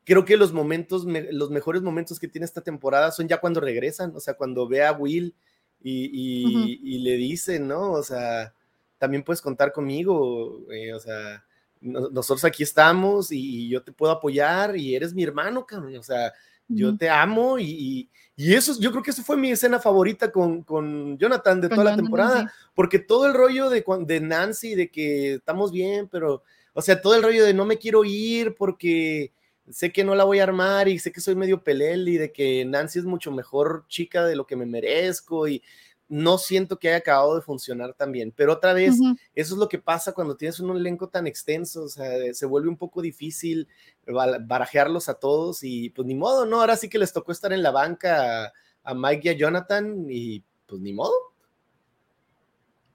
[0.05, 4.15] creo que los momentos, los mejores momentos que tiene esta temporada son ya cuando regresan,
[4.15, 5.35] o sea, cuando ve a Will
[5.81, 7.91] y, le dice, ¿no?
[7.91, 8.53] O sea,
[8.97, 10.65] también puedes contar conmigo,
[10.95, 11.43] o sea,
[11.85, 15.95] nosotros aquí estamos y, yo te puedo apoyar y eres mi hermano, cabrón.
[15.97, 16.33] O sea,
[16.67, 20.63] yo te amo y, y, eso, yo creo que eso fue mi escena favorita con,
[20.63, 25.35] con Jonathan de toda la temporada, porque todo el rollo de, de Nancy, de que
[25.35, 26.43] estamos bien, pero,
[26.73, 29.31] o sea, todo el rollo de no me quiero ir porque
[29.69, 32.31] sé que no la voy a armar y sé que soy medio pelel y de
[32.31, 35.63] que Nancy es mucho mejor chica de lo que me merezco y
[36.07, 38.31] no siento que haya acabado de funcionar tan bien.
[38.35, 38.95] Pero otra vez,
[39.33, 42.69] eso es lo que pasa cuando tienes un elenco tan extenso, o sea, se vuelve
[42.69, 43.67] un poco difícil
[44.05, 46.61] barajearlos a todos y pues ni modo, ¿no?
[46.61, 48.53] Ahora sí que les tocó estar en la banca
[48.83, 51.13] a Mike y a Jonathan y pues ni modo.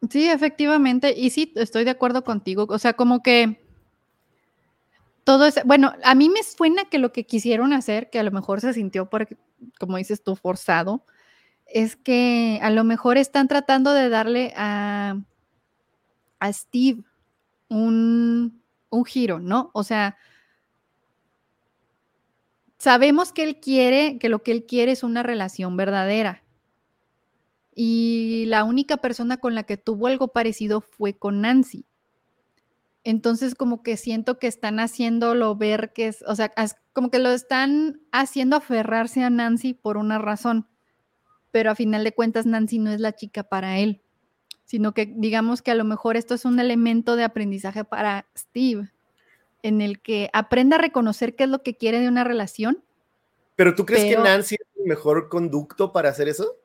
[0.09, 3.61] Sí, efectivamente, y sí, estoy de acuerdo contigo, o sea, como que
[5.25, 8.31] todo es, bueno, a mí me suena que lo que quisieron hacer, que a lo
[8.31, 9.29] mejor se sintió, por,
[9.79, 11.05] como dices tú, forzado,
[11.73, 15.17] es que a lo mejor están tratando de darle a,
[16.41, 17.03] a Steve
[17.69, 19.71] un, un giro, ¿no?
[19.73, 20.17] O sea,
[22.79, 26.43] sabemos que él quiere, que lo que él quiere es una relación verdadera.
[27.75, 31.87] Y la única persona con la que tuvo algo parecido fue con Nancy.
[33.05, 36.53] Entonces, como que siento que están haciéndolo ver que es, o sea,
[36.93, 40.67] como que lo están haciendo aferrarse a Nancy por una razón,
[41.51, 44.01] pero a final de cuentas Nancy no es la chica para él,
[44.65, 48.91] sino que digamos que a lo mejor esto es un elemento de aprendizaje para Steve,
[49.63, 52.83] en el que aprenda a reconocer qué es lo que quiere de una relación.
[53.57, 56.57] Pero tú crees que Nancy es el mejor conducto para hacer eso?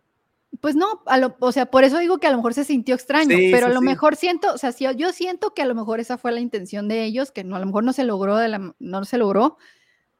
[0.62, 1.04] Pues no,
[1.40, 3.82] o sea, por eso digo que a lo mejor se sintió extraño, pero a lo
[3.82, 7.04] mejor siento, o sea, yo siento que a lo mejor esa fue la intención de
[7.04, 9.58] ellos, que no, a lo mejor no se logró, de la, no se logró,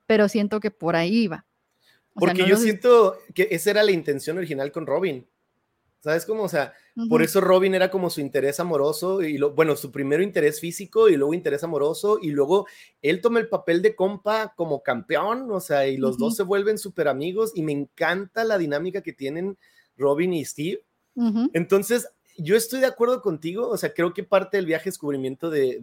[0.06, 1.46] pero siento que por ahí iba.
[2.16, 5.28] Porque yo siento que esa era la intención original con Robin.
[6.00, 6.44] ¿Sabes cómo?
[6.44, 6.72] O sea,
[7.10, 11.10] por eso Robin era como su interés amoroso y lo, bueno, su primero interés físico
[11.10, 12.68] y luego interés amoroso y luego
[13.02, 16.78] él toma el papel de compa como campeón, o sea, y los dos se vuelven
[16.78, 19.58] súper amigos y me encanta la dinámica que tienen
[19.98, 20.84] Robin y Steve.
[21.54, 25.80] Entonces, yo estoy de acuerdo contigo, o sea, creo que parte del viaje descubrimiento de,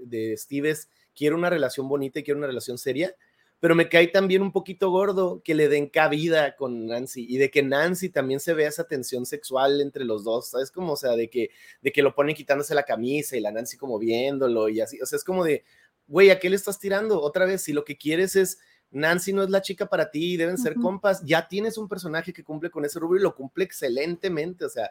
[0.00, 3.16] de, Steve es, quiere una relación bonita y quiere una relación seria,
[3.60, 7.50] pero me cae también un poquito gordo que le den cabida con Nancy y de
[7.50, 10.70] que Nancy también se vea esa tensión sexual entre los dos, ¿sabes?
[10.70, 11.50] Como, o sea, de que,
[11.80, 15.06] de que lo ponen quitándose la camisa y la Nancy como viéndolo y así, o
[15.06, 15.64] sea, es como de,
[16.06, 17.20] güey, ¿a qué le estás tirando?
[17.20, 18.58] Otra vez, si lo que quieres es
[18.90, 22.44] Nancy no es la chica para ti, deben ser compas, ya tienes un personaje que
[22.44, 24.90] cumple con ese rubro y lo cumple excelentemente, o sea,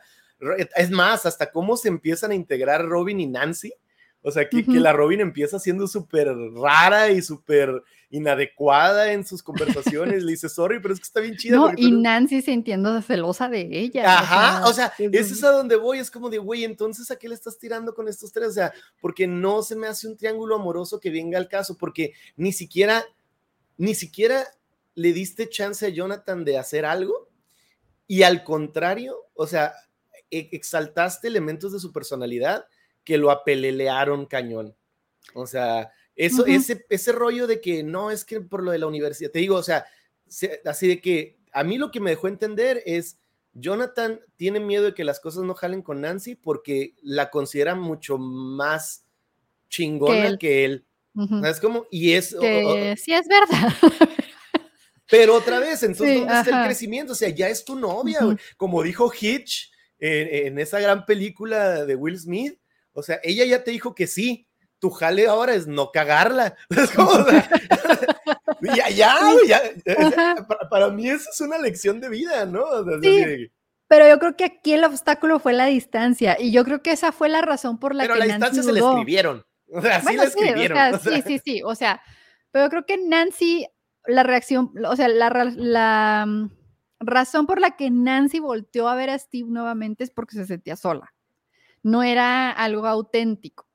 [0.75, 3.73] es más, hasta cómo se empiezan a integrar Robin y Nancy,
[4.25, 10.23] o sea, que, la Robin empieza siendo súper rara y súper inadecuada en sus conversaciones.
[10.23, 11.57] Le dice, sorry, pero es que está bien chida.
[11.57, 14.17] No, y Nancy sintiendo celosa de ella.
[14.17, 15.99] Ajá, o sea, o es a donde voy.
[15.99, 18.47] Es como de, güey, entonces ¿a qué le estás tirando con estos tres?
[18.47, 22.13] O sea, porque no se me hace un triángulo amoroso que venga al caso, porque
[22.35, 23.05] ni siquiera
[23.77, 24.43] ni siquiera
[24.95, 27.29] le diste chance a Jonathan de hacer algo
[28.07, 29.73] y al contrario, o sea,
[30.31, 32.65] e, exaltaste elementos de su personalidad
[33.05, 34.75] que lo apelelearon cañón.
[35.33, 38.87] O sea, eso, ese, ese rollo de que no es que por lo de la
[38.87, 39.85] universidad, te digo, o sea,
[40.65, 43.17] así de que a mí lo que me dejó entender es,
[43.53, 48.17] Jonathan tiene miedo de que las cosas no jalen con Nancy porque la considera mucho
[48.17, 49.05] más
[49.69, 50.85] chingona que él.
[51.45, 52.35] Es como, y es...
[52.35, 53.73] Que sí es verdad.
[55.09, 57.13] Pero otra vez, entonces, ¿dónde está el crecimiento?
[57.13, 58.19] O sea, ya es tu novia,
[58.57, 62.59] como dijo Hitch en, esa gran película de Will Smith.
[62.95, 64.47] O sea, ella ya te dijo que sí.
[64.79, 66.55] Tu jale ahora es no cagarla.
[66.69, 67.11] Es como,
[68.61, 69.15] ya, ya,
[69.47, 70.35] ya,
[70.69, 72.65] para, mí eso es una lección de vida, ¿no?
[73.01, 73.51] sí.
[73.87, 77.11] Pero yo creo que aquí el obstáculo fue la distancia y yo creo que esa
[77.11, 79.45] fue la razón por la que Pero la distancia se le escribieron.
[79.71, 80.99] O sea, sí escribieron.
[80.99, 82.01] Sí, sí, sí, o sea,
[82.51, 83.67] pero creo que Nancy,
[84.07, 86.49] la reacción, o sea, la, mm,
[86.99, 90.75] razón por la que Nancy volteó a ver a Steve nuevamente es porque se sentía
[90.75, 91.13] sola.
[91.85, 93.67] No era algo auténtico.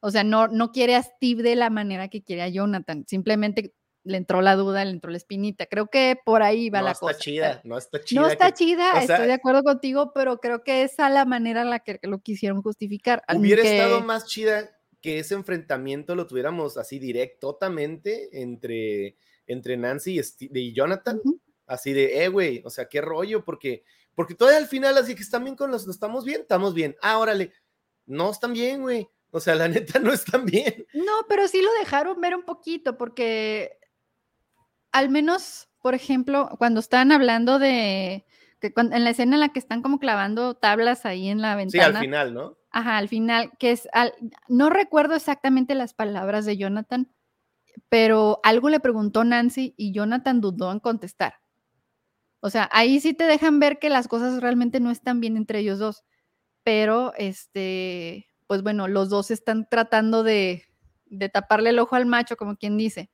[0.00, 3.04] O sea, no, no quiere a Steve de la manera que quiere a Jonathan.
[3.06, 5.66] Simplemente le entró la duda, le entró la espinita.
[5.66, 7.04] Creo que por ahí va la cosa.
[7.04, 8.20] No está chida, no está chida.
[8.20, 11.70] No está chida, estoy de acuerdo contigo, pero creo que esa es la manera en
[11.70, 13.22] la que lo quisieron justificar.
[13.34, 14.70] Hubiera estado más chida
[15.04, 19.16] que ese enfrentamiento lo tuviéramos así directamente entre,
[19.46, 21.20] entre Nancy y, Jonathan,
[21.66, 25.22] así de, eh, güey, o sea, qué rollo, porque, porque todavía al final, así que
[25.22, 26.42] están bien con los, ¿estamos bien?
[26.42, 26.96] Estamos bien.
[27.02, 27.52] Ah, órale,
[28.06, 29.08] no están bien, güey.
[29.30, 30.86] O sea, la neta no están bien.
[30.94, 33.78] No, pero sí lo dejaron ver un poquito, porque
[34.92, 38.24] al menos, por ejemplo, cuando están hablando de,
[38.60, 41.84] que en la escena en la que están como clavando tablas ahí en la ventana.
[41.84, 42.56] Sí, al final, ¿no?
[42.70, 43.88] Ajá, al final, que es,
[44.48, 47.12] no recuerdo exactamente las palabras de Jonathan,
[47.88, 51.34] pero algo le preguntó Nancy y Jonathan dudó en contestar.
[52.44, 55.60] O sea, ahí sí te dejan ver que las cosas realmente no están bien entre
[55.60, 56.04] ellos dos,
[56.62, 60.62] pero este, pues bueno, los dos están tratando de,
[61.06, 63.10] de taparle el ojo al macho, como quien dice.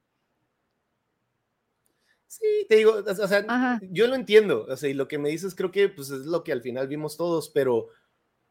[2.26, 5.54] Sí, te digo, o sea, yo lo entiendo, o sea, y lo que me dices
[5.54, 7.86] creo que pues es lo que al final vimos todos, pero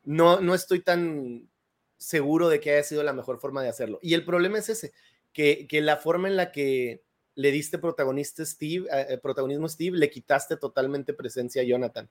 [0.03, 1.49] no, no estoy tan
[1.97, 3.99] seguro de que haya sido la mejor forma de hacerlo.
[4.01, 4.93] Y el problema es ese,
[5.33, 7.03] que, la forma en la que
[7.39, 12.09] le diste protagonista Steve, eh, eh, protagonismo a Steve, le quitaste totalmente presencia a Jonathan.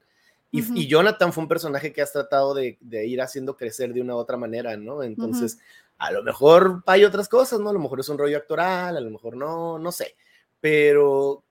[0.51, 4.19] Y, Jonathan fue un personaje que has tratado de, ir haciendo crecer de una u
[4.19, 5.03] otra manera, ¿no?
[5.03, 5.59] Entonces,
[5.99, 7.69] a lo mejor hay otras cosas, ¿no?
[7.69, 10.17] A lo mejor es un rollo actoral, a lo mejor no, no sé.
[10.63, 11.45] Pero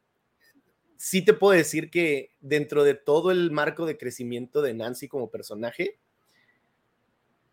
[0.95, 5.29] sí te puedo decir que dentro de todo el marco de crecimiento de Nancy como
[5.29, 5.99] personaje,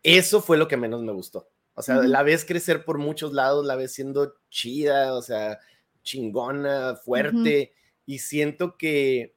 [0.01, 1.47] eso fue lo que menos me gustó.
[1.75, 5.59] O sea, la ves crecer por muchos lados, la ves siendo chida, o sea,
[6.05, 7.73] chingona, fuerte,
[8.05, 9.35] y siento que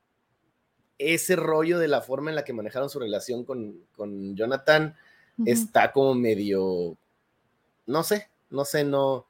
[0.99, 4.95] ese rollo de la forma en la que manejaron su relación con, con Jonathan
[5.47, 6.97] está como medio,
[7.87, 9.27] no sé, no sé, no,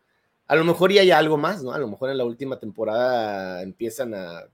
[0.47, 1.73] a lo mejor ya hay algo más, ¿no?
[1.73, 4.49] A lo mejor en la última temporada empiezan a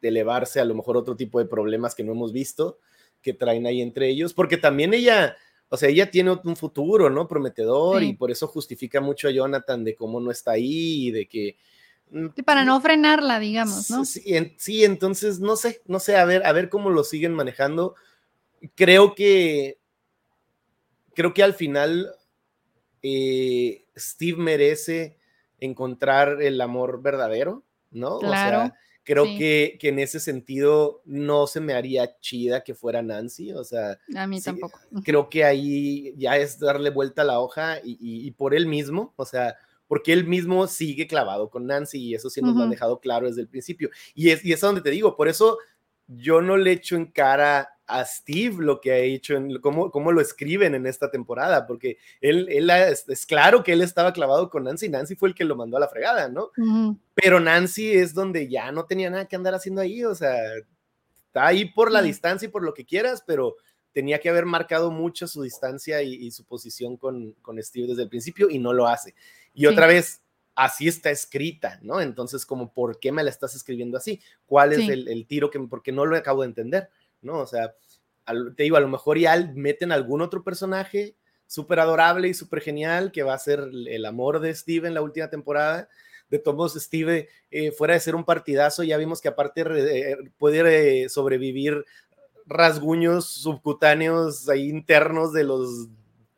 [0.00, 2.78] elevarse a lo mejor otro tipo de problemas que no hemos visto
[3.20, 5.36] que traen ahí entre ellos, porque también ella,
[5.68, 7.26] o sea, ella tiene un futuro, ¿no?
[7.26, 11.28] Prometedor y por eso justifica mucho a Jonathan de cómo no está ahí y de
[11.28, 11.56] que...
[12.44, 14.04] Para no frenarla, digamos, ¿no?
[14.04, 14.22] Sí,
[14.58, 17.94] sí, entonces, no sé, no sé, a ver, a ver cómo lo siguen manejando.
[18.74, 19.78] Creo que,
[21.14, 22.14] creo que al final
[23.02, 25.18] eh, Steve merece
[25.58, 28.18] encontrar el amor verdadero, ¿no?
[28.18, 28.58] Claro.
[28.58, 28.74] O sea,
[29.06, 33.64] creo que, que, en ese sentido no se me haría chida que fuera Nancy, o
[33.64, 33.98] sea.
[34.16, 34.78] A mí tampoco.
[35.04, 39.24] Creo que ahí ya es darle vuelta a la hoja y, por él mismo, o
[39.24, 39.56] sea,
[39.88, 43.26] porque él mismo sigue clavado con Nancy y eso sí nos lo han dejado claro
[43.26, 43.90] desde el principio.
[44.14, 45.58] Y es, y es donde te digo, por eso
[46.08, 50.10] yo no le echo en cara a Steve lo que ha hecho, en, cómo, cómo
[50.10, 54.64] lo escriben en esta temporada, porque él, él es, claro que él estaba clavado con
[54.64, 56.50] Nancy, Nancy fue el que lo mandó a la fregada, ¿no?
[57.14, 60.36] Pero Nancy es donde ya no tenía nada que andar haciendo ahí, o sea,
[61.26, 63.56] está ahí por la distancia y por lo que quieras, pero
[63.92, 68.10] tenía que haber marcado mucho su distancia y, su posición con, con, Steve desde el
[68.10, 69.14] principio y no lo hace.
[69.56, 70.22] Y otra vez,
[70.54, 72.00] así está escrita, ¿no?
[72.00, 74.20] Entonces, como, ¿por qué me la estás escribiendo así?
[74.46, 76.90] ¿Cuál es el, el, tiro que, porque no lo acabo de entender?
[77.26, 77.40] ¿no?
[77.40, 77.74] O sea,
[78.56, 81.16] te digo, a lo mejor ya meten algún otro personaje
[81.46, 85.02] súper adorable y súper genial que va a ser el amor de Steve en la
[85.02, 85.88] última temporada.
[86.28, 90.16] De todos modos, Steve, eh, fuera de ser un partidazo, ya vimos que aparte eh,
[90.38, 91.84] puede eh, sobrevivir
[92.46, 95.88] rasguños subcutáneos ahí internos de los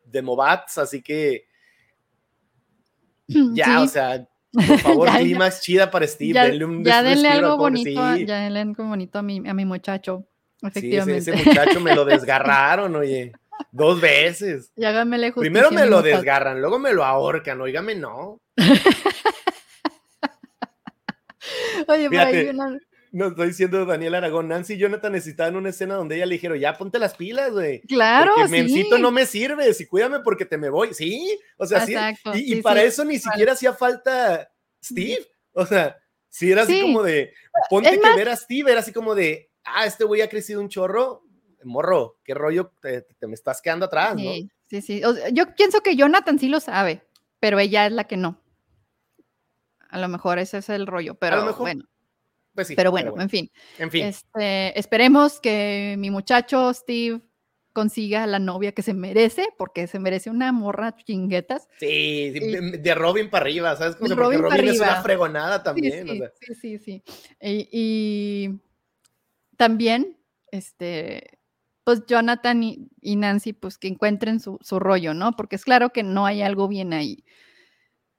[0.05, 1.45] demobats, así que
[3.53, 6.33] ya, o sea, por favor, clima chida para Steve.
[6.33, 10.25] Ya, denle, algo bonito, ya denle algo bonito a mi, a mi muchacho.
[10.61, 11.21] Efectivamente.
[11.21, 13.31] Sí, ese, muchacho me lo desgarraron, oye.
[13.71, 14.71] Dos veces.
[14.75, 18.39] Y háganmele Primero me lo desgarran, luego me lo ahorcan, oígame, no.
[21.87, 22.79] oye, por ahí una...
[23.11, 24.47] No, estoy diciendo Daniel Aragón.
[24.47, 27.81] Nancy y Jonathan necesitaban una escena donde ella le dijeron, ya ponte las pilas, güey.
[27.81, 28.33] Claro.
[28.35, 30.93] Porque Mencito no me sirve, y cuídame porque te me voy.
[30.93, 31.95] Sí, o sea, sí.
[32.35, 34.51] Y, para eso ni siquiera hacía falta
[34.83, 35.25] Steve.
[35.53, 35.97] O sea,
[36.29, 37.33] si era así como de,
[37.69, 40.69] ponte que ver a Steve, era así como de, ah, este güey ha crecido un
[40.69, 41.23] chorro,
[41.63, 44.31] morro, qué rollo, te, me estás quedando atrás, ¿no?
[44.67, 45.01] Sí, sí,
[45.33, 47.01] yo pienso que Jonathan sí lo sabe,
[47.39, 48.39] pero ella es la que no.
[49.89, 51.88] A lo mejor ese es el rollo, pero bueno.
[52.59, 53.49] Pues sí, pero, bueno, en fin.
[53.77, 54.03] En fin.
[54.07, 57.21] Este, esperemos que mi muchacho Steve
[57.71, 61.69] consiga la novia que se merece, porque se merece una morra chinguetas.
[61.79, 63.95] Sí, de, Robin para arriba, ¿sabes?
[63.95, 66.05] Como Robin, es una fregonada también.
[66.41, 67.03] Sí, sí, sí.
[67.39, 68.59] y
[69.55, 70.17] también,
[70.51, 71.39] este,
[71.85, 75.31] pues Jonathan y, Nancy, pues que encuentren su, rollo, ¿no?
[75.37, 77.23] Porque es claro que no hay algo bien ahí.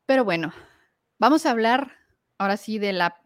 [0.07, 0.55] Pero bueno,
[1.19, 1.99] vamos a hablar
[2.39, 3.21] ahora sí de la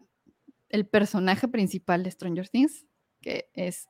[0.75, 2.85] el personaje principal de Stranger Things,
[3.21, 3.87] que es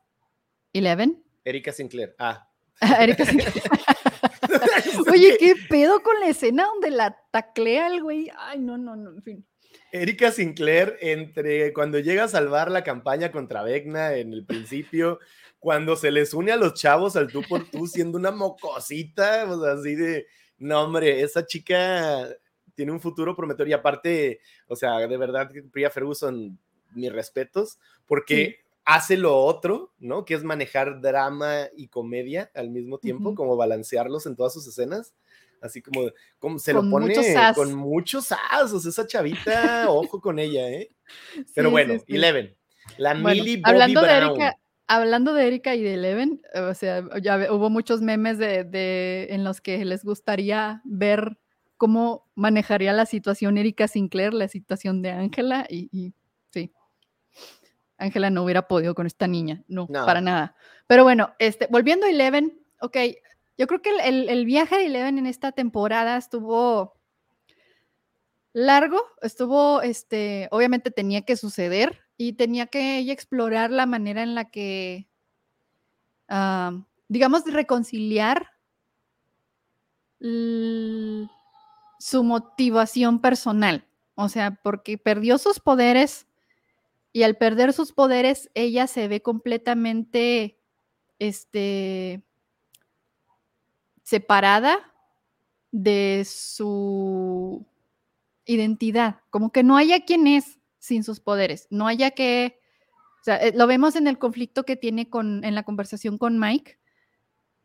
[0.72, 1.24] Eleven.
[1.44, 2.16] Erika Sinclair.
[2.20, 2.48] Ah.
[3.00, 3.54] Erika Sinclair.
[5.12, 8.30] Oye, ¿qué pedo con la escena donde la taclea el güey?
[8.38, 9.46] Ay, no, no, no, en fin.
[9.92, 15.20] Erika Sinclair, entre cuando llega a salvar la campaña contra Vecna en el principio,
[15.60, 19.60] cuando se les une a los chavos al tú por tú, siendo una mocosita, o
[19.60, 20.28] sea, así de,
[20.60, 22.30] no, hombre, esa chica
[22.76, 26.60] tiene un futuro prometedor y aparte, o sea, de verdad, Priya Ferguson,
[26.96, 30.26] mis respetos, porque hace lo otro, ¿no?
[30.26, 35.14] Que es manejar drama y comedia al mismo tiempo, como balancearlos en todas sus escenas
[35.66, 36.10] así como,
[36.40, 37.16] como se lo pone
[37.56, 40.92] con muchos asos, esa chavita, ojo con ella, ¿eh?
[41.54, 42.56] Pero bueno, Eleven,
[42.98, 44.58] la Millie Bobby hablando De Erika,
[44.88, 49.62] hablando de Erika y de Eleven, o sea, ya hubo muchos memes de, en los
[49.62, 51.38] que les gustaría ver
[51.78, 56.14] cómo manejaría la situación Erika Sinclair, la situación de Ángela, y, sí.
[57.98, 60.56] Ángela no hubiera podido con esta niña, no, no, para nada.
[60.88, 62.98] Pero bueno, este, volviendo a Eleven, ok,
[63.58, 66.94] yo creo que el, viaje de Eleven en esta temporada estuvo.
[68.54, 74.36] largo, estuvo, este, obviamente tenía que suceder y tenía que ella explorar la manera en
[74.36, 75.08] la que,
[76.30, 78.52] uh, digamos, reconciliar
[80.20, 81.30] su
[82.24, 83.86] motivación personal.
[84.16, 86.26] O sea, porque perdió sus poderes
[87.16, 90.60] y al perder sus poderes, ella se ve completamente,
[91.18, 92.22] este,
[94.04, 94.94] separada
[95.72, 97.66] de su
[98.44, 102.60] identidad, como que no haya quien es sin sus poderes, no haya que,
[103.28, 106.78] eh, lo vemos en el conflicto que tiene con, en la conversación con Mike,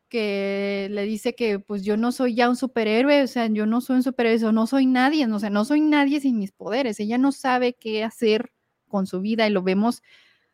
[0.07, 3.81] que le dice que pues yo no soy ya un superhéroe, o sea, yo no
[3.81, 7.01] soy un superhéroe, o no soy nadie, o sea, no soy nadie sin mis poderes,
[7.01, 8.53] ella no sabe qué hacer
[8.91, 10.03] con su vida y lo vemos,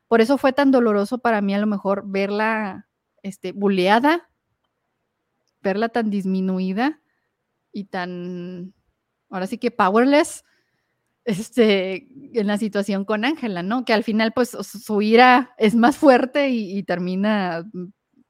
[0.07, 2.87] por eso fue tan doloroso para mí a lo mejor verla,
[3.23, 4.29] este, buleada,
[5.61, 7.01] verla tan disminuida
[7.73, 8.73] y tan,
[9.29, 10.45] ahora sí que powerless,
[11.25, 12.07] este,
[12.39, 13.83] en la situación con Ángela, ¿no?
[13.83, 17.69] Que al final, pues, su ira es más fuerte y, termina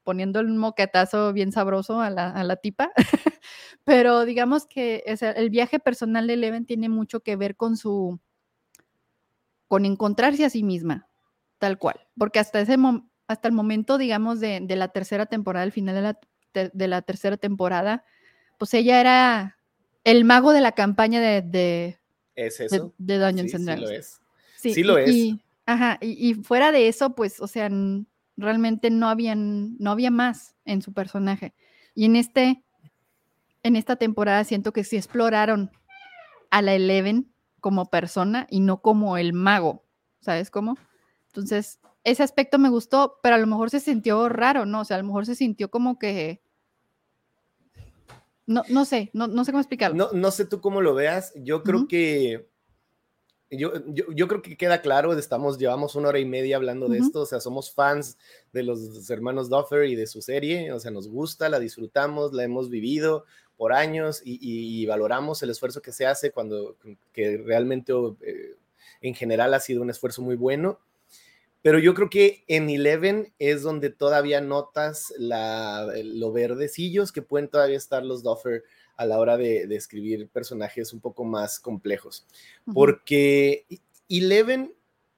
[0.02, 2.90] poniendo un moquetazo bien sabroso a la, tipa.
[3.84, 8.18] Pero digamos que el viaje personal de Eleven tiene mucho que ver con su,
[9.68, 11.06] con encontrarse a sí misma,
[11.58, 12.00] tal cual.
[12.18, 12.76] Porque hasta ese
[13.28, 16.18] hasta el momento, digamos, de, la tercera temporada, el final de la,
[16.72, 18.04] de, la, tercera temporada,
[18.56, 19.58] pues ella era
[20.02, 21.98] el mago de la campaña de, de,
[22.34, 22.94] ¿Es eso?
[22.96, 24.20] de, Dungeons sí, Sí lo es.
[24.56, 25.36] Sí, lo es.
[25.66, 27.70] ajá, y, y, fuera de eso, pues, o sea,
[28.38, 31.52] realmente no, habían, no había más en su personaje.
[31.94, 32.62] Y en, este,
[33.62, 35.70] en esta temporada siento que sí exploraron
[36.50, 37.30] a la Eleven
[37.60, 39.84] como persona y no como el mago,
[40.20, 40.76] ¿sabes cómo?
[41.26, 44.80] Entonces, ese aspecto me gustó, pero a lo mejor se sintió raro, ¿no?
[44.80, 46.42] O sea, a lo mejor se sintió como que...
[48.46, 49.96] No, no sé, no, no sé cómo explicarlo.
[49.96, 51.34] No, no sé tú cómo lo veas.
[51.36, 52.48] Yo creo que
[53.50, 57.22] yo, yo, creo que queda claro, estamos, llevamos una hora y media hablando de esto,
[57.22, 58.18] o sea, somos fans
[58.52, 62.44] de los hermanos Duffer y de su serie, o sea, nos gusta, la disfrutamos, la
[62.44, 63.24] hemos vivido
[63.58, 66.76] por años y, valoramos el esfuerzo que se hace cuando,
[67.12, 68.54] que realmente eh,
[69.02, 70.78] en general ha sido un esfuerzo muy bueno.
[71.60, 77.48] Pero yo creo que en Eleven es donde todavía notas la, lo verdecillos que pueden
[77.48, 78.62] todavía estar los Duffer
[78.96, 82.26] a la hora de, escribir personajes un poco más complejos.
[82.72, 83.66] Porque
[84.08, 84.72] Eleven,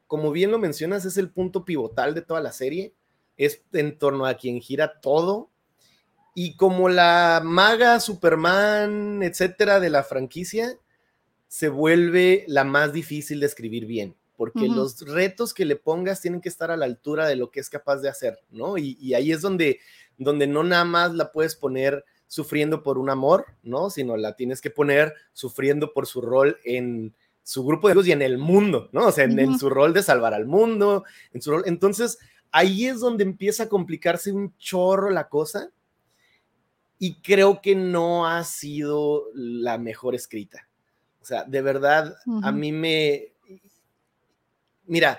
[0.06, 2.94] como bien lo mencionas, es el punto pivotal de toda la serie.
[3.36, 5.50] Es en torno a quien gira todo.
[6.34, 10.78] Y como la maga, Superman, etcétera, de la franquicia,
[11.48, 16.40] se vuelve la más difícil de escribir bien porque los retos que le pongas tienen
[16.40, 18.78] que estar a la altura de lo que es capaz de hacer, ¿no?
[18.78, 19.80] Y, y, ahí es donde,
[20.16, 23.90] donde no nada más la puedes poner sufriendo por un amor, ¿no?
[23.90, 28.12] Sino la tienes que poner sufriendo por su rol en su grupo de amigos y
[28.12, 29.08] en el mundo, ¿no?
[29.08, 31.04] O sea, en, su rol de salvar al mundo,
[31.34, 31.64] en su rol.
[31.66, 32.16] Entonces,
[32.50, 35.70] ahí es donde empieza a complicarse un chorro la cosa
[37.02, 40.68] y creo que no ha sido la mejor escrita.
[41.22, 43.32] O sea, de verdad, a mí me...
[44.84, 45.18] Mira,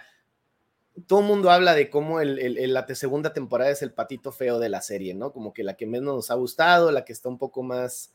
[1.08, 4.70] todo el mundo habla de cómo el, la segunda temporada es el patito feo de
[4.70, 5.34] la serie, ¿no?
[5.34, 8.14] Como que la que menos nos ha gustado, la que está un poco más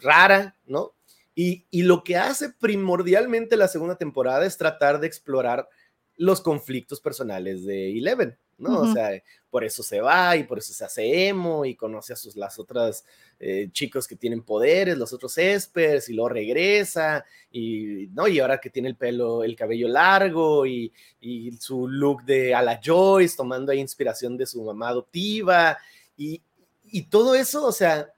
[0.00, 0.94] rara, ¿no?
[1.36, 5.68] Y, y lo que hace primordialmente la segunda temporada es tratar de explorar
[6.16, 8.80] los conflictos personales de Eleven, ¿no?
[8.80, 9.10] O sea,
[9.50, 12.58] por eso se va y por eso se hace emo y conoce a sus, las
[12.58, 13.04] otras
[13.38, 18.26] eh, chicos que tienen poderes, los otros espers y luego regresa y, ¿no?
[18.28, 22.62] Y ahora que tiene el pelo, el cabello largo y, y su look de a
[22.62, 25.78] la Joyce, tomando ahí inspiración de su mamá adoptiva
[26.16, 26.42] y,
[26.84, 28.12] y todo eso, o sea,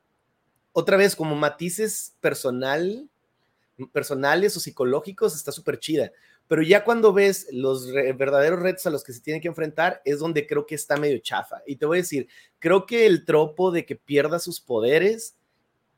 [0.72, 3.08] otra vez como matices personal,
[3.92, 6.10] personales o psicológicos, está súper chida
[6.50, 10.18] pero ya cuando ves los verdaderos retos a los que se tiene que enfrentar es
[10.18, 11.62] donde creo que está medio chafa.
[11.64, 12.26] Y te voy a decir,
[12.58, 15.36] creo que el tropo de que pierda sus poderes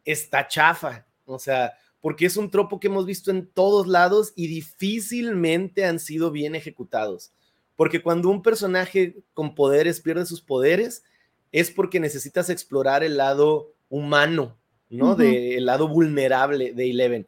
[0.04, 1.72] está chafa, o sea,
[2.02, 6.54] porque es un tropo que hemos visto en todos lados y difícilmente han sido bien
[6.54, 7.32] ejecutados.
[7.74, 11.02] Porque cuando un personaje con poderes pierde sus poderes,
[11.50, 14.58] es porque necesitas explorar el lado humano,
[14.90, 15.14] ¿no?
[15.14, 17.26] de, el lado vulnerable de Eleven.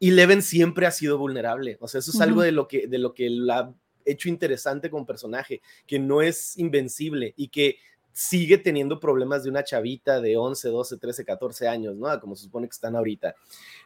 [0.00, 1.76] Eleven siempre ha sido vulnerable.
[1.80, 3.74] O sea, eso es algo de lo que, de lo que la
[4.04, 7.76] hecho interesante como personaje, que no es invencible y que
[8.12, 12.20] sigue teniendo problemas de una chavita de 11, 12, 13, 14 años, ¿no?
[12.20, 13.34] Como se supone que están ahorita.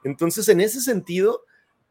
[0.02, 1.44] Entonces, en ese sentido,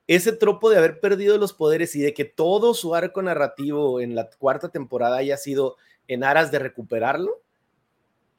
[0.08, 4.16] ese tropo de haber perdido los poderes y de que todo su arco narrativo en
[4.16, 5.78] la cuarta temporada haya sido
[6.08, 7.42] en aras de recuperarlo,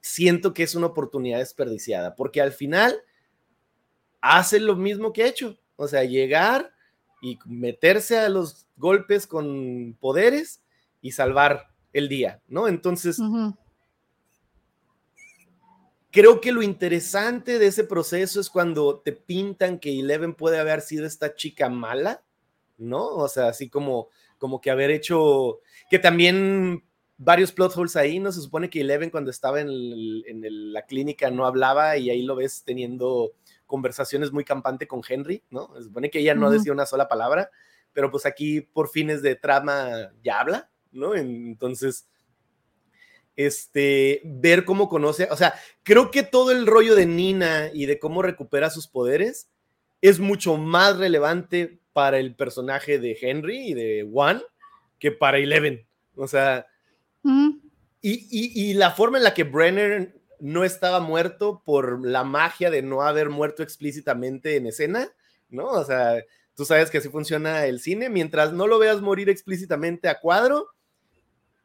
[0.01, 3.02] siento que es una oportunidad desperdiciada, porque al final
[4.20, 6.73] hace lo mismo que ha hecho, O sea, llegar
[7.23, 10.61] y meterse a los golpes con poderes
[11.01, 12.69] y salvar el día, ¿no?
[12.69, 13.19] Entonces,
[16.11, 20.81] creo que lo interesante de ese proceso es cuando te pintan que Eleven puede haber
[20.81, 22.23] sido esta chica mala,
[22.79, 23.07] ¿no?
[23.09, 25.61] O sea, así como, como que haber hecho,
[25.91, 26.85] que también
[27.17, 28.33] varios plot holes ahí, ¿no?
[28.33, 29.71] Se supone que Eleven cuando estaba en,
[30.73, 33.33] la clínica no hablaba y ahí lo ves teniendo
[33.75, 35.75] conversaciones muy campante con Henry, ¿no?
[35.75, 37.51] Se supone que ella no decía una sola palabra,
[37.93, 41.17] pero pues aquí por fines de trama ya habla, ¿no?
[41.17, 42.07] Entonces,
[43.35, 47.99] este, ver cómo conoce, o sea, creo que todo el rollo de Nina y de
[47.99, 49.49] cómo recupera sus poderes
[50.01, 54.41] es mucho más relevante para el personaje de Henry y de Juan
[55.01, 55.85] que para Eleven.
[56.15, 56.69] O sea,
[58.01, 63.02] y, la forma en la que Brenner no estaba muerto por la magia de no
[63.02, 65.09] haber muerto explícitamente en escena,
[65.48, 65.66] ¿no?
[65.66, 66.23] O sea,
[66.55, 70.69] tú sabes que así funciona el cine, mientras no lo veas morir explícitamente a cuadro,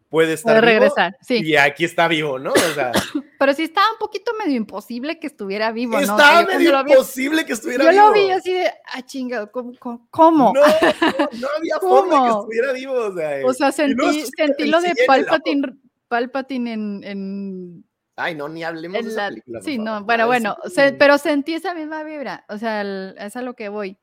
[0.09, 1.41] puede estar puede regresar, sí.
[1.43, 2.51] Y aquí está vivo, ¿no?
[2.51, 2.91] O sea,
[3.39, 5.99] pero sí estaba un poquito medio imposible que estuviera vivo, ¿no?
[5.99, 7.95] Estaba medio imposible que estuviera vivo.
[7.95, 9.73] Yo lo vi así de, ah, chingado, ¿cómo?
[10.09, 10.53] ¿cómo?
[10.53, 13.45] No, no, había forma que estuviera vivo, o sea.
[13.45, 15.75] O sea, sentí, sentí lo de Palpatine,
[16.07, 17.85] Palpatine en, en...
[18.19, 19.61] Ay, no, ni hablemos de esa película.
[19.61, 20.57] Sí, no, bueno, bueno,
[20.97, 23.97] pero sentí esa misma vibra, o sea, es a lo que voy.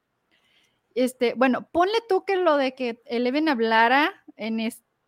[0.95, 4.61] Este, bueno, ponle tú que lo de que Eleven hablara en,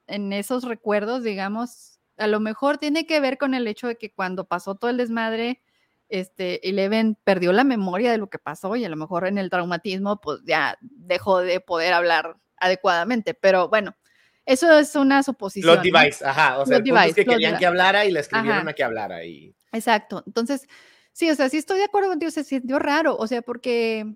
[0.06, 4.12] en esos recuerdos, digamos, a lo mejor tiene que ver con el hecho de que
[4.12, 5.62] cuando pasó todo el desmadre,
[6.08, 9.50] este, Eleven perdió la memoria de lo que pasó y a lo mejor en el
[9.50, 13.34] traumatismo, pues ya dejó de poder hablar adecuadamente.
[13.34, 13.94] Pero bueno,
[14.48, 15.74] eso es una suposición.
[15.74, 16.58] Los device, ajá.
[16.58, 19.22] O sea, el que querían que hablara y le escribieron a que hablara.
[19.22, 19.54] Y...
[19.72, 20.24] Exacto.
[20.26, 20.66] Entonces,
[21.12, 24.06] sí, o sea, sí estoy de acuerdo contigo, se sintió raro, o sea, porque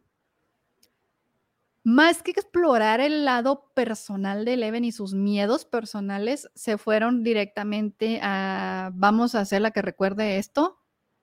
[1.85, 8.19] más que explorar el lado personal de Eleven y sus miedos personales, se fueron directamente
[8.23, 10.79] a vamos a hacer la que recuerde esto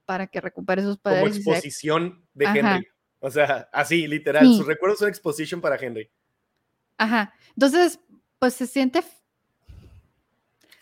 [0.06, 1.40] para que recupere sus poderes.
[1.40, 2.88] Como exposición de Henry.
[3.18, 4.46] O sea, así, literal.
[4.46, 6.12] Sus recuerdos son exposición para Henry.
[6.98, 7.34] Ajá.
[7.56, 8.00] Entonces,
[8.40, 9.04] pues se siente.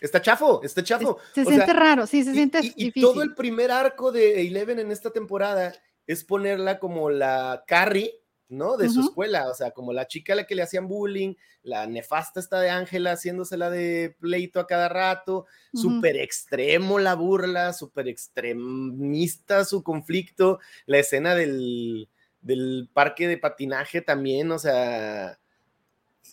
[0.00, 1.18] Está chafo, está chafo.
[1.34, 4.92] Se, siente raro, sí, se siente y, y, todo el primer arco de Eleven en
[4.92, 5.74] esta temporada
[6.06, 8.76] es ponerla como la Carrie, ¿no?
[8.76, 11.86] De su escuela, o sea, como la chica a la que le hacían bullying, la
[11.86, 18.08] nefasta está de Ángela haciéndosela de pleito a cada rato, súper extremo la burla, súper
[18.08, 22.08] extremista su conflicto, la escena del,
[22.40, 25.38] del parque de patinaje también, o sea,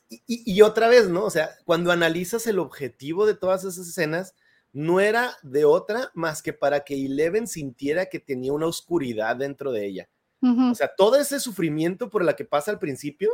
[0.10, 1.26] y, otra vez, ¿no?
[1.26, 4.36] O sea, cuando analizas el objetivo de todas esas escenas,
[4.72, 9.72] no era de otra más que para que Eleven sintiera que tenía una oscuridad dentro
[9.72, 10.10] de ella.
[10.41, 13.32] O sea, todo ese sufrimiento por la que pasa al principio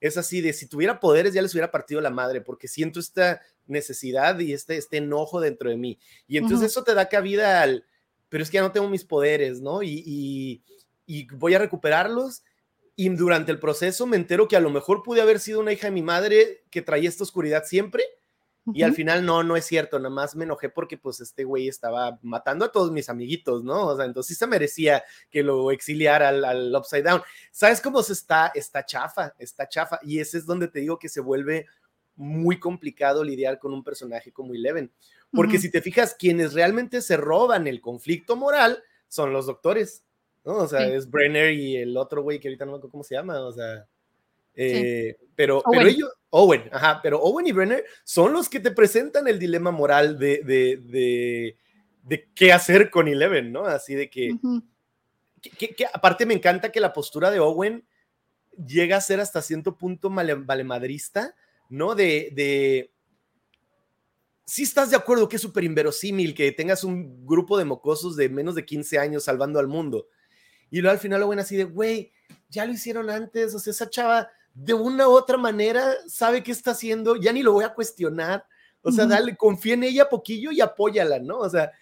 [0.00, 3.42] es así de si tuviera poderes ya les hubiera partido la madre porque siento esta
[3.66, 5.98] necesidad y este, este enojo dentro de mí.
[6.26, 7.84] Y entonces eso te da cabida al,
[8.30, 9.82] pero es que ya no tengo mis poderes, ¿no?
[9.82, 10.62] y
[11.34, 12.42] voy a recuperarlos
[12.96, 15.88] y durante el proceso me entero que a lo mejor pude haber sido una hija
[15.88, 18.02] de mi madre que traía esta oscuridad siempre.
[18.74, 21.68] Y al final no, no es cierto, nada más me enojé porque pues este güey
[21.68, 23.86] estaba matando a todos mis amiguitos, ¿no?
[23.86, 27.22] O sea, entonces sí se merecía que lo exiliara al, Upside Down.
[27.52, 28.50] ¿Sabes cómo se está?
[28.52, 30.00] Está chafa, está chafa.
[30.02, 31.66] Y ese es donde te digo que se vuelve
[32.16, 34.90] muy complicado lidiar con un personaje como Eleven.
[35.30, 40.02] Porque si te fijas, quienes realmente se roban el conflicto moral son los doctores.
[40.46, 40.58] ¿No?
[40.58, 43.16] O sea, es Brenner y el otro güey que ahorita no me acuerdo cómo se
[43.16, 43.86] llama, o sea,
[44.54, 49.26] eh, pero, pero ellos, Owen, ajá, pero Owen y Brenner son los que te presentan
[49.28, 51.56] el dilema moral de, de,
[52.02, 53.66] de, qué hacer con Eleven, ¿no?
[53.66, 54.38] Así de que,
[55.58, 57.84] que, aparte me encanta que la postura de Owen
[58.66, 61.34] llega a ser hasta cierto punto valemadrista,
[61.68, 61.94] ¿no?
[61.96, 62.92] De, de
[64.46, 68.28] si estás de acuerdo que es súper inverosímil que tengas un grupo de mocosos de
[68.28, 70.06] menos de 15 años salvando al mundo,
[70.70, 72.12] y luego al final lo ven así de, güey,
[72.48, 76.52] ya lo hicieron antes, o sea, esa chava de una u otra manera sabe qué
[76.52, 78.44] está haciendo, ya ni lo voy a cuestionar,
[78.82, 81.38] o sea, dale, confía en ella poquillo y apóyala, ¿no?
[81.38, 81.72] O sea,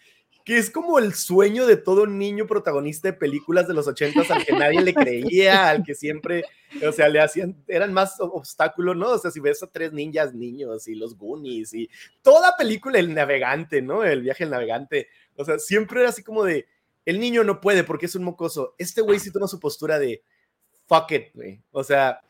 [0.45, 4.45] que es como el sueño de todo niño protagonista de películas de los ochentas al
[4.45, 6.45] que nadie le creía, al que siempre,
[6.87, 9.11] o sea, le hacían, eran más obstáculos, ¿no?
[9.11, 11.89] O sea, si ves a tres ninjas niños y los Goonies y
[12.23, 14.05] toda película, el navegante, ¿no?
[14.05, 16.67] El viaje del navegante, o sea, siempre era así como de,
[17.05, 18.75] el niño no puede porque es un mocoso.
[18.79, 20.23] Este güey sí toma su postura de
[20.87, 21.63] fuck it, güey.
[21.73, 22.21] O sea,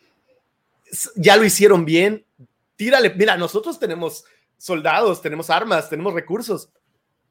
[1.17, 2.25] ya lo hicieron bien.
[2.77, 3.15] Tírale.
[3.15, 4.25] Mira, nosotros tenemos
[4.57, 6.71] soldados, tenemos armas, tenemos recursos.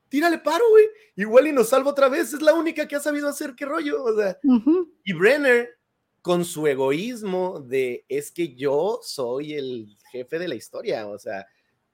[0.10, 0.86] Tírale paro, güey.
[1.16, 2.34] Igual y nos salva otra vez.
[2.34, 4.04] Es la única que ha sabido hacer qué rollo.
[4.04, 4.38] O sea,
[5.04, 5.78] y Brenner
[6.22, 11.46] con su egoísmo de es que yo soy el jefe de la historia, o sea,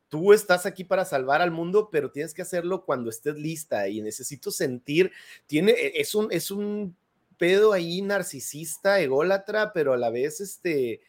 [0.09, 4.01] tú estás aquí para salvar al mundo, pero tienes que hacerlo cuando estés lista y
[4.01, 5.11] necesito sentir,
[5.47, 6.95] tiene, e, es un, es un
[7.37, 11.01] pedo ahí narcisista, ególatra, pero a la vez, este,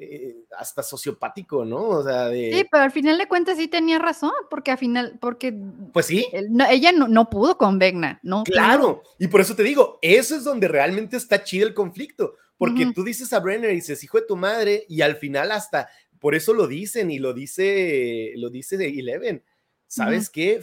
[0.00, 1.82] eh, hasta sociopático, ¿no?
[1.88, 2.52] O sea, de...
[2.52, 5.52] Sí, pero al final de cuentas sí tenía razón, porque al final, porque...
[5.92, 6.26] Pues sí.
[6.32, 8.44] ella no, pudo con Vegna, ¿no?
[8.44, 12.92] Claro, y por eso te digo, eso es donde realmente está chido el conflicto, porque
[12.94, 15.88] tú dices a Brenner y dices, hijo de tu madre, y al final hasta,
[16.20, 19.42] por eso lo dicen, y lo dice, lo dice de Eleven,
[19.86, 20.60] ¿sabes qué?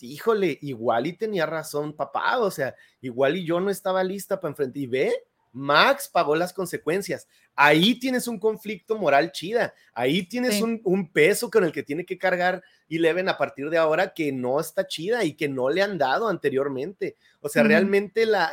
[0.00, 4.50] Híjole, igual y tenía razón papá, o sea, igual y yo no estaba lista para
[4.50, 5.12] enfrentar, y ve,
[5.56, 7.26] Max pagó las consecuencias.
[7.54, 9.72] Ahí tienes un conflicto moral chida.
[9.94, 14.12] Ahí tienes un, peso con el que tiene que cargar Eleven a partir de ahora
[14.12, 17.16] que no está chida y que no le han dado anteriormente.
[17.40, 18.52] O sea, realmente la,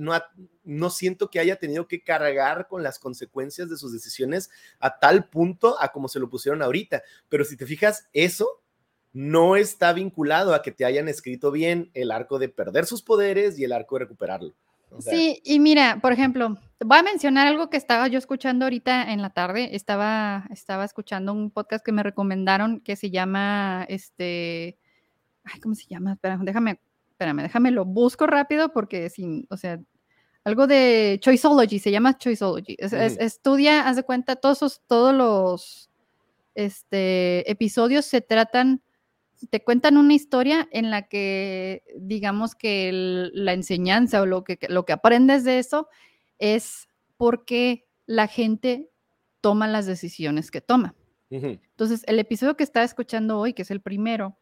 [0.00, 0.20] no,
[0.66, 5.28] no, siento que haya tenido que cargar con las consecuencias de sus decisiones a tal
[5.28, 7.02] punto a como se lo pusieron ahorita.
[7.28, 8.62] Pero si te fijas, eso
[9.12, 13.58] no está vinculado a que te hayan escrito bien el arco de perder sus poderes
[13.58, 14.54] y el arco de recuperarlo
[15.00, 19.22] sí, y mira, por ejemplo, voy a mencionar algo que estaba yo escuchando ahorita en
[19.22, 19.74] la tarde.
[19.74, 24.78] Estaba, estaba escuchando un podcast que me recomendaron que se llama, este,
[25.44, 26.12] ay, ¿cómo se llama?
[26.12, 26.80] Espera, déjame,
[27.10, 29.80] espérame, déjame lo busco rápido porque sin, o sea,
[30.46, 32.76] algo de Choiceology, se llama Choiceology.
[32.78, 35.90] estudia, haz de cuenta, todos, todos los
[36.54, 38.80] este, episodios se tratan
[39.50, 42.90] te cuentan una historia en la que, digamos que
[43.34, 45.88] la enseñanza o lo que, lo que aprendes de eso
[46.38, 48.88] es por qué la gente
[49.42, 50.94] toma las decisiones que toma.
[51.28, 54.38] Entonces, el episodio que estaba escuchando hoy, que es el primero,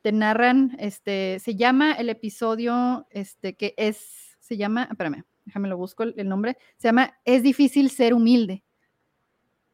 [0.00, 5.76] te narran, este, se llama el episodio, este, que es, se llama, espérame, déjame lo
[5.76, 8.62] busco el, nombre, se llama Es difícil ser humilde.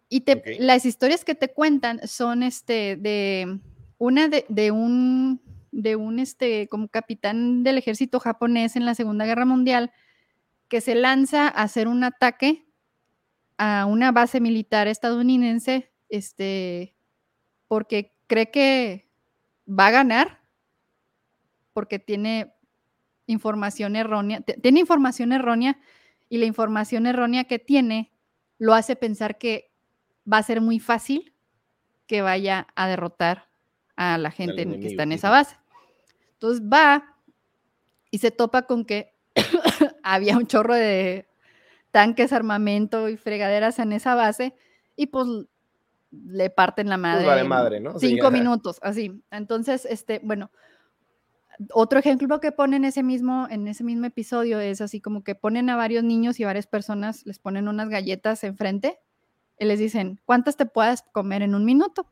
[0.09, 3.61] Y te, las historias que te cuentan son, este, de,
[3.99, 9.45] una de, un, de un este, como capitán del ejército japonés en la Segunda Guerra
[9.45, 9.93] Mundial,
[10.69, 12.67] que se lanza a hacer un ataque
[13.59, 16.95] a una base militar estadounidense, este,
[17.67, 19.11] porque cree que
[19.69, 20.41] va a ganar,
[21.75, 22.55] porque tiene
[23.29, 25.79] información errónea, tiene información errónea
[26.29, 28.11] y la información errónea que tiene
[28.59, 29.71] lo hace pensar que
[30.31, 31.33] va a ser muy fácil
[32.07, 33.49] que vaya a derrotar
[33.95, 35.57] a la gente que está en esa base.
[36.33, 37.17] Entonces va
[38.11, 39.15] y se topa con que
[40.03, 41.29] había un chorro de
[41.91, 44.55] tanques, armamento y fregaderas en esa base
[44.97, 45.27] y pues
[46.11, 47.45] le parten la pues madre.
[47.45, 47.99] madre, ¿no?
[47.99, 49.23] Cinco minutos, así.
[49.31, 50.51] Entonces, este, bueno,
[51.73, 55.71] otro ejemplo que ponen ese mismo, en ese mismo episodio es así como que ponen
[55.71, 58.99] a varios niños y varias personas, les ponen unas galletas enfrente
[59.59, 62.07] y les dicen, ¿cuántas te puedes comer en un minuto?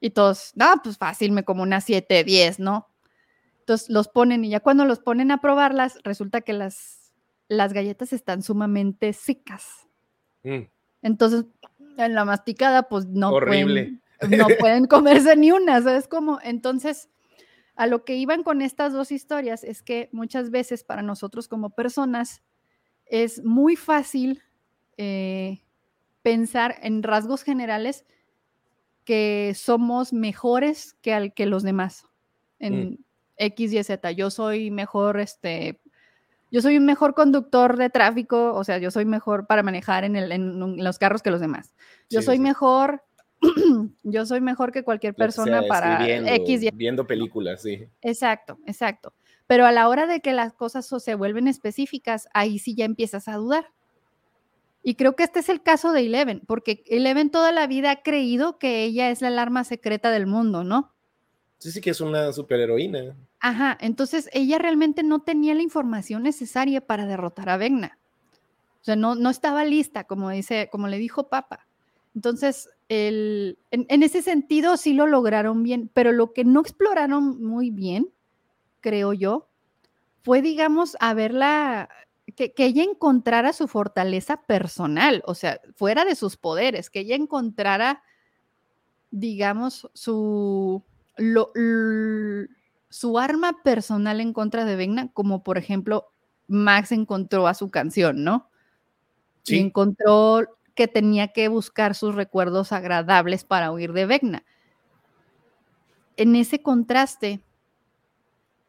[0.00, 2.88] Y todos, no, pues fácil, me como unas 7, 10, ¿no?
[3.60, 7.12] Entonces los ponen y ya cuando los ponen a probarlas, resulta que las,
[7.48, 9.88] las galletas están sumamente secas.
[10.42, 10.64] Mm.
[11.02, 11.46] Entonces,
[11.96, 14.02] en la masticada, pues no Pueden,
[14.38, 16.38] no pueden comerse ni una, ¿sabes cómo?
[16.42, 17.08] Entonces,
[17.78, 21.70] a lo que iban con estas dos historias es que muchas veces para nosotros como
[21.70, 22.42] personas
[23.06, 24.42] es muy fácil
[24.96, 25.62] eh,
[26.22, 28.04] pensar en rasgos generales
[29.04, 32.04] que somos mejores que, al, que los demás
[32.58, 32.98] en mm.
[33.36, 34.10] X y Z.
[34.10, 35.80] Yo soy mejor, este,
[36.50, 40.16] yo soy un mejor conductor de tráfico, o sea, yo soy mejor para manejar en,
[40.16, 41.76] el, en los carros que los demás.
[42.10, 43.04] Yo soy mejor,
[44.02, 46.06] yo soy mejor que cualquier persona para
[46.36, 47.86] X y Viendo películas, sí.
[48.02, 49.12] Exacto, exacto.
[49.46, 53.28] Pero a la hora de que las cosas se vuelven específicas, ahí sí ya empiezas
[53.28, 53.66] a dudar.
[54.82, 58.02] Y creo que este es el caso de Eleven, porque Eleven toda la vida ha
[58.02, 60.92] creído que ella es la alarma secreta del mundo, ¿no?
[61.58, 63.16] Sí, sí que es una superheroína.
[63.40, 67.98] Ajá, entonces ella realmente no tenía la información necesaria para derrotar a Vegna.
[68.80, 71.66] O sea, no, no estaba lista, como dice, como le dijo Papa.
[72.14, 77.42] Entonces, el, en, en, ese sentido sí lo lograron bien, pero lo que no exploraron
[77.42, 78.10] muy bien,
[78.80, 79.48] creo yo,
[80.22, 81.88] fue, digamos, haberla
[82.34, 88.02] que, ella encontrara su fortaleza personal, o sea, fuera de sus poderes, que ella encontrara,
[89.10, 90.82] digamos, su,
[92.88, 96.12] su arma personal en contra de Vegna, como por ejemplo
[96.46, 98.50] Max encontró a su canción, ¿no?
[99.42, 99.56] Sí.
[99.56, 104.44] Y encontró que tenía que buscar sus recuerdos agradables para huir de Vegna.
[106.16, 107.40] En ese contraste,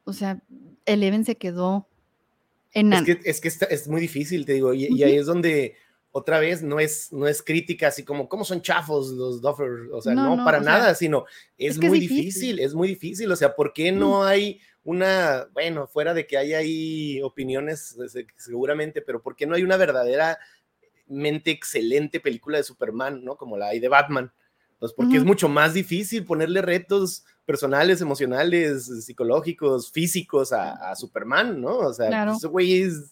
[0.06, 0.42] o sea,
[0.88, 1.86] Eleven se quedó
[2.74, 5.76] es que, es que es muy difícil, te digo, y, ahí es donde
[6.12, 9.92] otra vez no es, no es crítica así como, ¿cómo son chafos los Duffer?
[9.92, 11.26] O sea, no, para nada, sino
[11.60, 12.58] es, muy difícil.
[12.58, 13.32] es muy difícil.
[13.32, 14.24] O sea, ¿por qué no mm.
[14.24, 17.96] hay una, bueno, fuera de que hay ahí opiniones
[18.38, 19.78] seguramente, pero ¿por qué no hay una
[21.10, 23.36] verdaderamente excelente película de Superman, ¿no?
[23.36, 24.32] Como la hay de Batman?
[24.80, 31.80] Pues porque es mucho más difícil ponerle retos personales, emocionales, psicológicos, físicos a, Superman, ¿no?
[31.80, 33.12] O sea, ese güey es,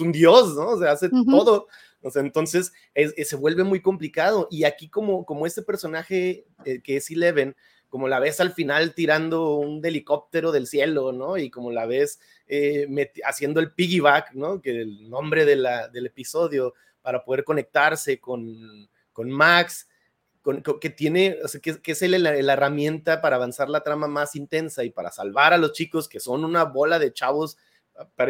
[0.00, 0.70] un dios, ¿no?
[0.70, 1.68] O sea, hace todo.
[2.02, 4.48] O sea, entonces se vuelve muy complicado.
[4.50, 7.54] Y aquí como, como este personaje eh, que es Eleven,
[7.88, 11.36] como la ves al final tirando un helicóptero del cielo, ¿no?
[11.36, 12.88] Y como la ves eh,
[13.24, 14.60] haciendo el piggyback, ¿no?
[14.60, 19.88] Que el nombre de la, del episodio para poder conectarse con, con Max,
[20.42, 24.34] con, que tiene, o sea, que, es la, la, herramienta para avanzar la trama más
[24.36, 27.58] intensa y para salvar a los chicos que son una bola de chavos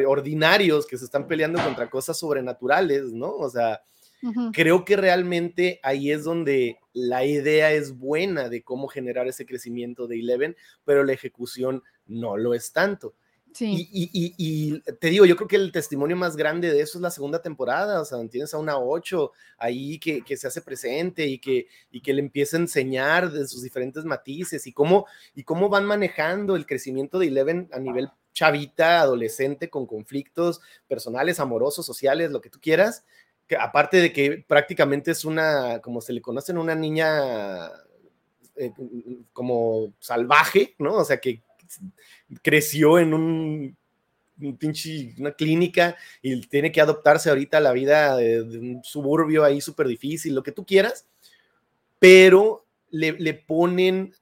[0.07, 3.31] ordinarios que se están peleando contra cosas sobrenaturales, ¿no?
[3.31, 3.83] O sea,
[4.53, 10.07] creo que realmente ahí es donde la idea es buena de cómo generar ese crecimiento
[10.07, 13.15] de Eleven, pero la ejecución no lo es tanto.
[13.59, 17.43] Y, te digo, yo creo que el testimonio más grande de eso es la segunda
[17.43, 22.01] temporada, o sea, tienes a una 8 ahí que, se hace presente y que, y
[22.01, 26.57] que le empieza a enseñar de sus diferentes matices y cómo, y cómo van manejando
[26.57, 32.51] el crecimiento de Eleven a nivel chavita, adolescente, con conflictos personales, amorosos, sociales, lo que
[32.51, 33.05] tú quieras,
[33.47, 37.67] que aparte de que prácticamente es una, como se le conocen, una niña
[38.57, 38.73] eh,
[39.33, 40.95] como salvaje, ¿no?
[40.95, 41.43] O sea, que
[42.43, 43.77] creció en un,
[44.59, 49.61] pinche, una clínica y tiene que adoptarse ahorita a la vida de, un suburbio ahí
[49.61, 51.07] súper difícil, lo que tú quieras,
[51.99, 54.15] pero le, le ponen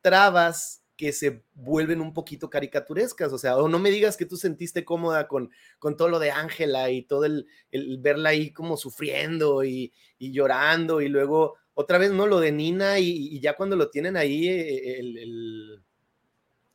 [0.00, 4.36] trabas que se vuelven un poquito caricaturescas, o sea, o no me digas que tú
[4.36, 8.76] sentiste cómoda con, con todo lo de Ángela y todo el, el, verla ahí como
[8.76, 12.26] sufriendo y, y, llorando y luego otra vez, ¿no?
[12.26, 15.84] Lo de Nina y, ya cuando lo tienen ahí, eh, el,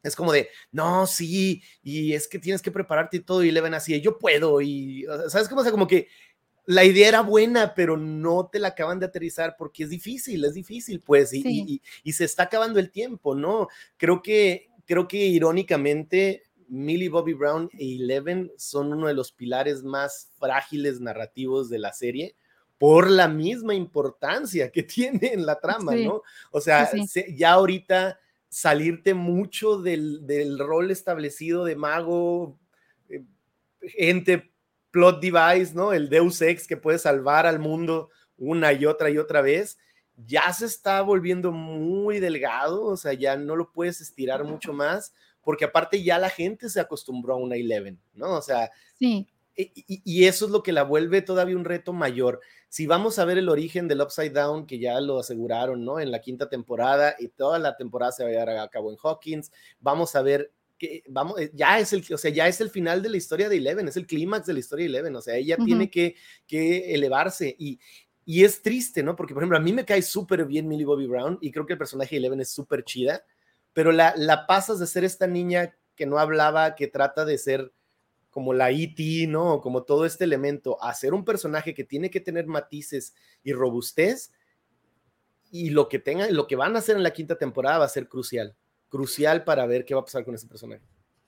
[0.03, 3.61] es como de, no, sí, y es que tienes que prepararte y todo y le
[3.61, 5.61] ven así, yo puedo y, ¿sabes cómo?
[5.61, 6.07] O sea, como que
[6.65, 10.53] la idea era buena, pero no te la acaban de aterrizar porque es difícil, es
[10.53, 11.81] difícil, pues, y,
[12.11, 13.67] se está acabando el tiempo, ¿no?
[13.97, 19.84] Creo que, creo que irónicamente, Millie Bobby Brown y Eleven son uno de los pilares
[19.84, 22.35] más frágiles narrativos de la serie
[22.77, 26.21] por la misma importancia que tiene en la trama, ¿no?
[26.51, 26.89] O sea,
[27.35, 28.19] ya ahorita
[28.53, 32.59] salirte mucho del, del rol establecido de mago,
[33.09, 33.23] eh,
[33.81, 34.53] gente
[34.91, 35.91] plot device, ¿no?
[35.91, 39.80] El Deus Ex que puede salvar al mundo una y otra y otra vez,
[40.15, 45.13] ya se está volviendo muy delgado, o sea, ya no lo puedes estirar mucho más,
[45.41, 48.38] porque aparte ya la gente se acostumbró a una Eleven, ¿no?
[48.38, 48.69] O sea,
[48.99, 49.32] sí.
[49.55, 52.41] Y, eso es lo que la vuelve todavía un reto mayor.
[52.69, 55.99] Si vamos a ver el origen del Upside Down, que ya lo aseguraron, ¿no?
[55.99, 58.97] En la quinta temporada y toda la temporada se va a llevar a cabo en
[59.01, 60.51] Hawkins, vamos a ver
[61.07, 63.57] vamos, eh, ya es el, o sea, ya es el final de la historia de
[63.57, 66.15] Eleven, es el clímax de la historia de Eleven, o sea, ella tiene que,
[66.47, 67.80] que elevarse y,
[68.25, 69.15] y es triste, ¿no?
[69.15, 71.73] Porque, por ejemplo, a mí me cae súper bien Millie Bobby Brown y creo que
[71.73, 73.23] el personaje de Eleven es súper chida,
[73.73, 77.71] pero la, la pasas de ser esta niña que no hablaba, que trata de ser
[78.34, 79.61] como la E.T., ¿no?
[79.61, 84.34] Como todo este elemento, a ser un personaje que tiene que tener matices y robustez,
[85.51, 87.89] y lo que tenga, lo que van a hacer en la quinta temporada va a
[87.89, 88.57] ser crucial
[88.93, 90.84] crucial para ver qué va a pasar con ese personaje.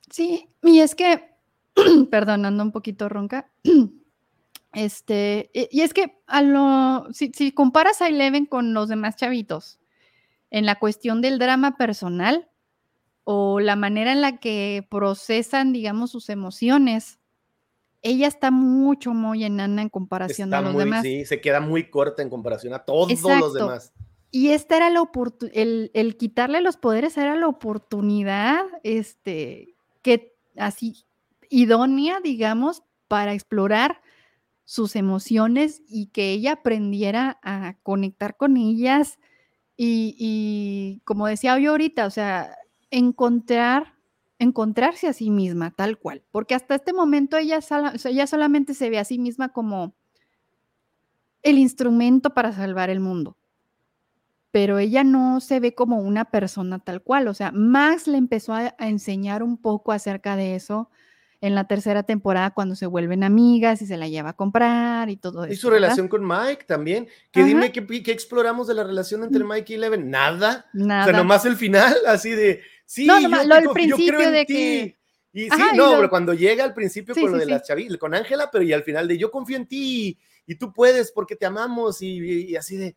[0.08, 1.34] Sí, y es que,
[2.12, 3.50] perdonando un poquito ronca,
[4.72, 9.80] este, y es que a lo, si, comparas a Eleven con los demás chavitos,
[10.50, 12.48] en la cuestión del drama personal
[13.28, 17.18] o la manera en la que procesan, digamos, sus emociones,
[18.00, 21.02] ella está mucho, muy enana en comparación a los demás.
[21.02, 23.92] Sí, se queda muy corta en comparación a todos los demás.
[24.30, 25.56] Y esta era la oportunidad,
[25.92, 31.04] el, quitarle los poderes era la oportunidad, este, que así
[31.50, 34.02] idónea, digamos, para explorar
[34.64, 39.18] sus emociones y que ella aprendiera a conectar con ellas
[39.76, 42.56] y, como decía yo ahorita, o sea,
[42.90, 43.94] encontrar,
[44.38, 47.60] encontrarse a sí misma tal cual, porque hasta este momento ella,
[48.04, 49.94] ella solamente se ve a sí misma como
[51.42, 53.36] el instrumento para salvar el mundo
[54.56, 57.28] pero ella no se ve como una persona tal cual.
[57.28, 60.88] O sea, Max le empezó a, enseñar un poco acerca de eso
[61.42, 65.18] en la tercera temporada cuando se vuelven amigas y se la lleva a comprar y
[65.18, 65.52] todo eso.
[65.52, 67.06] Y su relación con Mike también.
[67.30, 69.46] Que dime qué, exploramos de la relación entre mm.
[69.46, 70.08] Mike y Eleven.
[70.08, 70.64] Nada.
[70.72, 71.02] Nada.
[71.02, 72.62] O sea, nomás el final, así de.
[72.86, 74.96] Sí, no, yo, lo principio de que.
[75.32, 78.48] Y sí, no, pero cuando llega al principio con lo de la chavita, con Ángela,
[78.50, 82.00] pero y al final de yo confío en ti y tú puedes porque te amamos
[82.00, 82.96] y, así de,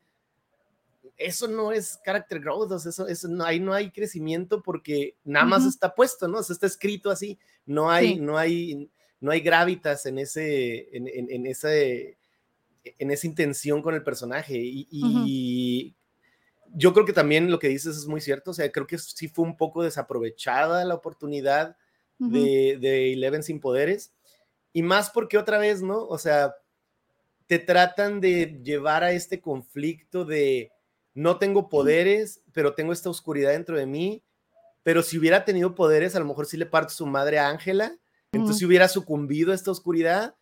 [1.17, 5.65] eso no es character growth, eso, eso no, ahí no hay crecimiento porque nada más
[5.65, 6.37] está puesto, ¿no?
[6.37, 8.89] O está escrito así, no hay, no hay,
[9.19, 12.17] no hay gravitas en ese, en, en, ese,
[12.83, 15.93] en esa intención con el personaje y,
[16.73, 19.27] yo creo que también lo que dices es muy cierto, o sea, creo que sí
[19.27, 21.77] fue un poco desaprovechada la oportunidad
[22.17, 24.13] de, de Eleven sin poderes
[24.73, 26.05] y más porque otra vez, ¿no?
[26.05, 26.55] O sea,
[27.47, 30.71] te tratan de llevar a este conflicto de
[31.13, 34.23] no tengo poderes, pero tengo esta oscuridad dentro de mí,
[34.83, 37.97] pero si hubiera tenido poderes, a lo mejor sí le parto su madre a Ángela,
[38.31, 40.35] entonces hubiera sucumbido a esta oscuridad,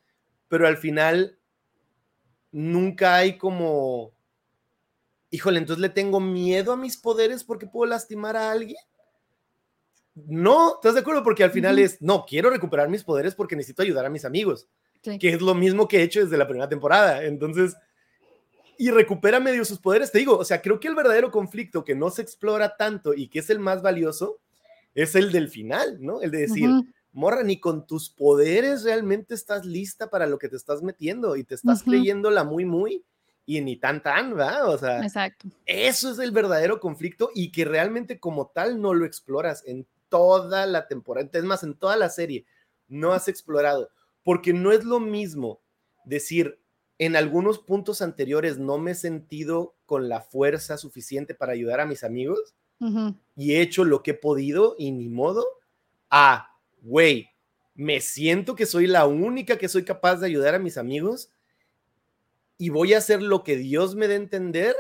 [0.50, 1.40] pero al final
[2.52, 4.12] nunca hay como,
[5.30, 8.78] híjole, entonces le tengo miedo a mis poderes porque puedo lastimar a alguien.
[10.16, 11.24] No, ¿estás de acuerdo?
[11.24, 14.68] Porque al final es, no, quiero recuperar mis poderes porque necesito ayudar a mis amigos,
[15.02, 17.24] que es lo mismo que he hecho desde la primera temporada.
[17.24, 17.76] Entonces,
[18.80, 21.96] y recupera medio sus poderes, te digo, o sea, creo que el verdadero conflicto que
[21.96, 24.40] no se explora tanto y que es el más valioso
[24.96, 26.22] es el del final, ¿no?
[26.22, 26.70] El de decir,
[27.12, 31.44] morra, ni con tus poderes realmente estás lista para lo que te estás metiendo y
[31.44, 33.04] te estás creyéndola muy, muy
[33.48, 34.70] y ni tan tan, ¿verdad?
[34.70, 35.48] O sea, Exacto.
[35.66, 40.66] eso es el verdadero conflicto y que realmente como tal no lo exploras en toda
[40.66, 42.46] la temporada, es más, en toda la serie,
[42.90, 43.90] no has explorado,
[44.22, 45.62] porque no es lo mismo
[46.04, 46.60] decir,
[47.00, 51.86] en algunos puntos anteriores no me he sentido con la fuerza suficiente para ayudar a
[51.86, 52.54] mis amigos
[53.36, 55.46] y he hecho lo que he podido y ni modo,
[56.10, 56.52] a,
[56.82, 57.30] güey,
[57.76, 61.30] me siento que soy la única que soy capaz de ayudar a mis amigos
[62.58, 64.76] y voy a hacer lo que Dios me dé a entender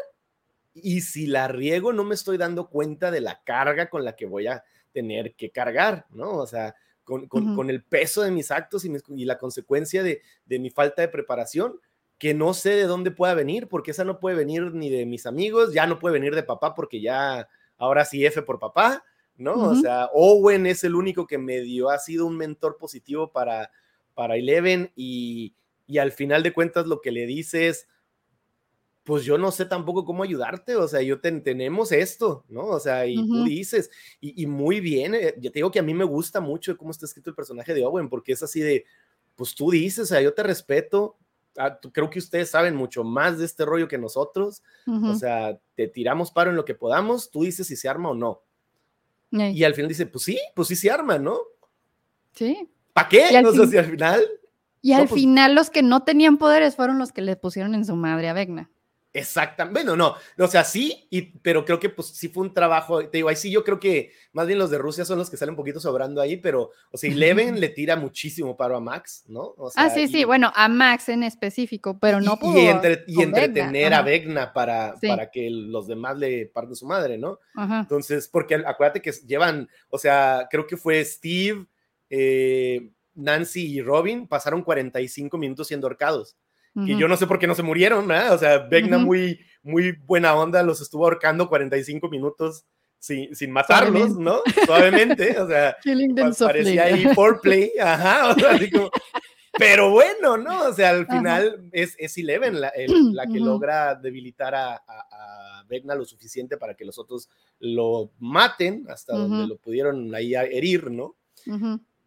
[0.74, 4.26] y si la riego no me estoy dando cuenta de la carga con la que
[4.26, 6.36] voy a tener que cargar, ¿no?
[6.36, 10.60] O sea, con, con, el peso de mis actos y, y la consecuencia de, de,
[10.60, 11.80] mi falta de preparación,
[12.18, 15.26] que no sé de dónde pueda venir, porque esa no puede venir ni de mis
[15.26, 17.48] amigos, ya no puede venir de papá, porque ya
[17.78, 19.06] ahora sí F por papá,
[19.38, 19.54] ¿no?
[19.54, 23.72] O sea, Owen es el único que me dio, ha sido un mentor positivo para,
[24.14, 25.54] para Eleven y,
[25.88, 27.88] y al final de cuentas lo que le dices
[29.07, 32.65] pues yo no sé tampoco cómo ayudarte, o sea, yo tenemos esto, ¿no?
[32.65, 33.89] O sea, y tú dices,
[34.19, 37.05] y, muy bien, eh, yo te digo que a mí me gusta mucho cómo está
[37.05, 38.84] escrito el personaje de Owen, porque es así de,
[39.38, 41.15] pues tú dices, o sea, yo te respeto,
[41.57, 45.88] ah, creo que ustedes saben mucho más de este rollo que nosotros, o sea, te
[45.88, 48.41] tiramos paro en lo que podamos, tú dices si se arma o no.
[49.31, 51.39] Y al final dice, pues sí, pues sí se arma, ¿no?
[52.34, 52.69] Sí.
[52.91, 53.41] ¿Para qué?
[53.41, 54.22] No sé si al final...
[54.82, 57.86] Y al pues final los que no tenían poderes fueron los que le pusieron en
[57.86, 58.70] su madre a Vegna.
[59.18, 59.82] Exactamente.
[59.82, 63.18] Bueno, no, o sea, sí, y, pero creo que pues sí fue un trabajo, te
[63.18, 65.54] digo, ahí sí yo creo que más bien los de Rusia son los que salen
[65.54, 69.56] un poquito sobrando ahí, pero, o sea, Eleven le tira muchísimo paro a Max, ¿no?
[69.76, 72.60] ah, sí, sí, bueno, a Max en específico, pero no pudo.
[72.60, 72.68] Y,
[73.08, 77.40] y entretener a Vegna para, para que los demás le parten su madre, ¿no?
[77.56, 81.66] Entonces, porque acuérdate que llevan, o sea, creo que fue Steve,
[82.10, 86.38] eh, Nancy y Robin, pasaron 45 minutos siendo ahorcados.
[86.85, 88.35] Que yo no sé por qué no se murieron, ¿verdad?
[88.35, 92.68] O sea, Vegna muy, muy buena onda los estuvo ahorcando 45 minutos
[92.99, 94.41] sin, sin matarlos, ¿no?
[94.64, 95.76] Suavemente, o sea,
[96.39, 98.91] parecía ahí foreplay, ajá, o sea, así como,
[99.57, 100.68] pero bueno, ¿no?
[100.68, 102.72] O sea, al final es, es Eleven la,
[103.14, 107.27] la que logra debilitar a, a, Vegna lo suficiente para que los otros
[107.60, 111.15] lo maten hasta donde lo pudieron ahí herir, ¿no?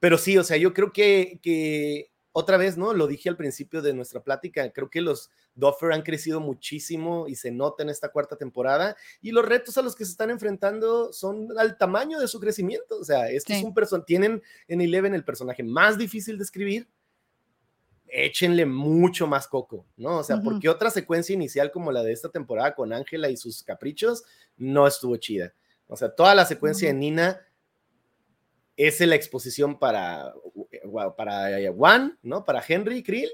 [0.01, 2.95] Pero sí, o sea, yo creo que, que otra vez, ¿no?
[2.95, 7.35] Lo dije al principio de nuestra plática, creo que los Duffer han crecido muchísimo y
[7.35, 11.13] se nota en esta cuarta temporada y los retos a los que se están enfrentando
[11.13, 15.15] son al tamaño de su crecimiento, o sea, este es un personaje, tienen en Eleven
[15.15, 16.89] el personaje más difícil de escribir,
[18.07, 20.19] échenle mucho más coco, ¿no?
[20.19, 23.63] O sea, porque otra secuencia inicial como la de esta temporada con Ángela y sus
[23.63, 24.25] caprichos
[24.57, 25.55] no estuvo chida.
[25.87, 27.41] O sea, toda la secuencia de Nina
[28.77, 30.33] es la exposición para,
[31.17, 32.45] para Juan, ¿no?
[32.45, 33.31] Para Henry Krill,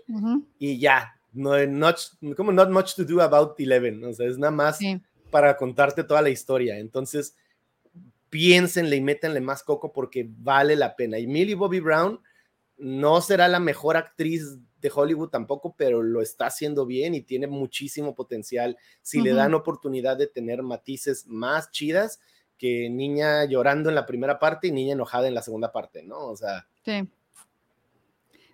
[0.59, 1.99] y ya, no, not,
[2.37, 4.79] como not much to do about Eleven, o sea, es nada más
[5.31, 6.79] para contarte toda la historia.
[6.79, 7.37] Entonces,
[8.31, 11.19] piénsenle y métanle más coco porque vale la pena.
[11.19, 12.21] Y Millie Bobby Brown
[12.77, 17.47] no será la mejor actriz de Hollywood tampoco, pero lo está haciendo bien y tiene
[17.47, 18.77] muchísimo potencial.
[19.03, 22.21] Si le dan oportunidad de tener matices más chidas,
[22.59, 26.19] que niña llorando en la primera parte y niña enojada en la segunda parte, ¿no?
[26.19, 26.67] O sea.
[26.85, 27.09] Sí.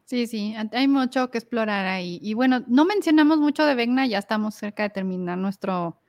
[0.04, 2.18] Sí, sí, hay mucho que explorar ahí.
[2.20, 6.00] Y bueno, no mencionamos mucho de Vegna, ya estamos cerca de terminar nuestro,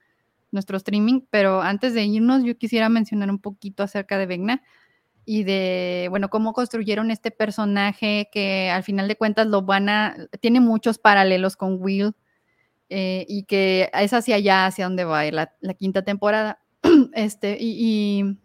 [0.52, 4.62] nuestro streaming, pero antes de irnos, yo quisiera mencionar un poquito acerca de Vegna.
[5.26, 10.18] y de, bueno, cómo construyeron este personaje que al final de cuentas lo van a,
[10.42, 12.14] tiene muchos paralelos con Will
[12.90, 16.63] eh, y que es hacia allá, hacia donde va la, la quinta temporada.
[17.14, 18.38] este, y,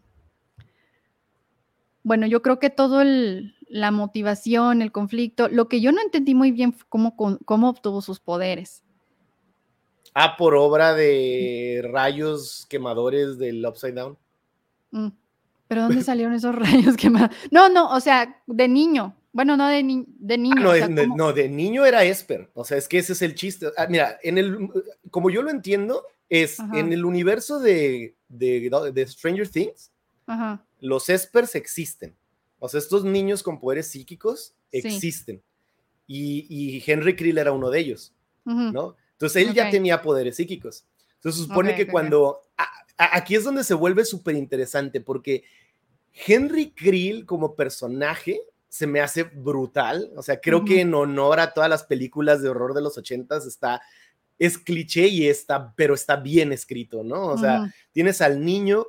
[2.03, 6.35] bueno, yo creo que todo el, la motivación, el conflicto, lo que yo no entendí
[6.35, 8.83] muy bien fue cómo, cómo obtuvo sus poderes.
[10.15, 14.19] Ah, por obra de rayos quemadores del Upside Down.
[14.91, 15.09] Mm,
[15.69, 17.31] ¿Pero dónde salieron esos rayos quemados?
[17.51, 19.15] No, no, o sea, de niño.
[19.33, 21.17] Bueno, no de, de ah, niño.
[21.17, 22.51] no, de, niño era Esper.
[22.55, 23.69] O sea, es que ese es el chiste.
[23.77, 24.69] Ah, mira, en el,
[25.11, 29.91] como yo lo entiendo, es en el universo de, de, Stranger Things,
[30.81, 32.15] los Espers existen.
[32.59, 35.43] O sea, estos niños con poderes psíquicos existen.
[36.07, 38.15] Y, Henry Krill era uno de ellos,
[38.45, 38.97] ¿no?
[39.13, 40.85] Entonces él ya tenía poderes psíquicos.
[41.17, 42.41] Entonces supone que cuando...
[42.97, 45.45] aquí es donde se vuelve súper interesante porque
[46.27, 50.11] Henry Krill como personaje se me hace brutal.
[50.17, 53.47] O sea, creo que en honor a todas las películas de horror de los ochentas
[53.47, 53.81] está,
[54.39, 57.29] es cliché y está, pero está bien escrito, ¿no?
[57.29, 58.87] O sea, tienes al niño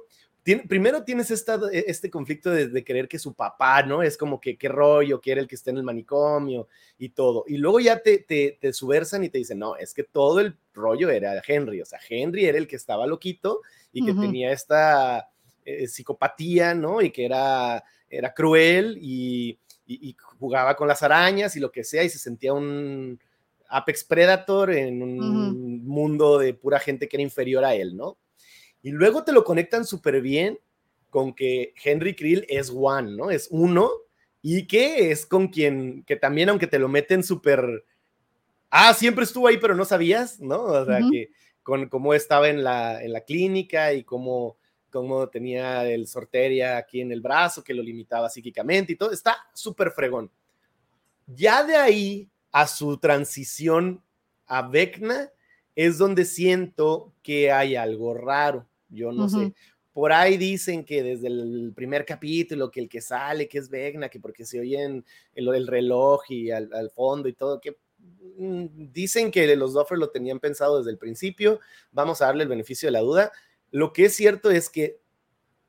[0.68, 4.02] primero tienes esta, este conflicto de, de, creer que su papá, ¿no?
[4.02, 7.44] Es como que qué rollo, quiere el que esté en el manicomio y todo.
[7.48, 10.58] Y luego ya te, te, te subversan y te dicen, no, es que todo el
[10.74, 13.62] rollo era Henry, o sea, Henry era el que estaba loquito
[13.92, 15.30] y que tenía esta
[15.66, 17.02] eh, psicopatía, ¿no?
[17.02, 19.60] Y que era, era cruel y,
[19.90, 23.20] y, jugaba con las arañas y lo que sea y se sentía un
[23.68, 28.18] Apex Predator en un mundo de pura gente que era inferior a él, ¿no?
[28.82, 30.60] Y luego te lo conectan súper bien
[31.10, 33.32] con que Henry Krill es one, ¿no?
[33.32, 33.90] Es uno
[34.42, 37.84] y que es con quien, que también aunque te lo meten súper,
[38.70, 40.64] ah, siempre estuvo ahí pero no sabías, ¿no?
[40.64, 41.32] O sea, que
[41.64, 44.58] con cómo estaba en la, en la clínica y cómo,
[44.90, 49.38] cómo tenía el sorteria aquí en el brazo, que lo limitaba psíquicamente y todo, está
[49.54, 50.32] súper fregón.
[51.28, 54.04] Ya de ahí a su transición
[54.48, 55.32] a Vecna
[55.76, 58.68] es donde siento que hay algo raro.
[58.90, 59.54] Yo no sé.
[59.94, 64.10] Por ahí dicen que desde el primer capítulo, que el que sale, que es Vegna,
[64.10, 67.78] que porque se oyen el, el reloj y al, fondo y todo, que
[68.38, 71.60] mm, dicen que los Duffer lo tenían pensado desde el principio.
[71.92, 73.32] Vamos a darle el beneficio de la duda.
[73.72, 75.00] Lo que es cierto es que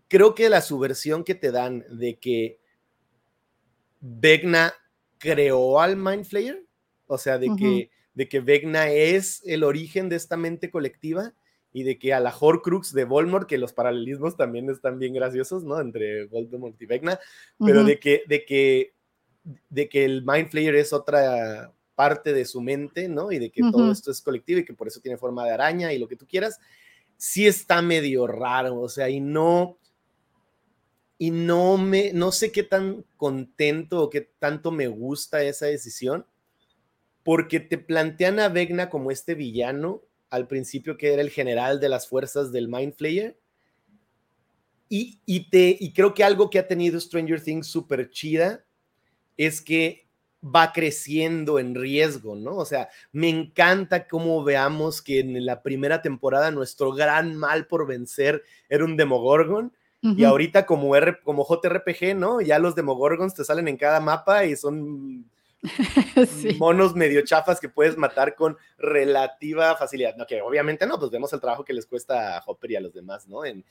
[0.08, 2.60] creo que la subversión que te dan de que
[4.00, 4.72] Vegna
[5.18, 6.64] creó al Mind Flayer,
[7.06, 11.34] o sea, de que, de que Vegna es el origen de esta mente colectiva,
[11.72, 15.62] y de que a la Horcrux de Voldemort, que los paralelismos también están bien graciosos,
[15.64, 15.80] ¿no?
[15.80, 17.18] Entre Voldemort y Vecna,
[17.58, 18.94] pero de, que, de, que,
[19.68, 23.30] de que el Mind Flayer es otra parte de su mente, ¿no?
[23.30, 25.92] Y de que todo esto es colectivo y que por eso tiene forma de araña
[25.92, 26.58] y lo que tú quieras,
[27.20, 29.76] sí está medio raro, o sea, y no,
[31.18, 36.24] y no me, no sé qué tan contento o qué tanto me gusta esa decisión,
[37.22, 41.90] porque te plantean a Vecna como este villano al principio que era el general de
[41.90, 43.38] las fuerzas del Mind Flayer.
[44.88, 48.64] Y, y, te, y creo que algo que ha tenido Stranger Things súper chida
[49.36, 49.99] es que
[50.42, 52.56] va creciendo en riesgo, ¿no?
[52.56, 57.86] O sea, me encanta cómo veamos que en la primera temporada nuestro gran mal por
[57.86, 59.72] vencer era un Demogorgon.
[60.02, 62.40] Y ahorita como, R, como JRPG, ¿no?
[62.40, 65.26] Ya los Demogorgons te salen en cada mapa y son
[66.58, 70.16] monos medio chafas que puedes matar con relativa facilidad.
[70.16, 72.80] No, que obviamente no, pues vemos el trabajo que les cuesta a Hopper y a
[72.80, 73.44] los demás, ¿no?
[73.44, 73.64] En,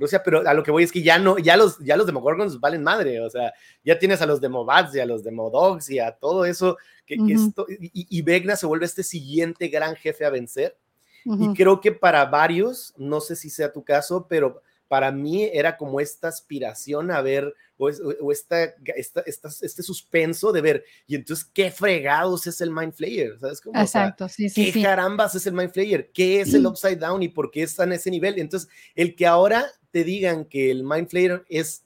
[0.00, 2.60] Rusia, pero a lo que voy es que ya no, ya los, ya los Demogorgons
[2.60, 3.52] valen madre, o sea,
[3.84, 7.66] ya tienes a los Demobats y a los Demodogs y a todo eso, que, esto,
[7.68, 10.76] y, y, Vegna se vuelve este siguiente gran jefe a vencer.
[11.24, 15.76] Y creo que para varios, no sé si sea tu caso, pero para mí era
[15.76, 22.46] como esta aspiración a ver, o, esta, este suspenso de ver, y entonces, ¿qué fregados
[22.46, 23.38] es el Mind Flayer?
[23.38, 23.78] ¿Sabes cómo?
[23.80, 24.72] Exacto, sí, sí.
[24.72, 26.10] ¿Qué carambas es el Mind Flayer?
[26.12, 28.38] ¿Qué es el Upside Down y por qué está en ese nivel?
[28.38, 31.84] Entonces, el que ahora te digan que el Mind Flayer es,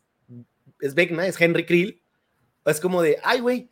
[0.81, 2.01] es Vecna, es Henry Krill,
[2.65, 3.71] es como de, ay, güey,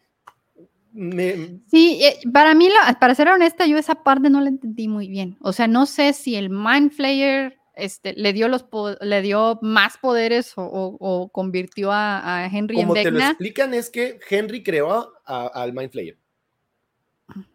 [1.71, 2.69] Sí, eh, para mí,
[2.99, 5.37] para ser honesta, yo esa parte no la entendí muy bien.
[5.41, 8.67] O sea, no sé si el Mind Flayer este, le, dio los
[9.01, 13.91] le dio más poderes o, convirtió a, Henry Como en Como te lo explican es
[13.91, 16.19] que Henry creó al Mind Flayer.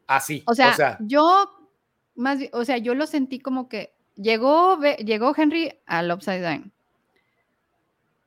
[0.08, 0.44] Así.
[0.46, 1.50] O sea, yo
[2.16, 6.72] más, o sea, yo lo sentí como que llegó, llegó Henry al Upside Down.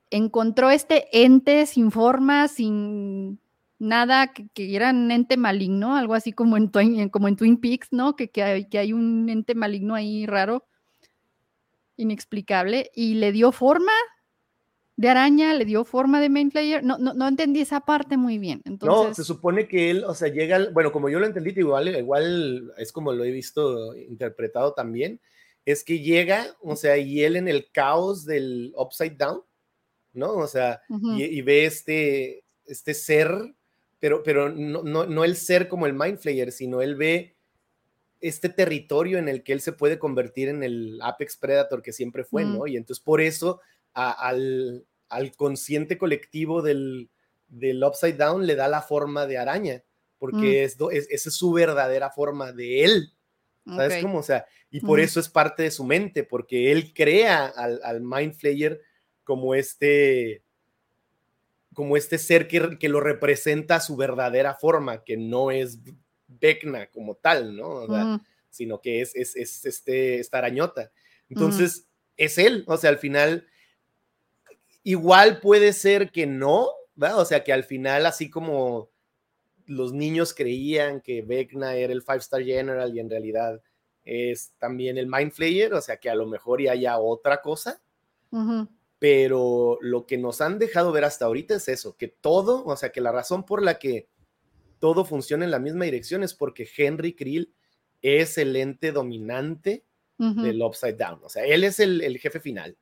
[0.09, 3.39] Encontró este ente sin forma, sin
[3.79, 6.69] nada, que, era un ente maligno, algo así como en,
[7.09, 8.15] como en Twin Peaks, ¿no?
[8.15, 10.65] Que, que, hay, que hay un ente maligno ahí raro
[11.97, 13.91] inexplicable y le dio forma
[14.95, 16.83] de araña, le dio forma de main player.
[16.83, 18.61] No, no, no entendí esa parte muy bien.
[18.65, 19.07] Entonces...
[19.09, 22.73] No, se supone que él, o sea, llega, bueno, como yo lo entendí, igual, igual
[22.77, 25.21] es como lo he visto interpretado también,
[25.65, 29.41] es que llega, o sea, y él en el caos del Upside Down,
[30.13, 30.33] ¿no?
[30.33, 33.29] O sea, y, ve este, este ser,
[33.99, 37.36] pero, pero no, no, no el ser como el Mind Flayer, sino él ve
[38.21, 42.23] este territorio en el que él se puede convertir en el Apex Predator que siempre
[42.23, 42.67] fue, ¿no?
[42.67, 43.61] Y entonces por eso
[43.93, 44.85] al,
[45.35, 47.09] consciente colectivo del,
[47.51, 49.83] Upside Down le da la forma de araña,
[50.19, 53.13] porque es, esa es su verdadera forma de él.
[53.65, 54.19] ¿Sabes cómo?
[54.19, 58.33] O sea, y por eso es parte de su mente, porque él crea al, Mind
[58.33, 58.81] Flayer
[59.23, 60.41] como este,
[61.73, 65.79] como este ser que, que, lo representa su verdadera forma, que no es
[66.39, 68.21] Vecna como tal, ¿no?
[68.49, 70.91] Sino que es, es, este, esta arañota.
[71.29, 73.45] Entonces, es él, o sea, al final
[74.87, 77.19] Igual puede ser que no, ¿verdad?
[77.19, 78.89] O sea, que al final, así como
[79.65, 83.61] los niños creían que Vecna era el Five Star General y en realidad
[84.05, 87.81] es también el Mind Flayer, o sea, que a lo mejor ya haya otra cosa.
[88.97, 92.93] Pero lo que nos han dejado ver hasta ahorita es eso, que todo, o sea,
[92.93, 94.07] que la razón por la que
[94.79, 97.53] todo funciona en la misma dirección es porque Henry Krill
[98.01, 99.83] es el ente dominante
[100.17, 101.19] del Upside Down.
[101.23, 102.75] O sea, él es el jefe final.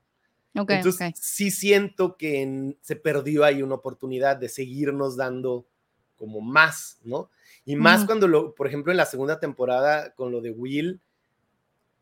[0.55, 5.67] Entonces, sí siento que se perdió ahí una oportunidad de seguirnos dando
[6.15, 7.29] como más, ¿no?
[7.65, 11.01] Y más cuando, lo, por ejemplo, en la segunda temporada con lo de Will,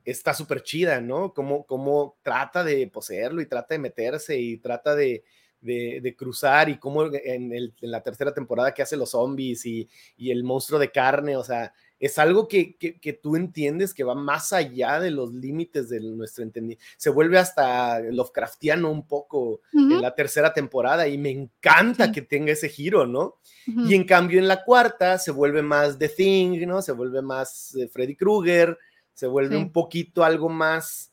[0.05, 1.33] está súper chida, ¿no?
[1.33, 5.23] Como, como trata de poseerlo y trata de meterse y trata de,
[5.63, 9.87] de, cruzar y cómo en, en, la tercera temporada que hace los zombies y,
[10.17, 11.73] y, el monstruo de carne, o sea,
[12.03, 16.43] es algo que, que, tú entiendes que va más allá de los límites de nuestro
[16.43, 16.83] entendimiento.
[16.97, 22.51] Se vuelve hasta Lovecraftiano un poco en la tercera temporada y me encanta que tenga
[22.51, 23.37] ese giro, ¿no?
[23.65, 26.81] Y en cambio en la cuarta se vuelve más The Thing, ¿no?
[26.81, 28.77] Se vuelve más eh, Freddy Krueger,
[29.13, 31.12] se vuelve un poquito algo más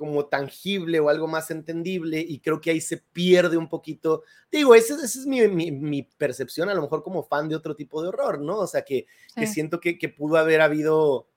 [0.00, 4.22] como tangible o algo más entendible y creo que ahí se pierde un poquito.
[4.50, 8.40] Digo, esa, es mi, percepción, a lo mejor como fan de otro tipo de horror,
[8.40, 8.60] ¿no?
[8.60, 9.04] O sea, que,
[9.46, 11.28] siento que, pudo haber habido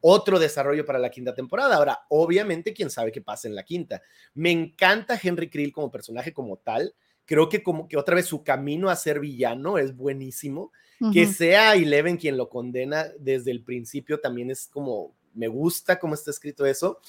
[0.00, 1.76] otro desarrollo para la quinta temporada.
[1.76, 4.02] Ahora, obviamente, quién sabe qué pasa en la quinta.
[4.34, 6.96] Me encanta Henry Krill como personaje como tal.
[7.26, 10.72] Creo que como que otra vez su camino a ser villano es buenísimo.
[11.12, 16.14] Que sea Eleven quien lo condena desde el principio también es como me gusta cómo
[16.14, 17.00] está escrito eso.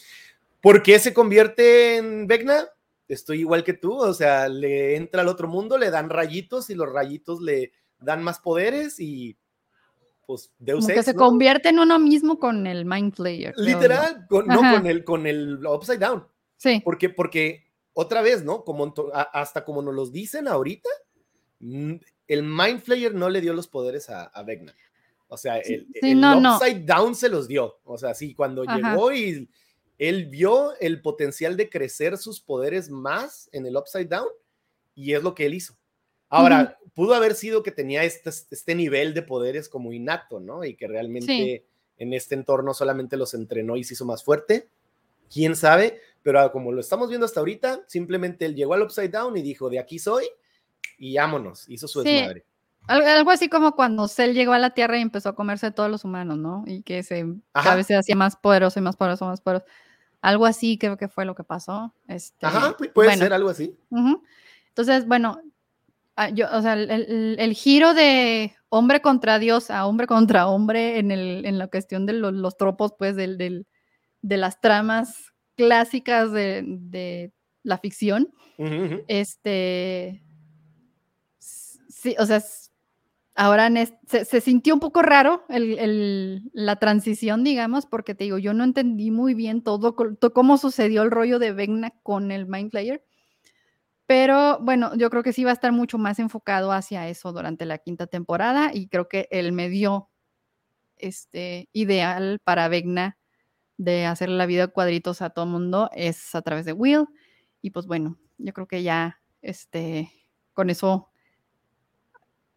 [0.61, 2.67] ¿Por qué se convierte en Vecna?
[3.07, 6.75] Estoy igual que tú, o sea, le entra al otro mundo, le dan rayitos y
[6.75, 9.37] los rayitos le dan más poderes y
[10.25, 13.53] pues Deus Ex, que se convierte en uno mismo con el Mind Player.
[13.57, 16.27] Literal, no, con el, con el Upside Down.
[16.57, 16.81] Sí.
[16.83, 18.63] Porque, porque otra vez, ¿no?
[18.63, 20.89] Como, hasta como nos los dicen ahorita,
[21.59, 24.73] el Mind Flayer no le dio los poderes a, a Vecna.
[25.35, 27.79] O sea, el, Upside Down se los dio.
[27.83, 29.49] O sea, sí, cuando llegó y
[29.97, 34.27] él vio el potencial de crecer sus poderes más en el Upside Down
[34.95, 35.77] y es lo que él hizo.
[36.29, 40.63] Ahora, pudo haber sido que tenía este, este, nivel de poderes como innato, ¿no?
[40.63, 41.65] Y que realmente
[41.97, 44.67] en este entorno solamente los entrenó y se hizo más fuerte.
[45.31, 49.37] Quién sabe, pero como lo estamos viendo hasta ahorita, simplemente él llegó al Upside Down
[49.37, 50.25] y dijo, de aquí soy
[50.97, 52.45] y vámonos, hizo su desmadre.
[52.87, 55.89] Algo así como cuando Cell llegó a la Tierra y empezó a comerse a todos
[55.89, 56.63] los humanos, ¿no?
[56.67, 59.65] Y que se cada vez se hacía más poderoso y más poderoso, más poderoso.
[60.21, 61.93] Algo así creo que fue lo que pasó.
[62.07, 63.75] Este, Ajá, puede ser algo así.
[64.69, 65.41] Entonces, bueno,
[66.33, 71.45] yo, o sea, el, giro de hombre contra Dios a hombre contra hombre en, el,
[71.45, 73.67] en la cuestión de los, tropos, pues, del, del,
[74.21, 77.31] de las tramas clásicas de, de
[77.63, 78.31] la ficción,
[79.07, 80.23] este,
[81.39, 82.41] sí, o sea,
[83.37, 83.69] Ahora
[84.07, 89.33] se, sintió un poco raro la transición, digamos, porque te digo, yo no entendí muy
[89.33, 89.93] bien todo,
[90.33, 93.03] cómo sucedió el rollo de Vegna con el Mind Player.
[94.05, 97.65] Pero bueno, yo creo que sí va a estar mucho más enfocado hacia eso durante
[97.65, 100.09] la quinta temporada y creo que el medio
[100.97, 103.17] este, ideal para Vegna
[103.77, 107.05] de hacer la vida cuadritos a todo mundo es a través de Will.
[107.61, 110.11] Y pues bueno, yo creo que ya este,
[110.53, 111.09] con eso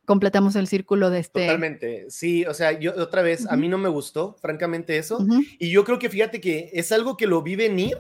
[0.09, 1.43] completamos el círculo de este.
[1.43, 5.19] Totalmente, sí, o sea, yo otra vez, a mí no me gustó, francamente, eso.
[5.59, 7.99] Y yo creo que fíjate que es algo que lo vi venir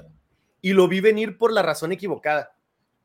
[0.62, 2.56] y lo vi venir por la razón equivocada.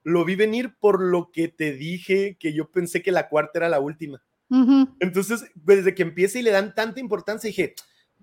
[0.04, 3.68] Lo vi venir por lo que te dije que yo pensé que la cuarta era
[3.68, 4.24] la última.
[5.02, 7.76] Entonces, desde que empieza y le dan tanta importancia, dije,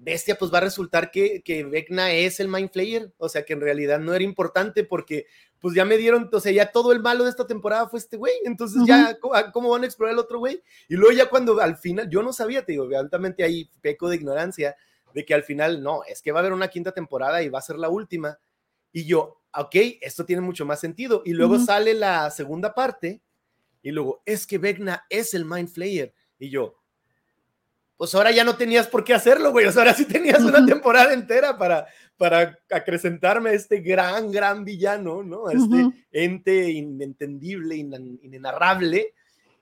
[0.02, 3.52] bestia, pues va a resultar que, que Vecna es el Mind Flayer, o sea que
[3.52, 5.26] en realidad no era importante porque
[5.60, 8.16] pues ya me dieron, o sea, ya todo el malo de esta temporada fue este
[8.16, 9.18] güey, entonces ya,
[9.52, 10.62] ¿cómo van a explorar el otro güey?
[10.88, 14.16] Y luego ya cuando al final, yo no sabía, te digo, altamente ahí peco de
[14.16, 14.74] ignorancia,
[15.12, 17.58] de que al final, no, es que va a haber una quinta temporada y va
[17.58, 18.38] a ser la última.
[18.92, 21.22] Y yo, ok, esto tiene mucho más sentido.
[21.24, 23.20] Y luego sale la segunda parte
[23.82, 26.14] y luego, es que Vecna es el Mind Flayer.
[26.38, 26.79] Y yo,
[28.00, 29.66] pues ahora ya no tenías por qué hacerlo, güey.
[29.66, 31.86] O sea, ahora sí tenías una temporada entera para,
[32.16, 35.48] para acrecentarme a este gran, gran villano, ¿no?
[35.48, 39.12] A este ente inentendible, inenarrable.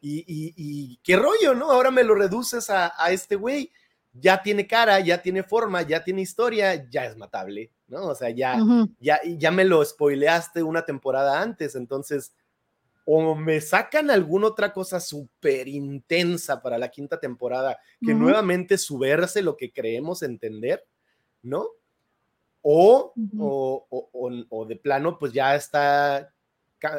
[0.01, 1.73] Y, qué rollo, ¿no?
[1.73, 3.73] Ahora me lo reduces a, este güey.
[4.13, 8.07] Ya tiene cara, ya tiene forma, ya tiene historia, ya es matable, ¿no?
[8.07, 8.57] O sea, ya,
[9.01, 12.33] ya, ya me lo spoileaste una temporada antes, entonces
[13.11, 19.41] o me sacan alguna otra cosa súper intensa para la quinta temporada que nuevamente subverse
[19.41, 20.85] lo que creemos entender,
[21.41, 21.69] ¿no?
[22.61, 26.35] O, o, de plano, pues ya está,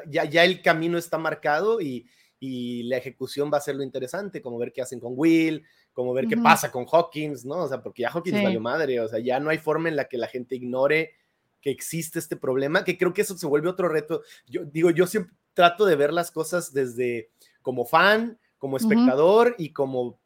[0.07, 2.07] ya, ya el camino está marcado y,
[2.41, 5.63] la ejecución va a ser lo interesante, como ver qué hacen con Will,
[5.93, 7.65] como ver qué pasa con Hawkins, ¿no?
[7.65, 10.05] O sea, porque ya Hawkins valió madre, o sea, ya no hay forma en la
[10.05, 11.13] que la gente ignore
[11.61, 14.23] que existe este problema, que creo que eso se vuelve otro reto.
[14.47, 17.31] Yo digo, yo siempre trato de ver las cosas desde
[17.61, 20.17] como fan, como espectador y como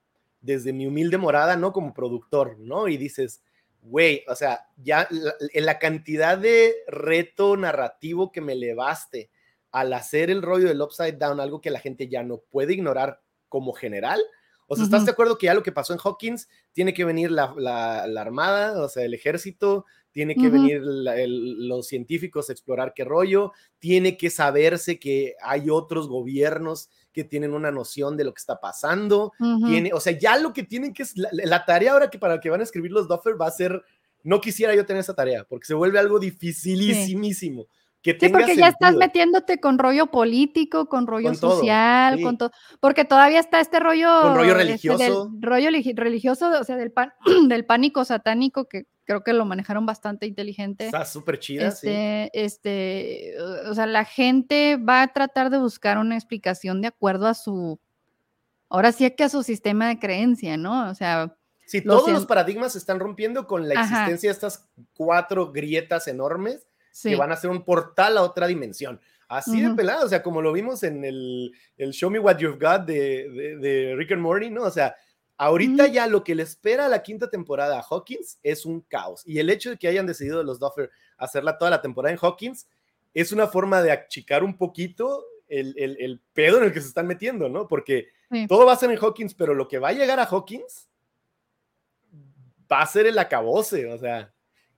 [0.42, 1.74] desde mi humilde morada, ¿no?
[1.74, 2.88] Como productor, ¿no?
[2.88, 3.42] Y dices,
[3.82, 9.32] güey, o sea, ya en la, cantidad de reto narrativo que me levaste
[9.72, 13.20] al hacer el rollo del Upside Down, algo que la gente ya no puede ignorar
[13.50, 14.22] como general.
[14.68, 17.32] O sea, ¿estás de acuerdo que ya lo que pasó en Hawkins tiene que venir
[17.32, 23.04] la, la Armada, o sea, el ejército, tiene que venir los científicos a explorar qué
[23.04, 28.40] rollo, tiene que saberse que hay otros gobiernos que tienen una noción de lo que
[28.40, 29.34] está pasando,
[29.66, 32.52] tiene, o sea, ya lo que tienen que, la, la tarea ahora que para que
[32.52, 33.84] van a escribir los Duffer va a ser,
[34.22, 37.68] no quisiera yo tener esa tarea, porque se vuelve algo dificilísimo sí,
[38.32, 43.62] porque ya estás metiéndote con rollo político, con rollo social, con todo, porque todavía está
[43.62, 47.14] este rollo, con rollo este, religioso, rollo religioso, o sea, del, pan,
[47.48, 50.86] del pánico satánico que creo que lo manejaron bastante inteligente.
[50.86, 52.40] Está súper chida, este, sí.
[52.40, 53.36] Este,
[53.70, 57.80] o sea, la gente va a tratar de buscar una explicación de acuerdo a su,
[58.70, 60.90] ahora sí que a su sistema de creencia, ¿no?
[60.90, 61.36] O sea,
[61.66, 66.68] Sí, todos los paradigmas se están rompiendo con la existencia de estas cuatro grietas enormes
[67.02, 69.00] que van a ser un portal a otra dimensión.
[69.28, 72.60] Así de pelado, o sea, como lo vimos en el, el Show Me What You've
[72.60, 74.64] Got de, de, Rick and Morty, ¿no?
[74.64, 74.96] O sea,
[75.38, 79.24] ahorita ya lo que le espera a la quinta temporada a Hawkins es un caos.
[79.26, 82.68] Y el hecho de que hayan decidido los Duffer hacerla toda la temporada en Hawkins
[83.14, 86.88] es una forma de achicar un poquito el, el, el pedo en el que se
[86.88, 87.68] están metiendo, ¿no?
[87.68, 88.10] Porque
[88.48, 90.90] todo va a ser en Hawkins, pero lo que va a llegar a Hawkins
[92.72, 94.34] va a ser el acabose, o sea.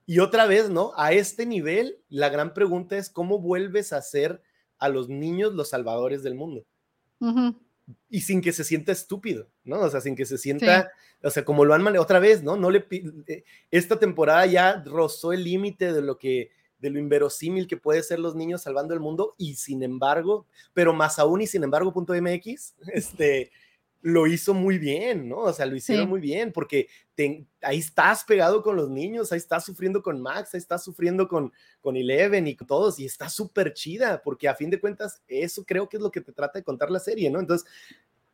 [0.06, 0.92] Y otra vez, ¿no?
[0.96, 4.40] A este nivel, la gran pregunta es cómo vuelves a ser
[4.78, 6.64] a los niños los salvadores del mundo.
[8.08, 9.80] Y sin que se sienta estúpido, ¿no?
[9.80, 10.90] O sea, sin que se sienta,
[11.22, 12.56] o sea, como lo han manejado otra vez, ¿no?
[12.56, 12.86] No le
[13.26, 18.02] eh, esta temporada ya rozó el límite de lo que de lo inverosímil que puede
[18.02, 21.92] ser los niños salvando el mundo y sin embargo, pero más aún y sin embargo
[21.92, 23.50] punto MX, este
[24.02, 25.38] lo hizo muy bien, ¿no?
[25.38, 26.88] O sea, lo hicieron muy bien, porque
[27.62, 31.52] ahí estás pegado con los niños, ahí estás sufriendo con Max, ahí estás sufriendo con,
[31.80, 35.64] con Eleven y con todos, y está súper chida, porque a fin de cuentas, eso
[35.64, 37.40] creo que es lo que te trata de contar la serie, ¿no?
[37.40, 37.68] Entonces,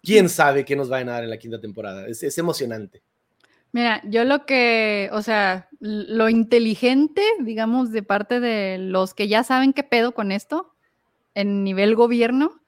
[0.03, 3.03] quién sabe qué nos va a dar en la quinta temporada, es, es emocionante.
[3.73, 9.43] Mira, yo lo que, o sea, lo inteligente, digamos, de parte de los que ya
[9.43, 10.75] saben qué pedo con esto,
[11.35, 12.61] en nivel gobierno,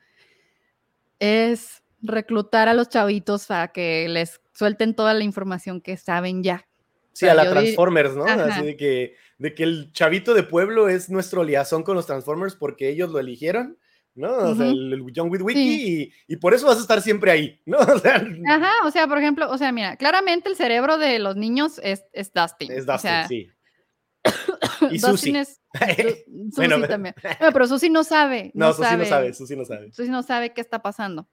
[1.18, 6.66] es reclutar a los chavitos para que les suelten toda la información que saben ya.
[7.12, 8.24] Sí, a la Transformers, ¿no?
[8.24, 12.56] Así de que, de que el chavito de pueblo es nuestro liazón con los Transformers
[12.56, 13.78] porque ellos lo eligieron,
[14.14, 14.36] ¿no?
[14.36, 17.78] O sea, el, John Witwicky y, por eso vas a estar siempre ahí, ¿no?
[17.94, 21.36] O sea, Ajá, o sea, por ejemplo, o sea, mira, claramente el cerebro de los
[21.36, 22.72] niños es, es Dustin.
[22.72, 23.48] Es Dustin, sí.
[24.90, 25.36] y Susi.
[25.36, 25.60] Es,
[26.56, 27.14] bueno, también.
[27.52, 28.50] pero Susi no sabe.
[28.54, 29.92] No, Susi no sabe, Susi no sabe.
[29.92, 31.28] Susi no sabe qué está pasando.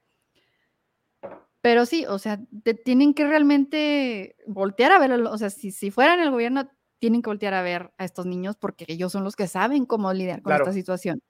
[1.62, 5.92] Pero sí, o sea, te tienen que realmente voltear a ver, o sea, si, si
[5.92, 9.36] fueran el gobierno, tienen que voltear a ver a estos niños porque ellos son los
[9.36, 11.22] que saben cómo lidiar con esta situación.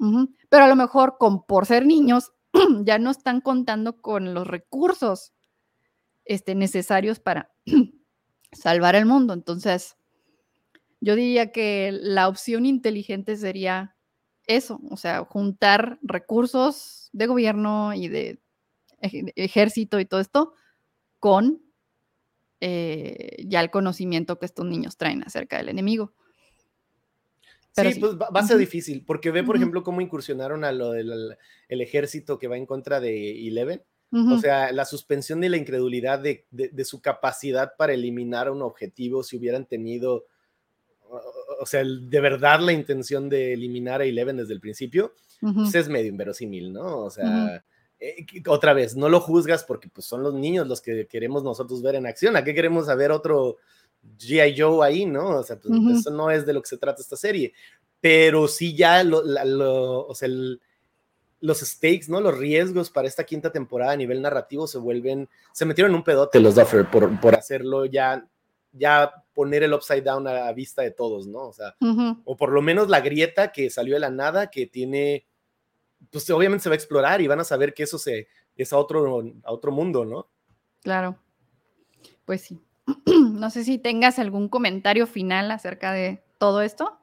[0.49, 2.33] Pero a lo mejor, con, por ser niños,
[2.83, 5.33] ya no están contando con los recursos
[6.25, 7.51] este, necesarios para
[8.51, 9.33] salvar el mundo.
[9.33, 9.95] Entonces,
[10.99, 13.95] yo diría que la opción inteligente sería
[14.47, 18.41] eso, o sea, juntar recursos de gobierno y de
[19.01, 20.53] ejército y todo esto
[21.19, 21.61] con
[22.63, 26.13] eh, ya el conocimiento que estos niños traen acerca del enemigo.
[27.75, 31.37] sí, pues va, a ser difícil, porque ve, por ejemplo, cómo incursionaron a lo del
[31.69, 33.83] el ejército que va en contra de Eleven.
[34.13, 36.45] O sea, la suspensión de la incredulidad de,
[36.83, 40.25] su capacidad para eliminar un objetivo si hubieran tenido,
[41.61, 45.87] o sea, de verdad la intención de eliminar a Eleven desde el principio, pues es
[45.87, 46.99] medio inverosímil, ¿no?
[46.99, 47.63] O sea,
[48.01, 51.83] eh, otra vez, no lo juzgas porque pues, son los niños los que queremos nosotros
[51.83, 52.35] ver en acción.
[52.35, 53.57] ¿A qué queremos saber otro
[54.17, 54.59] G.I.
[54.59, 55.37] Joe ahí, no?
[55.37, 57.53] O sea, pues, eso no es de lo que se trata esta serie.
[57.99, 59.19] Pero sí ya lo,
[60.07, 60.27] o sea,
[61.41, 62.19] los stakes, ¿no?
[62.19, 66.03] Los riesgos para esta quinta temporada a nivel narrativo se vuelven, se metieron en un
[66.03, 68.27] pedote los Duffer por, por hacerlo ya,
[68.71, 71.49] ya poner el upside down a la vista de todos, ¿no?
[71.49, 71.75] O sea,
[72.25, 75.27] o por lo menos la grieta que salió de la nada, que tiene
[76.09, 78.77] pues obviamente se va a explorar y van a saber que eso se, es a
[78.77, 80.29] otro, a otro mundo, ¿no?
[80.81, 81.19] Claro,
[82.25, 82.59] pues sí.
[83.05, 86.99] No sé si tengas algún comentario final acerca de todo esto.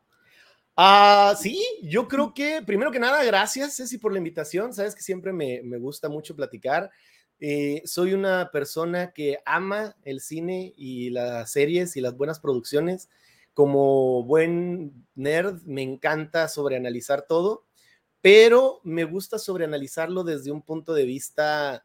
[0.77, 4.73] Ah, sí, yo creo que, primero que nada, gracias, Ceci, por la invitación.
[4.73, 6.91] Sabes que siempre me, gusta mucho platicar.
[7.41, 13.09] Eh, soy una persona que ama el cine y las series y las buenas producciones.
[13.55, 17.68] Como buen nerd, me encanta sobreanalizar todo
[18.21, 21.85] pero me gusta sobreanalizarlo desde un punto de vista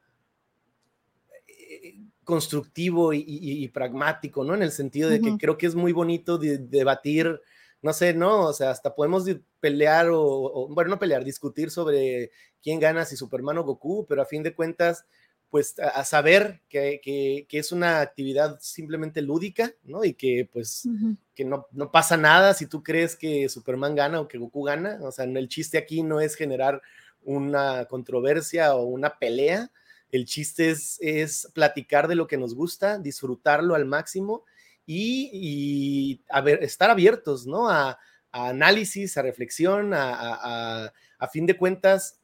[1.47, 4.55] eh, constructivo y, pragmático, ¿no?
[4.55, 7.41] En el sentido de que creo que es muy bonito debatir,
[7.81, 8.47] no sé, ¿no?
[8.47, 9.26] O sea, hasta podemos
[9.60, 12.31] pelear o, bueno, no pelear, discutir sobre
[12.61, 15.05] quién gana, si Superman o Goku, pero a fin de cuentas,
[15.53, 20.03] pues a, saber que, es una actividad simplemente lúdica, ¿no?
[20.03, 20.89] Y que pues
[21.35, 25.11] que no, pasa nada si tú crees que Superman gana o que Goku gana, o
[25.11, 26.81] sea, el chiste aquí no es generar
[27.21, 29.69] una controversia o una pelea,
[30.11, 34.45] el chiste es, es platicar de lo que nos gusta, disfrutarlo al máximo
[34.88, 36.23] y,
[36.61, 37.69] estar abiertos, ¿no?
[37.69, 37.99] A,
[38.31, 42.23] análisis, a reflexión, a, a fin de cuentas,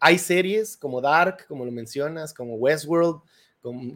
[0.00, 3.20] hay series como Dark, como lo mencionas, como Westworld,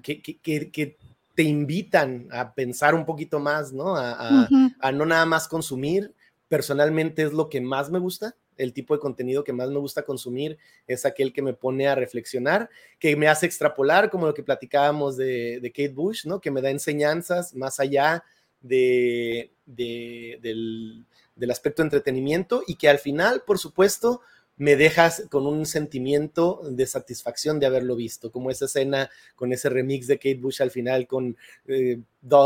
[0.02, 0.96] que,
[1.34, 3.96] te invitan a pensar un poquito más, ¿no?
[3.96, 6.12] A, no nada más consumir.
[6.48, 10.02] Personalmente es lo que más me gusta, el tipo de contenido que más me gusta
[10.02, 12.68] consumir es aquel que me pone a reflexionar,
[12.98, 16.40] que me hace extrapolar, como lo que platicábamos de, Kate Bush, ¿no?
[16.40, 18.24] Que me da enseñanzas más allá
[18.60, 24.20] de, del, del aspecto de entretenimiento y que al final, por supuesto,
[24.56, 29.68] me dejas con un sentimiento de satisfacción de haberlo visto, como esa escena con ese
[29.68, 32.00] remix de Kate Bush al final, con eh,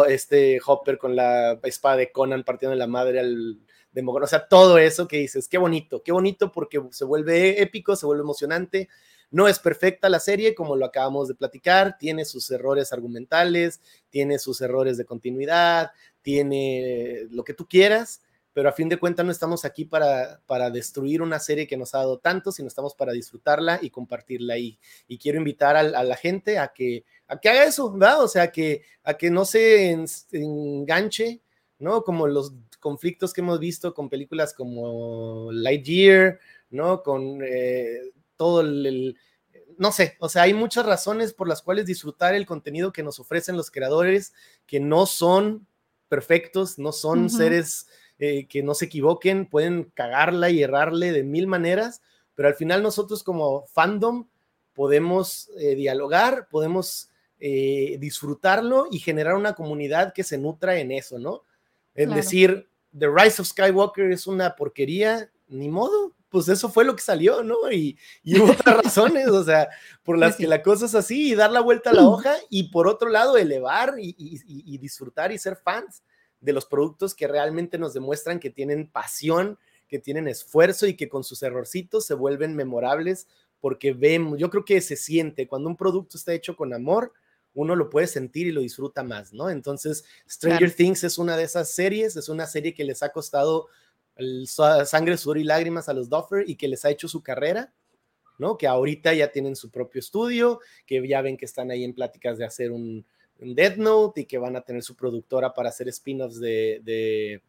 [0.09, 3.59] este Hopper con la espada de Conan partiendo la madre al
[3.93, 7.97] Demogorgon, o sea, todo eso que dices, qué bonito, qué bonito porque se vuelve épico,
[7.97, 8.89] se vuelve emocionante.
[9.31, 13.81] No es perfecta la serie, como lo acabamos de platicar, tiene sus errores argumentales,
[14.11, 15.91] tiene sus errores de continuidad,
[16.23, 18.21] tiene lo que tú quieras,
[18.57, 21.95] pero a fin de cuentas no estamos aquí para, para destruir una serie que nos
[21.95, 24.57] ha dado tanto, sino estamos para disfrutarla y compartirla.
[24.57, 28.25] Y, y quiero invitar a, la gente a que, a que haga eso, ¿verdad?
[28.25, 29.95] O sea, que, a que no se
[30.33, 31.43] enganche,
[31.79, 32.03] ¿no?
[32.03, 36.39] Como los conflictos que hemos visto con películas como Lightyear,
[36.71, 37.03] ¿no?
[37.03, 39.19] Con eh, todo el,
[39.77, 43.21] no sé, o sea, hay muchas razones por las cuales disfrutar el contenido que nos
[43.21, 44.33] ofrecen los creadores,
[44.67, 45.67] que no son
[46.09, 51.47] perfectos, no son seres eh, que no se equivoquen, pueden cagarla y errarle de mil
[51.47, 52.01] maneras,
[52.35, 54.27] pero al final nosotros como fandom
[54.73, 57.11] podemos eh, dialogar, podemos
[57.41, 61.43] eh, disfrutarlo y generar una comunidad que se nutra en eso, ¿no?
[61.95, 66.97] Es decir, The Rise of Skywalker es una porquería, ni modo, pues eso fue lo
[66.97, 67.71] que salió, ¿no?
[67.71, 69.69] Y, y hubo otras razones, o sea,
[70.03, 72.71] por las que la cosa es así y dar la vuelta a la hoja y
[72.71, 76.03] por otro lado elevar y disfrutar y ser fans
[76.47, 79.59] de los productos que realmente nos demuestran que tienen pasión,
[79.89, 83.27] que tienen esfuerzo y que con sus errorcitos se vuelven memorables
[83.61, 87.13] porque vemos, yo creo que se siente cuando un producto está hecho con amor,
[87.53, 89.51] uno lo puede sentir y lo disfruta más, ¿no?
[89.51, 93.67] Entonces, Stranger Things es una de esas series, es una serie que les ha costado
[94.85, 97.75] sangre, sudor y lágrimas a los Duffer y que les ha hecho su carrera,
[98.39, 98.57] ¿no?
[98.57, 102.39] Que ahorita ya tienen su propio estudio, que ya ven que están ahí en pláticas
[102.39, 103.05] de hacer un,
[103.39, 107.43] Death Note y que van a tener su productora para hacer spin-offs de,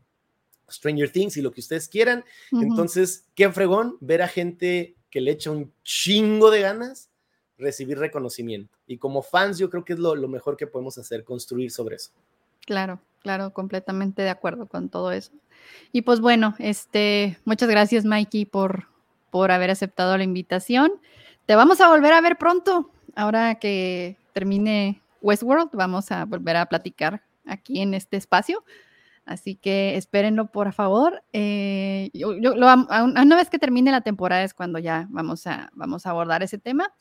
[0.69, 2.25] Stranger Things y lo que ustedes quieran.
[2.51, 7.09] Entonces, qué fregón ver a gente que le echa un chingo de ganas
[7.57, 8.77] recibir reconocimiento.
[8.85, 12.11] Y como fans, yo creo que es lo, mejor que podemos hacer, construir sobre eso.
[12.65, 15.31] Claro, claro, completamente de acuerdo con todo eso.
[15.91, 18.87] Y pues bueno, este, muchas gracias, Mikey, por,
[19.31, 20.91] por haber aceptado la invitación.
[21.45, 25.69] Te vamos a volver a ver pronto, ahora que termine Westworld.
[25.73, 28.63] Vamos a volver a platicar aquí en este espacio.
[29.25, 31.21] Así que espérenlo, por favor.
[31.33, 36.43] Eh, una vez que termine la temporada es cuando ya vamos a, vamos a abordar
[36.43, 36.93] ese tema.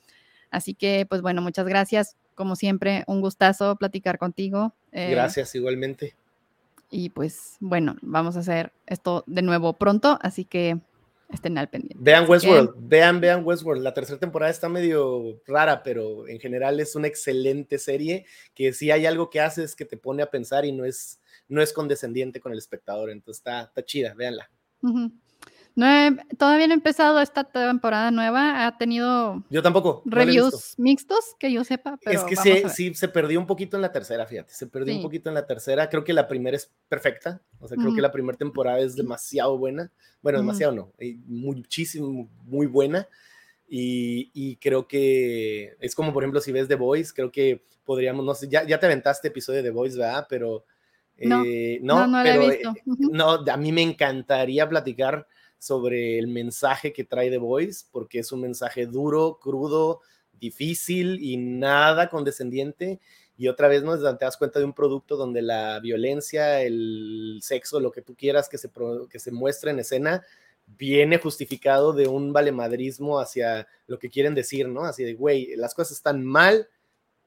[0.51, 2.17] Así que, pues bueno, muchas gracias.
[2.35, 4.75] Como siempre, un gustazo platicar contigo.
[4.91, 6.17] Eh, gracias, igualmente.
[6.91, 10.81] Y pues bueno, vamos a hacer esto de nuevo pronto, así que
[11.33, 11.97] estén al pendiente.
[11.99, 13.83] Vean Westworld, vean, vean Westworld.
[13.83, 18.91] La tercera temporada está medio rara, pero en general es una excelente serie que si
[18.91, 21.73] hay algo que hace es que te pone a pensar y no es, no es
[21.73, 23.11] condescendiente con el espectador.
[23.11, 24.51] Entonces está, está chida, véanla.
[25.77, 25.87] No
[26.39, 28.67] todavía no he empezado esta temporada nueva.
[28.67, 31.99] Ha tenido yo tampoco reviews mixtos que yo sepa.
[32.01, 32.35] es que
[32.71, 34.55] sí, se perdió un poquito en la tercera, fíjate.
[34.55, 35.91] Se perdió un poquito en la tercera.
[35.91, 37.43] Creo que la primera es perfecta.
[37.61, 39.93] O sea, creo que la primera temporada es demasiado buena.
[40.23, 40.93] Bueno, demasiado no.
[41.27, 43.07] Muchísimo, muy buena.
[43.69, 48.35] Y, creo que es como, por ejemplo, si ves The Voice, creo que podríamos, no
[48.35, 50.27] sé, ya, ya te aventaste episodio de The Voice, ¿verdad?
[50.27, 50.65] Pero.
[51.19, 52.71] No, eh, no, no, pero, he visto.
[52.71, 55.27] Eh, no, a mí me encantaría platicar
[55.59, 60.01] sobre el mensaje que trae The Voice, porque es un mensaje duro, crudo,
[60.39, 63.01] difícil y nada condescendiente.
[63.39, 63.97] Y otra vez, ¿no?
[64.17, 68.49] Te das cuenta de un producto donde la violencia, el sexo, lo que tú quieras
[68.49, 68.71] que se,
[69.11, 70.25] que se muestre en escena,
[70.67, 74.85] viene justificado de un valemadrismo hacia lo que quieren decir, ¿no?
[74.85, 76.69] Así de, güey, las cosas están mal,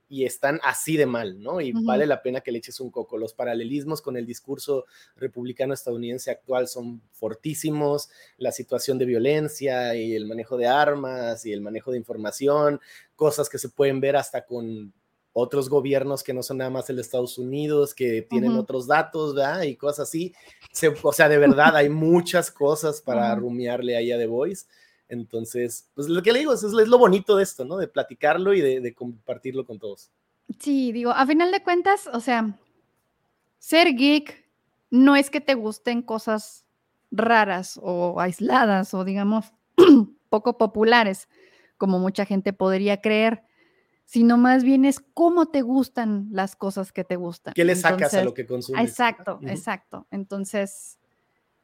[0.10, 1.62] y están así de mal, ¿no?
[1.62, 3.18] Y vale la pena que le eches un coco.
[3.18, 10.16] Los paralelismos con el discurso republicano estadounidense actual son fortísimos, la situación de violencia y
[10.16, 12.82] el manejo de armas y el manejo de información,
[13.16, 14.92] cosas que se pueden ver hasta con
[15.32, 19.36] otros gobiernos que no son nada más el de Estados Unidos, que tienen otros datos,
[19.36, 19.62] ¿verdad?
[19.62, 20.34] Y cosas así.
[21.04, 24.66] o sea, de verdad hay muchas cosas para rumiarle ahí a The Voice.
[25.10, 27.78] Entonces, pues lo que le digo es, es lo bonito de esto, ¿no?
[27.78, 30.12] De platicarlo y de, compartirlo con todos.
[30.60, 32.56] Sí, digo, a final de cuentas, o sea,
[33.58, 34.48] ser geek
[34.92, 36.66] no es que te gusten cosas
[37.12, 39.52] raras o aisladas o digamos
[40.30, 41.28] poco populares,
[41.78, 43.44] como mucha gente podría creer,
[44.06, 47.56] sino más bien es cómo te gustan las cosas que te gustan.
[47.56, 48.88] ¿Qué le sacas a lo que consumes?
[48.88, 50.08] Exacto, exacto.
[50.12, 50.99] Entonces,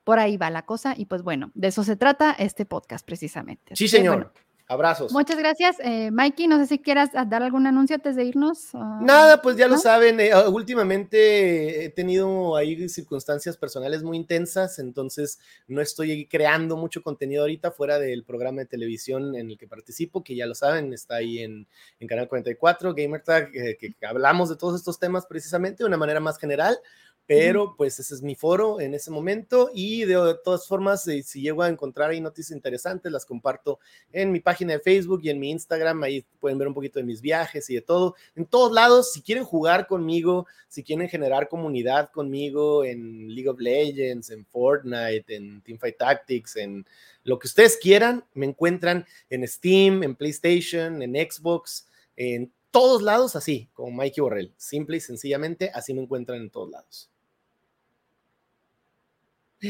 [0.06, 3.75] por ahí va la cosa y pues bueno, de eso se trata este podcast precisamente.
[3.75, 4.32] Sí, señor.
[4.67, 5.11] Abrazos.
[5.11, 5.75] Muchas gracias.
[5.80, 8.74] Eh, Mikey, no sé si quieras dar algún anuncio antes de irnos.
[8.74, 10.19] Ah, Nada, pues ya lo saben.
[10.19, 17.03] Eh, ah, últimamente he tenido ahí circunstancias personales muy intensas, entonces no estoy creando mucho
[17.03, 20.93] contenido ahorita fuera del programa de televisión en el que participo, que ya lo saben,
[20.93, 21.67] está ahí en,
[22.08, 26.40] Canal 44, GamerTag, eh, que hablamos de todos estos temas precisamente de una manera más
[26.40, 26.80] general
[27.27, 31.41] pero pues ese es mi foro en ese momento y de, todas formas, eh, si
[31.41, 33.79] llego a encontrar ahí noticias interesantes, las comparto
[34.11, 37.05] en mi página de Facebook y en mi Instagram, ahí pueden ver un poquito de
[37.05, 38.15] mis viajes y de todo.
[38.35, 43.59] En todos lados, si quieren jugar conmigo, si quieren generar comunidad conmigo en League of
[43.59, 46.85] Legends, en Fortnite, en Teamfight Tactics, en
[47.23, 53.35] lo que ustedes quieran, me encuentran en Steam, en PlayStation, en Xbox, en todos lados
[53.35, 54.53] así, como Mikey Borrell.
[54.57, 57.09] Simple y sencillamente, así me encuentran en todos lados.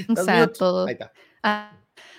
[0.09, 0.87] O sea, todo.
[1.43, 1.71] Ah,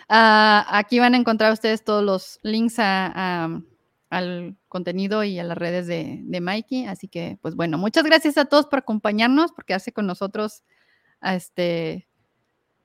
[0.08, 5.86] ah, aquí van a encontrar ustedes todos los links al contenido y a las redes
[5.86, 6.86] de, Mikey.
[6.86, 10.62] Así que, pues bueno, muchas gracias a todos por acompañarnos, por quedarse con nosotros.
[11.22, 12.06] este,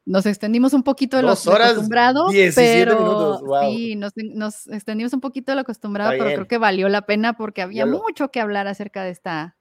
[0.06, 5.62] nos extendimos un poquito de lo, acostumbrado, pero sí, nos, extendimos un poquito de lo
[5.62, 9.58] acostumbrado, pero creo que valió la pena porque había mucho que hablar acerca de esta,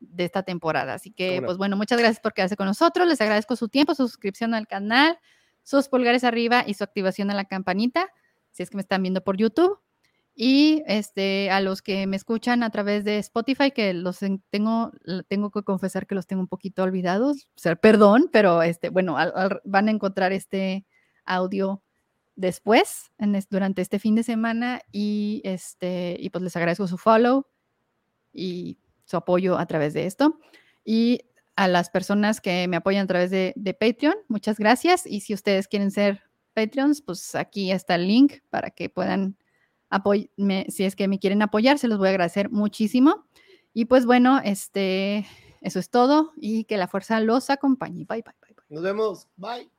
[0.00, 0.94] de esta temporada.
[0.94, 3.06] Así que, pues bueno, muchas gracias por quedarse con nosotros.
[3.06, 5.18] Les agradezco su tiempo, su suscripción al canal,
[5.62, 8.08] sus pulgares arriba y su activación a la campanita,
[8.52, 9.78] si es que me están viendo por YouTube.
[10.38, 14.18] Y este, a los que me escuchan a través de Spotify, que los
[14.50, 14.92] tengo,
[15.28, 19.16] tengo que confesar que los tengo un poquito olvidados, o sea, perdón, pero este, bueno,
[19.64, 20.84] van a encontrar este
[21.24, 21.82] audio
[22.34, 23.10] después,
[23.48, 27.46] durante este fin de semana, y este, y pues les agradezco su follow
[28.30, 30.38] y su apoyo a través de esto.
[30.84, 31.20] Y
[31.56, 35.06] a las personas que me apoyan a través de, Patreon, muchas gracias.
[35.06, 39.38] Y si ustedes quieren ser Patreons, pues aquí está el link para que puedan
[39.88, 40.66] apoyarme.
[40.68, 43.26] Si es que me quieren apoyar, se los voy a agradecer muchísimo.
[43.72, 45.26] Y pues bueno, este,
[45.62, 48.04] eso es todo y que la fuerza los acompañe.
[48.04, 48.54] Bye, bye, bye.
[48.54, 48.64] bye.
[48.68, 49.28] Nos vemos.
[49.36, 49.75] Bye.